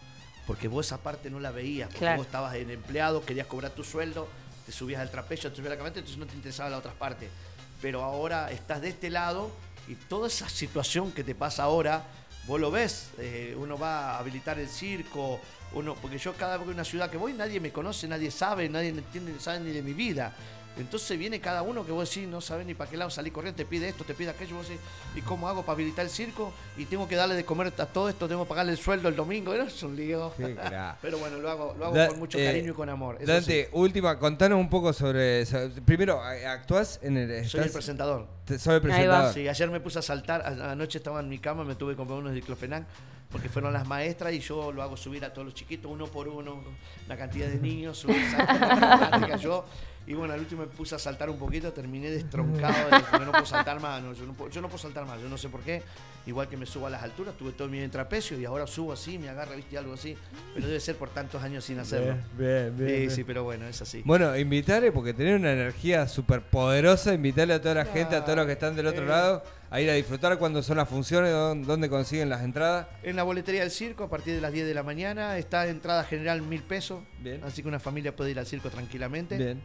Porque 0.46 0.68
vos 0.68 0.86
esa 0.86 0.98
parte 0.98 1.30
no 1.30 1.40
la 1.40 1.50
veías. 1.50 1.86
Porque 1.88 2.00
Claro. 2.00 2.18
vos 2.18 2.26
estabas 2.26 2.54
en 2.56 2.70
empleado, 2.70 3.24
querías 3.24 3.46
cobrar 3.46 3.70
tu 3.72 3.82
sueldo, 3.84 4.28
te 4.66 4.72
subías 4.72 5.00
al 5.00 5.10
trapecio, 5.10 5.48
te 5.50 5.56
subías 5.56 5.68
a 5.68 5.74
la 5.74 5.76
camioneta, 5.78 6.00
entonces 6.00 6.18
no 6.18 6.26
te 6.26 6.34
interesaba 6.34 6.68
la 6.70 6.78
otra 6.78 6.92
parte. 6.92 7.28
Pero 7.80 8.02
ahora 8.02 8.50
estás 8.52 8.80
de 8.82 8.88
este 8.90 9.08
lado 9.10 9.50
y 9.88 9.94
toda 9.94 10.28
esa 10.28 10.48
situación 10.48 11.10
que 11.12 11.24
te 11.24 11.34
pasa 11.34 11.62
ahora, 11.64 12.04
vos 12.46 12.60
lo 12.60 12.70
ves. 12.70 13.10
eh, 13.18 13.54
uno 13.56 13.78
va 13.78 14.12
a 14.12 14.18
habilitar 14.18 14.58
el 14.58 14.68
circo, 14.68 15.40
uno, 15.72 15.94
porque 15.94 16.18
yo 16.18 16.34
cada 16.34 16.56
vez 16.56 16.66
que 16.66 16.72
una 16.72 16.84
ciudad 16.84 17.10
que 17.10 17.16
voy, 17.16 17.32
nadie 17.32 17.60
me 17.60 17.72
conoce, 17.72 18.06
nadie 18.08 18.30
sabe, 18.30 18.68
nadie 18.68 18.88
entiende, 18.88 19.38
sabe 19.40 19.60
ni 19.60 19.72
de 19.72 19.82
mi 19.82 19.92
vida. 19.92 20.32
Entonces 20.78 21.18
viene 21.18 21.38
cada 21.38 21.60
uno 21.62 21.84
que 21.84 21.92
vos 21.92 22.08
decís, 22.08 22.26
no 22.26 22.40
sabes 22.40 22.64
ni 22.66 22.72
para 22.72 22.90
qué 22.90 22.96
lado 22.96 23.10
salir 23.10 23.30
corriendo, 23.30 23.56
te 23.56 23.66
pide 23.66 23.88
esto, 23.90 24.04
te 24.04 24.14
pide 24.14 24.30
aquello, 24.30 24.56
vos 24.56 24.66
decís, 24.66 24.80
¿y 25.14 25.20
cómo 25.20 25.46
hago 25.46 25.62
para 25.62 25.74
habilitar 25.74 26.02
el 26.04 26.10
circo? 26.10 26.50
Y 26.78 26.86
tengo 26.86 27.06
que 27.06 27.14
darle 27.14 27.34
de 27.34 27.44
comer 27.44 27.72
a 27.76 27.86
todo 27.86 28.08
esto, 28.08 28.26
tengo 28.26 28.44
que 28.44 28.48
pagarle 28.48 28.72
el 28.72 28.78
sueldo 28.78 29.08
el 29.10 29.14
domingo, 29.16 29.54
¿no? 29.54 29.64
es 29.64 29.82
un 29.82 29.94
lío. 29.94 30.32
Pero 31.02 31.18
bueno, 31.18 31.38
lo 31.38 31.50
hago, 31.50 31.74
lo 31.78 31.84
hago 31.86 31.94
Da- 31.94 32.08
con 32.08 32.18
mucho 32.18 32.38
eh, 32.38 32.46
cariño 32.46 32.70
y 32.72 32.74
con 32.74 32.88
amor. 32.88 33.18
eso 33.20 33.30
Dante, 33.30 33.68
última, 33.72 34.18
contanos 34.18 34.58
un 34.58 34.70
poco 34.70 34.92
sobre. 34.94 35.44
so- 35.44 35.68
primero, 35.84 36.22
¿actuás 36.22 36.98
en 37.02 37.18
el. 37.18 37.46
Soy 37.48 37.60
el 37.64 37.70
presentador. 37.70 38.26
te- 38.46 38.58
Soy 38.58 38.76
el 38.76 38.80
presentador. 38.80 39.34
Sí, 39.34 39.46
ayer 39.48 39.70
me 39.70 39.80
puse 39.80 39.98
a 39.98 40.02
saltar, 40.02 40.40
a- 40.40 40.72
anoche 40.72 40.96
estaba 40.98 41.20
en 41.20 41.28
mi 41.28 41.38
cama, 41.38 41.64
me 41.64 41.74
tuve 41.74 41.92
que 41.92 41.96
comprar 41.98 42.18
unos 42.18 42.32
diclofenac, 42.32 42.84
porque 43.30 43.50
fueron 43.50 43.74
las 43.74 43.86
maestras 43.86 44.32
y 44.32 44.40
yo 44.40 44.72
lo 44.72 44.82
hago 44.82 44.96
subir 44.96 45.22
a 45.26 45.32
todos 45.34 45.44
los 45.44 45.54
chiquitos, 45.54 45.90
uno 45.90 46.06
por 46.06 46.28
uno, 46.28 46.62
una 47.06 47.16
cantidad 47.18 47.48
de 47.48 47.58
niños, 47.58 47.98
subir, 47.98 48.22
saltar, 48.30 49.38
yo. 49.38 49.66
Y 50.06 50.14
bueno, 50.14 50.34
al 50.34 50.40
último 50.40 50.62
me 50.62 50.66
puse 50.68 50.94
a 50.94 50.98
saltar 50.98 51.30
un 51.30 51.38
poquito, 51.38 51.72
terminé 51.72 52.10
destroncado, 52.10 52.74
de, 52.90 53.24
no 53.24 53.30
puedo 53.30 53.46
saltar 53.46 53.80
más, 53.80 54.02
no, 54.02 54.12
yo, 54.12 54.26
no 54.26 54.32
puedo, 54.32 54.50
yo 54.50 54.60
no 54.60 54.68
puedo 54.68 54.78
saltar 54.78 55.06
más, 55.06 55.20
yo 55.20 55.28
no 55.28 55.38
sé 55.38 55.48
por 55.48 55.60
qué. 55.60 55.82
Igual 56.26 56.48
que 56.48 56.56
me 56.56 56.66
subo 56.66 56.86
a 56.86 56.90
las 56.90 57.02
alturas, 57.02 57.36
tuve 57.36 57.52
todo 57.52 57.68
mi 57.68 57.86
trapecio 57.88 58.38
y 58.38 58.44
ahora 58.44 58.66
subo 58.66 58.92
así, 58.92 59.18
me 59.18 59.28
agarra, 59.28 59.56
viste, 59.56 59.76
algo 59.78 59.94
así. 59.94 60.16
Pero 60.54 60.66
debe 60.66 60.80
ser 60.80 60.96
por 60.96 61.10
tantos 61.10 61.42
años 61.42 61.64
sin 61.64 61.78
hacerlo. 61.78 62.14
Bien, 62.38 62.76
bien, 62.76 62.76
bien, 62.76 62.88
Sí, 62.88 62.96
bien. 62.96 63.10
sí, 63.10 63.24
pero 63.24 63.44
bueno, 63.44 63.66
es 63.66 63.80
así. 63.82 64.02
Bueno, 64.04 64.36
invitarle, 64.36 64.92
porque 64.92 65.14
tener 65.14 65.36
una 65.36 65.52
energía 65.52 66.06
súper 66.08 66.42
poderosa, 66.42 67.14
invitarle 67.14 67.54
a 67.54 67.60
toda 67.60 67.74
la 67.74 67.84
gente, 67.84 68.14
a 68.16 68.24
todos 68.24 68.36
los 68.38 68.46
que 68.46 68.52
están 68.52 68.76
del 68.76 68.86
otro 68.86 69.04
lado, 69.04 69.42
a 69.72 69.80
ir 69.80 69.88
a 69.88 69.94
disfrutar 69.94 70.38
cuando 70.38 70.62
son 70.62 70.76
las 70.76 70.88
funciones, 70.88 71.32
dónde, 71.32 71.66
dónde 71.66 71.88
consiguen 71.88 72.28
las 72.28 72.42
entradas. 72.42 72.88
En 73.02 73.16
la 73.16 73.22
boletería 73.22 73.62
del 73.62 73.70
circo, 73.70 74.04
a 74.04 74.10
partir 74.10 74.34
de 74.34 74.40
las 74.42 74.52
10 74.52 74.66
de 74.66 74.74
la 74.74 74.82
mañana, 74.82 75.38
está 75.38 75.66
entrada 75.66 76.04
general 76.04 76.42
mil 76.42 76.62
pesos. 76.62 77.02
Bien. 77.20 77.42
Así 77.42 77.62
que 77.62 77.68
una 77.68 77.80
familia 77.80 78.14
puede 78.14 78.32
ir 78.32 78.38
al 78.38 78.44
circo 78.44 78.68
tranquilamente. 78.68 79.38
Bien. 79.38 79.62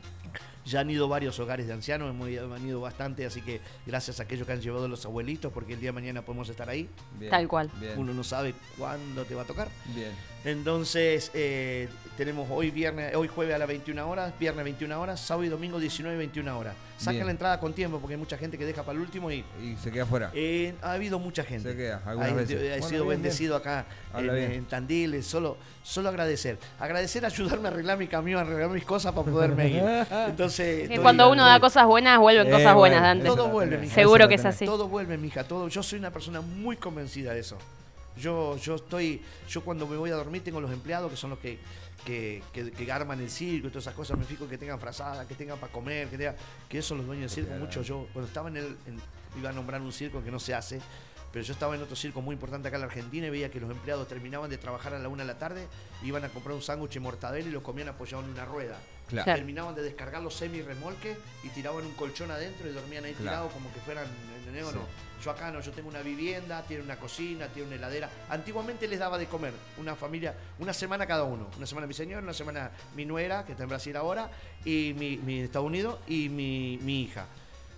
Ya 0.67 0.81
han 0.81 0.89
ido 0.89 1.07
varios 1.07 1.39
hogares 1.39 1.65
de 1.67 1.73
ancianos, 1.73 2.09
hemos 2.09 2.29
ido- 2.29 2.53
han 2.53 2.67
ido 2.67 2.81
bastante, 2.81 3.25
así 3.25 3.41
que 3.41 3.61
gracias 3.85 4.19
a 4.19 4.23
aquellos 4.23 4.45
que 4.45 4.53
han 4.53 4.61
llevado 4.61 4.85
a 4.85 4.87
los 4.87 5.05
abuelitos, 5.05 5.51
porque 5.53 5.73
el 5.73 5.79
día 5.79 5.89
de 5.89 5.93
mañana 5.93 6.21
podemos 6.23 6.49
estar 6.49 6.69
ahí. 6.69 6.89
bien, 7.17 7.31
Tal 7.31 7.47
cual. 7.47 7.69
Bien. 7.79 7.93
Uno 7.97 8.13
no 8.13 8.23
sabe 8.23 8.53
cuándo 8.77 9.23
te 9.25 9.33
va 9.35 9.43
a 9.43 9.45
tocar. 9.45 9.69
bien. 9.95 10.11
Entonces, 10.45 11.29
eh, 11.33 11.89
tenemos 12.15 12.47
hoy 12.49 12.71
viernes, 12.71 13.13
hoy 13.15 13.27
jueves 13.27 13.53
a 13.53 13.57
las 13.57 13.67
21 13.67 14.09
horas, 14.09 14.31
viernes 14.39 14.63
21 14.63 14.97
horas, 15.01 15.19
sábado 15.19 15.43
y 15.45 15.49
domingo 15.49 15.77
19 15.77 16.17
21 16.17 16.57
horas. 16.57 16.73
Sacan 16.97 17.25
la 17.25 17.31
entrada 17.31 17.59
con 17.59 17.73
tiempo 17.73 17.99
porque 17.99 18.13
hay 18.15 18.19
mucha 18.19 18.37
gente 18.37 18.57
que 18.57 18.65
deja 18.65 18.81
para 18.83 18.95
el 18.95 19.01
último 19.01 19.29
y 19.29 19.43
Y 19.61 19.75
se 19.83 19.91
queda 19.91 20.03
afuera. 20.03 20.31
eh, 20.33 20.73
ha 20.81 20.93
habido 20.93 21.19
mucha 21.19 21.43
gente. 21.43 21.71
Se 21.71 21.77
queda, 21.77 22.01
algunas 22.05 22.31
Ha- 22.31 22.35
veces. 22.35 22.61
He 22.61 22.69
Bueno, 22.69 22.87
sido 22.87 23.03
bien, 23.03 23.21
bendecido 23.21 23.55
acá 23.55 23.85
en, 24.17 24.65
Tandil. 24.65 25.21
Solo, 25.23 25.57
solo 25.83 26.09
agradecer. 26.09 26.57
Agradecer 26.79 27.23
ayudarme 27.25 27.67
a 27.67 27.71
arreglar 27.71 27.97
mi 27.99 28.07
camión, 28.07 28.39
a 28.39 28.41
arreglar 28.43 28.69
mis 28.71 28.85
cosas 28.85 29.13
para 29.13 29.29
poderme 29.29 29.67
ir. 29.69 29.83
Entonces, 30.29 30.56
Que 30.63 30.83
estoy- 30.83 30.97
cuando 30.99 31.29
uno 31.31 31.45
da 31.45 31.59
cosas 31.59 31.85
buenas, 31.85 32.19
vuelven 32.19 32.47
Eh, 32.47 32.51
cosas 32.51 32.73
buenas, 32.75 32.99
bueno, 32.99 33.07
Dante. 33.07 33.27
eso 33.27 33.35
Todo 33.35 33.49
vuelve, 33.49 33.77
mija. 33.77 33.93
Seguro 33.95 34.23
eso 34.23 34.29
que 34.29 34.35
es 34.35 34.45
así. 34.45 34.65
Todo 34.65 34.87
vuelve, 34.87 35.17
mija, 35.17 35.43
todo. 35.43 35.67
Yo 35.67 35.81
soy 35.83 35.99
una 35.99 36.11
persona 36.11 36.41
muy 36.41 36.77
convencida 36.77 37.33
de 37.33 37.39
eso. 37.39 37.57
Yo, 38.17 38.57
yo 38.57 38.75
estoy, 38.75 39.21
yo 39.47 39.61
cuando 39.61 39.85
me 39.85 39.95
voy 39.97 40.09
a 40.09 40.15
dormir 40.15 40.43
tengo 40.43 40.59
los 40.59 40.71
empleados 40.71 41.11
que 41.11 41.17
son 41.17 41.29
los 41.31 41.39
que, 41.39 41.59
que, 42.03 42.41
que, 42.51 42.71
que 42.71 42.91
arman 42.91 43.19
el 43.19 43.29
circo 43.29 43.67
y 43.67 43.69
todas 43.69 43.83
esas 43.83 43.93
cosas. 43.93 44.17
Me 44.17 44.25
fijo 44.25 44.47
que 44.47 44.57
tengan 44.57 44.79
frazada, 44.79 45.27
que 45.27 45.35
tengan 45.35 45.57
para 45.59 45.71
comer, 45.71 46.07
que 46.07 46.17
tengan, 46.17 46.35
que 46.67 46.81
son 46.81 46.97
los 46.97 47.05
dueños 47.07 47.35
del 47.35 47.45
circo. 47.45 47.59
Mucho 47.59 47.81
yo, 47.83 48.07
cuando 48.13 48.27
estaba 48.27 48.49
en 48.49 48.57
el, 48.57 48.65
en- 48.87 48.99
iba 49.39 49.49
a 49.49 49.53
nombrar 49.53 49.81
un 49.81 49.91
circo 49.91 50.23
que 50.23 50.31
no 50.31 50.39
se 50.39 50.55
hace, 50.55 50.79
pero 51.31 51.43
yo 51.45 51.53
estaba 51.53 51.75
en 51.75 51.81
otro 51.81 51.95
circo 51.95 52.21
muy 52.21 52.33
importante 52.33 52.67
acá 52.67 52.77
en 52.77 52.81
la 52.81 52.87
Argentina 52.87 53.27
y 53.27 53.29
veía 53.29 53.51
que 53.51 53.59
los 53.59 53.69
empleados 53.69 54.07
terminaban 54.07 54.49
de 54.49 54.57
trabajar 54.57 54.93
a 54.93 54.99
la 54.99 55.09
una 55.09 55.23
de 55.23 55.27
la 55.27 55.37
tarde, 55.39 55.67
iban 56.03 56.23
a 56.23 56.29
comprar 56.29 56.55
un 56.55 56.61
sándwich 56.61 56.95
y 56.95 56.99
mortadela 56.99 57.47
y 57.47 57.51
lo 57.51 57.61
comían 57.63 57.89
apoyados 57.89 58.25
en 58.25 58.31
una 58.31 58.45
rueda. 58.45 58.79
Claro. 59.07 59.23
Claro. 59.23 59.37
Terminaban 59.37 59.73
de 59.75 59.83
descargar 59.83 60.21
los 60.21 60.33
semi 60.35 60.61
remolques 60.61 61.17
y 61.43 61.49
tiraban 61.49 61.85
un 61.85 61.93
colchón 61.93 62.29
adentro 62.31 62.69
y 62.69 62.73
dormían 62.73 63.05
ahí 63.05 63.13
Claro. 63.13 63.23
tirados 63.29 63.53
como 63.53 63.71
que 63.73 63.79
fueran 63.79 64.05
¿entendés 64.39 64.63
o 64.65 64.71
Sí. 64.71 64.77
Yo 65.23 65.31
acá 65.31 65.49
no, 65.51 65.59
yo 65.61 65.71
tengo 65.71 65.89
una 65.89 66.01
vivienda, 66.03 66.61
tiene 66.67 66.83
una 66.83 66.97
cocina, 66.97 67.47
tiene 67.47 67.69
una 67.69 67.75
heladera. 67.77 68.07
Antiguamente 68.29 68.87
les 68.87 68.99
daba 68.99 69.17
de 69.17 69.25
comer 69.25 69.51
una 69.79 69.95
familia, 69.95 70.35
una 70.59 70.73
semana 70.73 71.07
cada 71.07 71.23
uno. 71.23 71.47
Una 71.57 71.65
semana 71.65 71.87
mi 71.87 71.93
señor, 71.95 72.21
una 72.21 72.33
semana 72.33 72.69
mi 72.95 73.03
nuera, 73.03 73.43
que 73.43 73.53
está 73.53 73.63
en 73.63 73.69
Brasil 73.69 73.95
ahora, 73.97 74.29
y 74.63 74.93
mi, 74.95 75.17
mi 75.17 75.39
Estados 75.39 75.65
Unidos, 75.65 75.97
y 76.07 76.29
mi, 76.29 76.77
mi 76.83 77.01
hija. 77.03 77.25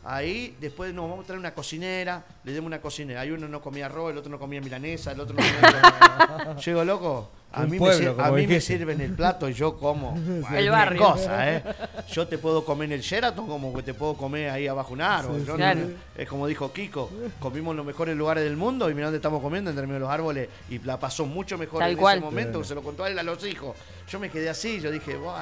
Ahí 0.03 0.55
después 0.61 0.93
nos 0.93 1.09
vamos 1.09 1.23
a 1.25 1.27
traer 1.27 1.39
una 1.39 1.53
cocinera, 1.53 2.23
le 2.43 2.53
demos 2.53 2.67
una 2.67 2.79
cocinera. 2.81 3.21
Hay 3.21 3.31
uno 3.31 3.47
no 3.47 3.61
comía 3.61 3.87
arroz, 3.87 4.11
el 4.11 4.17
otro 4.17 4.31
no 4.31 4.39
comía 4.39 4.61
milanesa, 4.61 5.11
el 5.11 5.19
otro 5.19 5.35
no 5.35 5.43
comía... 5.43 6.55
Llego 6.65 6.83
loco. 6.85 7.31
A 7.51 7.63
mí, 7.65 7.79
pueblo, 7.79 8.13
me, 8.13 8.23
a 8.23 8.29
mí 8.31 8.61
sirven 8.61 9.01
el 9.01 9.11
plato 9.13 9.49
y 9.49 9.53
yo 9.53 9.75
como. 9.75 10.15
El 10.53 10.69
barrio. 10.69 11.01
Cosa, 11.01 11.51
¿eh? 11.51 11.63
Yo 12.11 12.27
te 12.27 12.37
puedo 12.37 12.63
comer 12.63 12.85
en 12.85 12.91
el 12.99 13.01
Sheraton 13.01 13.47
como 13.47 13.73
que 13.73 13.81
te 13.81 13.95
puedo 13.95 14.13
comer 14.13 14.51
ahí 14.51 14.67
abajo 14.67 14.93
un 14.93 15.01
árbol. 15.01 15.43
Yo 15.43 15.53
no- 15.53 15.57
Claro. 15.57 15.79
es 16.15 16.29
como 16.29 16.45
dijo 16.45 16.71
Kiko, 16.71 17.09
comimos 17.39 17.71
en 17.71 17.77
los 17.77 17.85
mejores 17.87 18.15
lugares 18.15 18.43
del 18.43 18.55
mundo 18.55 18.87
y 18.87 18.93
mirá 18.93 19.07
dónde 19.07 19.17
estamos 19.17 19.41
comiendo 19.41 19.71
entre 19.71 19.87
medio 19.87 19.95
de 19.95 19.99
los 20.01 20.09
árboles 20.11 20.47
y 20.69 20.77
la 20.77 20.99
pasó 20.99 21.25
mucho 21.25 21.57
mejor 21.57 21.79
Tal 21.79 21.91
en 21.93 21.97
cual. 21.97 22.17
ese 22.19 22.25
momento, 22.25 22.63
se 22.63 22.75
lo 22.75 22.83
contó 22.83 23.03
a 23.03 23.09
él 23.09 23.17
a 23.17 23.23
los 23.23 23.43
hijos. 23.43 23.75
Yo 24.07 24.19
me 24.19 24.29
quedé 24.29 24.47
así, 24.47 24.79
yo 24.79 24.91
dije, 24.91 25.15
¡guau! 25.17 25.35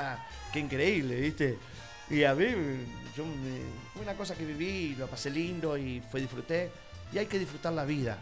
¡Qué 0.53 0.59
increíble! 0.59 1.15
¿viste? 1.19 1.57
Y 2.09 2.23
a 2.23 2.33
mí, 2.33 2.45
yo 3.15 3.25
me- 3.25 3.91
fue 3.93 4.01
una 4.03 4.13
cosa 4.13 4.35
que 4.35 4.45
viví, 4.45 4.95
lo 4.95 5.07
pasé 5.07 5.29
lindo 5.29 5.77
y 5.77 6.01
fue 6.09 6.21
disfruté. 6.21 6.71
Y 7.13 7.17
hay 7.19 7.25
que 7.25 7.39
disfrutar 7.39 7.71
la 7.71 7.85
vida. 7.85 8.17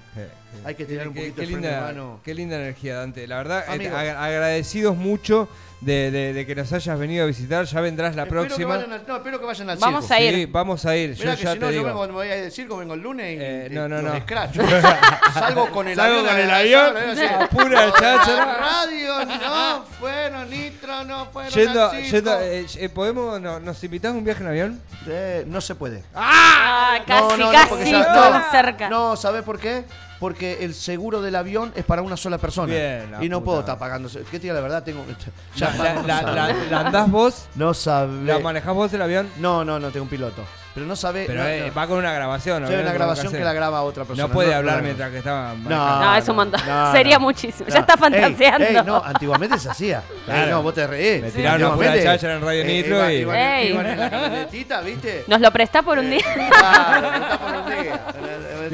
Hay 0.63 0.75
que 0.75 0.85
tener 0.85 1.07
un 1.07 1.13
qué- 1.15 1.19
poquito 1.21 1.35
qué 1.37 1.41
de 1.41 1.47
freno 1.47 1.61
de 1.67 1.71
linda, 1.73 1.85
mano. 1.87 2.19
Qué 2.23 2.33
linda 2.35 2.55
energía, 2.57 2.95
Dante. 2.97 3.25
La 3.27 3.37
verdad, 3.37 3.65
eh, 3.67 3.89
ag- 3.91 4.15
agradecidos 4.15 4.95
mucho 4.95 5.49
de, 5.81 6.11
de- 6.11 6.33
de 6.33 6.45
que 6.45 6.55
nos 6.55 6.71
hayas 6.71 6.97
venido 6.97 7.23
a 7.23 7.27
visitar. 7.27 7.65
Ya 7.65 7.81
vendrás 7.81 8.15
la 8.15 8.23
Espero 8.23 8.43
que 8.43 8.47
próxima. 8.49 8.75
vayan 8.77 8.93
al- 8.93 9.03
no, 9.07 9.15
espero 9.17 9.39
que 9.39 9.45
vayan 9.45 9.69
al 9.71 9.77
Vamos 9.79 10.05
circo. 10.05 10.13
a 10.13 10.19
ir. 10.21 10.33
Sí, 10.35 10.45
vamos 10.45 10.85
a 10.85 10.95
ir. 10.95 11.09
Mirá 11.17 11.31
yo 11.33 11.37
que 11.37 11.43
ya 11.43 11.53
si 11.53 11.59
no, 11.59 11.67
te 11.67 11.73
yo 11.73 11.79
digo. 11.79 11.85
vengo, 11.85 12.07
me 12.07 12.13
voy 12.13 12.27
a 12.27 12.37
ir 12.37 12.43
al 12.45 12.51
circo, 12.51 12.77
vengo 12.77 12.93
el 12.93 13.01
lunes 13.01 13.25
y 13.25 13.37
Eh, 13.41 13.69
no, 13.71 13.87
no, 13.89 14.01
no. 14.03 14.13
escracho. 14.13 14.61
Salgo 15.33 15.69
con 15.71 15.87
el 15.87 15.95
Salgo 15.95 16.19
avión. 16.19 16.29
con 16.31 16.39
el 16.39 16.51
avión, 16.51 16.97
a- 16.97 17.15
sí, 17.15 17.21
a- 17.21 17.43
a 17.43 17.49
pura 17.49 17.91
cháchara. 17.91 18.45
La 18.45 18.55
radio, 18.55 19.25
no 19.25 19.83
fueron, 19.99 20.49
Nitro, 20.49 21.03
no 21.05 21.25
fueron 21.25 21.51
Yendo, 21.53 21.89
al 21.89 21.91
circo. 22.03 22.11
yendo, 22.15 22.39
eh, 22.41 22.65
eh, 22.77 22.89
¿podemos, 22.89 23.41
no- 23.41 23.59
¿Nos 23.59 23.83
invitás 23.83 24.13
a 24.13 24.15
un 24.17 24.23
viaje 24.23 24.43
en 24.43 24.49
avión? 24.49 24.81
Eh, 25.07 25.43
no 25.47 25.59
se 25.59 25.73
puede. 25.75 26.03
Ah, 26.13 26.99
casi, 27.05 27.21
No, 27.23 27.37
no, 27.37 27.45
no, 27.47 27.51
casi, 27.51 27.91
todo 27.91 28.29
no, 28.29 28.45
No, 28.89 29.15
¿sabes 29.15 29.43
por 29.43 29.59
qué? 29.59 29.85
Porque 30.19 30.59
el 30.63 30.73
seguro 30.73 31.21
del 31.21 31.35
avión 31.35 31.73
es 31.75 31.83
para 31.83 32.01
una 32.01 32.15
sola 32.15 32.37
persona. 32.37 32.71
Bien, 32.73 33.11
la 33.11 33.23
y 33.23 33.27
no 33.27 33.39
puta. 33.39 33.45
puedo 33.45 33.59
estar 33.59 33.77
pagando. 33.77 34.09
¿Qué 34.31 34.39
te 34.39 34.47
la 34.47 34.61
verdad? 34.61 34.81
Tengo. 34.83 35.05
Ya, 35.55 35.69
La, 35.71 35.83
la, 35.83 35.93
no 35.93 36.07
la- 36.07 36.19
sabe. 36.21 36.53
la- 36.53 36.69
la 36.69 36.79
andás 36.87 37.11
vos? 37.11 37.45
No 37.55 37.73
sabe. 37.73 38.23
¿La 38.23 38.39
manejás 38.39 38.73
vos 38.73 38.93
el 38.93 39.01
avión? 39.01 39.29
No, 39.37 39.65
no, 39.65 39.77
no, 39.79 39.89
tengo 39.91 40.03
un 40.05 40.09
piloto. 40.09 40.41
Pero 40.73 40.85
no 40.87 40.95
sabe. 40.97 41.25
Pero 41.27 41.41
no, 41.43 41.47
eh, 41.49 41.65
no. 41.67 41.73
va 41.73 41.87
con 41.87 41.97
una 41.97 42.11
grabación. 42.13 42.57
Sí, 42.59 42.63
obviamente, 42.65 42.89
una 42.89 42.93
grabación 42.93 43.31
que 43.33 43.39
la 43.43 43.53
graba 43.53 43.81
otra 43.83 44.03
persona. 44.05 44.27
No 44.27 44.33
puede 44.33 44.51
no 44.51 44.55
hablar 44.57 44.77
la- 44.77 44.81
mientras 44.83 45.11
que 45.11 45.17
estaba 45.19 45.53
No, 45.53 45.69
manejando. 45.69 46.05
No, 46.05 46.15
es 46.15 46.29
un 46.29 46.35
montón. 46.35 46.61
no, 46.65 46.91
Sería 46.93 47.15
no. 47.17 47.21
muchísimo. 47.21 47.69
Ya 47.69 47.75
No. 47.75 47.81
está 47.81 47.97
fantaseando. 47.97 48.65
ey, 48.67 48.77
no, 48.85 49.03
antiguamente 49.03 49.59
se 49.59 49.69
hacía. 49.69 50.01
Claro. 50.25 50.43
Ey, 50.43 50.49
no, 50.51 50.61
vos 50.63 50.73
te 50.73 50.87
reís. 50.87 51.21
Me 51.21 51.31
tiraron 51.31 51.77
una 51.77 52.03
cháchara 52.03 52.35
en 52.35 52.41
Radio 52.41 52.61
eh, 52.61 52.65
Nitro 52.65 53.11
y-. 53.11 53.25
¿Nos 55.27 55.41
lo 55.41 55.51
prestás 55.51 55.83
por 55.83 55.99
un 55.99 56.09
día? 56.09 56.23
Claro, 56.49 57.11
me 57.11 57.17
está 57.17 57.39
por 57.39 57.55
un 57.55 57.65
día, 57.83 58.05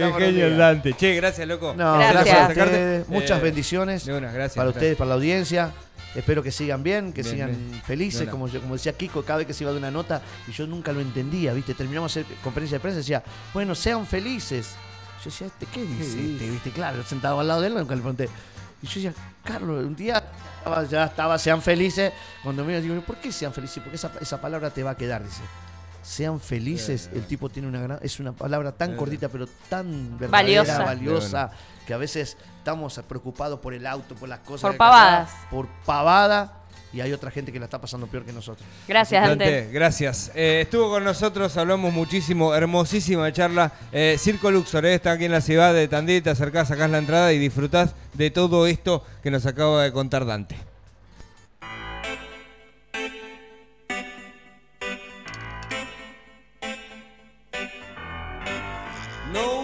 Qué 0.08 0.12
por 0.14 0.22
un 0.22 0.28
genio 0.28 0.46
el 0.48 0.56
día. 0.56 0.66
Dante. 0.66 0.94
Che, 0.94 1.16
gracias, 1.16 1.48
loco. 1.48 1.74
No, 1.78 1.98
Gracias. 1.98 2.26
gracias, 2.26 2.40
a 2.60 2.64
ustedes. 2.66 3.08
Muchas 3.10 3.40
Eh, 3.40 3.44
bendiciones 3.44 4.06
de 4.06 4.14
una, 4.14 4.32
gracias, 4.32 4.56
para 4.58 4.70
ustedes, 4.70 4.96
para 4.98 5.10
la 5.10 5.16
audiencia. 5.16 5.72
Espero 6.14 6.44
que 6.44 6.52
sigan 6.52 6.84
bien, 6.84 7.14
que 7.14 7.22
Bien, 7.22 7.34
sigan 7.36 7.50
bien. 7.70 7.82
felices, 7.86 8.28
como, 8.28 8.48
yo- 8.50 8.60
como 8.62 8.74
decía 8.74 8.92
Kiko, 8.94 9.24
cada 9.24 9.38
vez 9.38 9.48
que 9.48 9.54
se 9.54 9.64
iba 9.64 9.72
de 9.72 9.78
una 9.78 9.92
nota, 9.92 10.22
y 10.48 10.52
yo 10.52 10.68
nunca 10.68 10.92
lo 10.92 11.00
entendía, 11.00 11.54
¿viste? 11.54 11.74
Terminamos 11.74 12.14
de 12.14 12.22
hacer 12.22 12.36
conferencia 12.44 12.78
de 12.78 12.82
prensa 12.82 12.98
y 13.00 13.02
decía, 13.04 13.24
bueno, 13.54 13.74
sean 13.76 14.06
felices. 14.06 14.72
Yo 15.24 15.26
decía, 15.32 15.48
¿este 15.48 15.66
qué 15.68 15.84
dice? 15.86 16.16
dice? 16.18 16.34
este? 16.34 16.50
¿Viste? 16.50 16.72
Claro, 16.72 16.98
yo 16.98 17.04
sentado 17.04 17.40
al 17.40 17.48
lado 17.48 17.62
de 17.62 17.68
él, 17.68 17.76
nunca 17.76 17.96
le 17.96 18.02
pregunté. 18.02 18.28
Y 18.82 18.88
yo 18.88 18.94
decía, 18.96 19.14
Carlos, 19.46 19.86
un 19.86 19.96
día 19.96 20.22
ya 20.90 21.06
estaba, 21.06 21.38
sean 21.38 21.62
felices. 21.62 22.12
Cuando 22.44 22.66
me 22.66 22.82
digo, 22.82 23.00
¿por 23.02 23.16
qué 23.18 23.32
sean 23.32 23.54
felices? 23.54 23.82
Porque 23.82 23.96
esa, 23.96 24.12
esa 24.20 24.42
palabra 24.42 24.70
te 24.70 24.84
va 24.84 24.92
a 24.92 24.98
quedar, 24.98 25.24
dice. 25.24 25.42
Sean 26.02 26.40
felices, 26.40 27.10
el 27.14 27.26
tipo 27.26 27.50
tiene 27.50 27.68
una 27.68 27.80
gran, 27.82 28.00
es 28.02 28.20
una 28.20 28.32
palabra 28.34 28.72
tan 28.72 28.94
Eh. 28.94 28.96
cortita 28.96 29.30
pero 29.30 29.48
tan 29.70 30.18
verdadera, 30.18 30.30
Valiosa. 30.30 30.84
valiosa, 30.84 31.52
que 31.86 31.94
a 31.94 31.98
veces 31.98 32.38
estamos 32.58 33.00
preocupados 33.08 33.60
por 33.60 33.74
el 33.74 33.86
auto, 33.86 34.16
por 34.16 34.28
las 34.30 34.40
cosas. 34.40 34.62
Por 34.62 34.72
que 34.72 34.78
pavadas. 34.78 35.30
acá, 35.30 35.48
Por 35.52 35.68
pavada 35.86 36.58
y 36.94 37.00
hay 37.02 37.14
otra 37.14 37.32
gente 37.32 37.52
que 37.54 37.60
la 37.60 37.66
está 37.66 37.80
pasando 37.80 38.08
peor 38.08 38.26
que 38.26 38.34
nosotros. 38.34 38.68
Gracias, 38.88 39.26
Dante. 39.26 39.46
Dante, 39.46 39.72
gracias. 39.72 40.32
Eh, 40.36 40.62
estuvo 40.64 40.90
con 40.90 41.04
nosotros, 41.04 41.56
hablamos 41.56 41.94
muchísimo, 41.94 42.54
hermosísima 42.54 43.32
charla. 43.32 43.72
Eh, 43.92 44.18
Circo 44.20 44.50
Luxor, 44.52 44.86
eh, 44.86 44.96
está 44.96 45.12
aquí 45.14 45.26
en 45.26 45.32
la 45.32 45.40
ciudad 45.42 45.74
de 45.74 45.88
Tandil, 45.88 46.22
te 46.24 46.32
acercás, 46.32 46.68
sacás 46.68 46.90
la 46.90 46.98
entrada 46.98 47.32
y 47.32 47.38
disfrutás 47.40 47.96
de 48.14 48.30
todo 48.32 48.66
esto 48.68 49.06
que 49.24 49.32
nos 49.32 49.46
acaba 49.46 49.84
de 49.84 49.92
contar 49.94 50.26
Dante. 50.26 50.58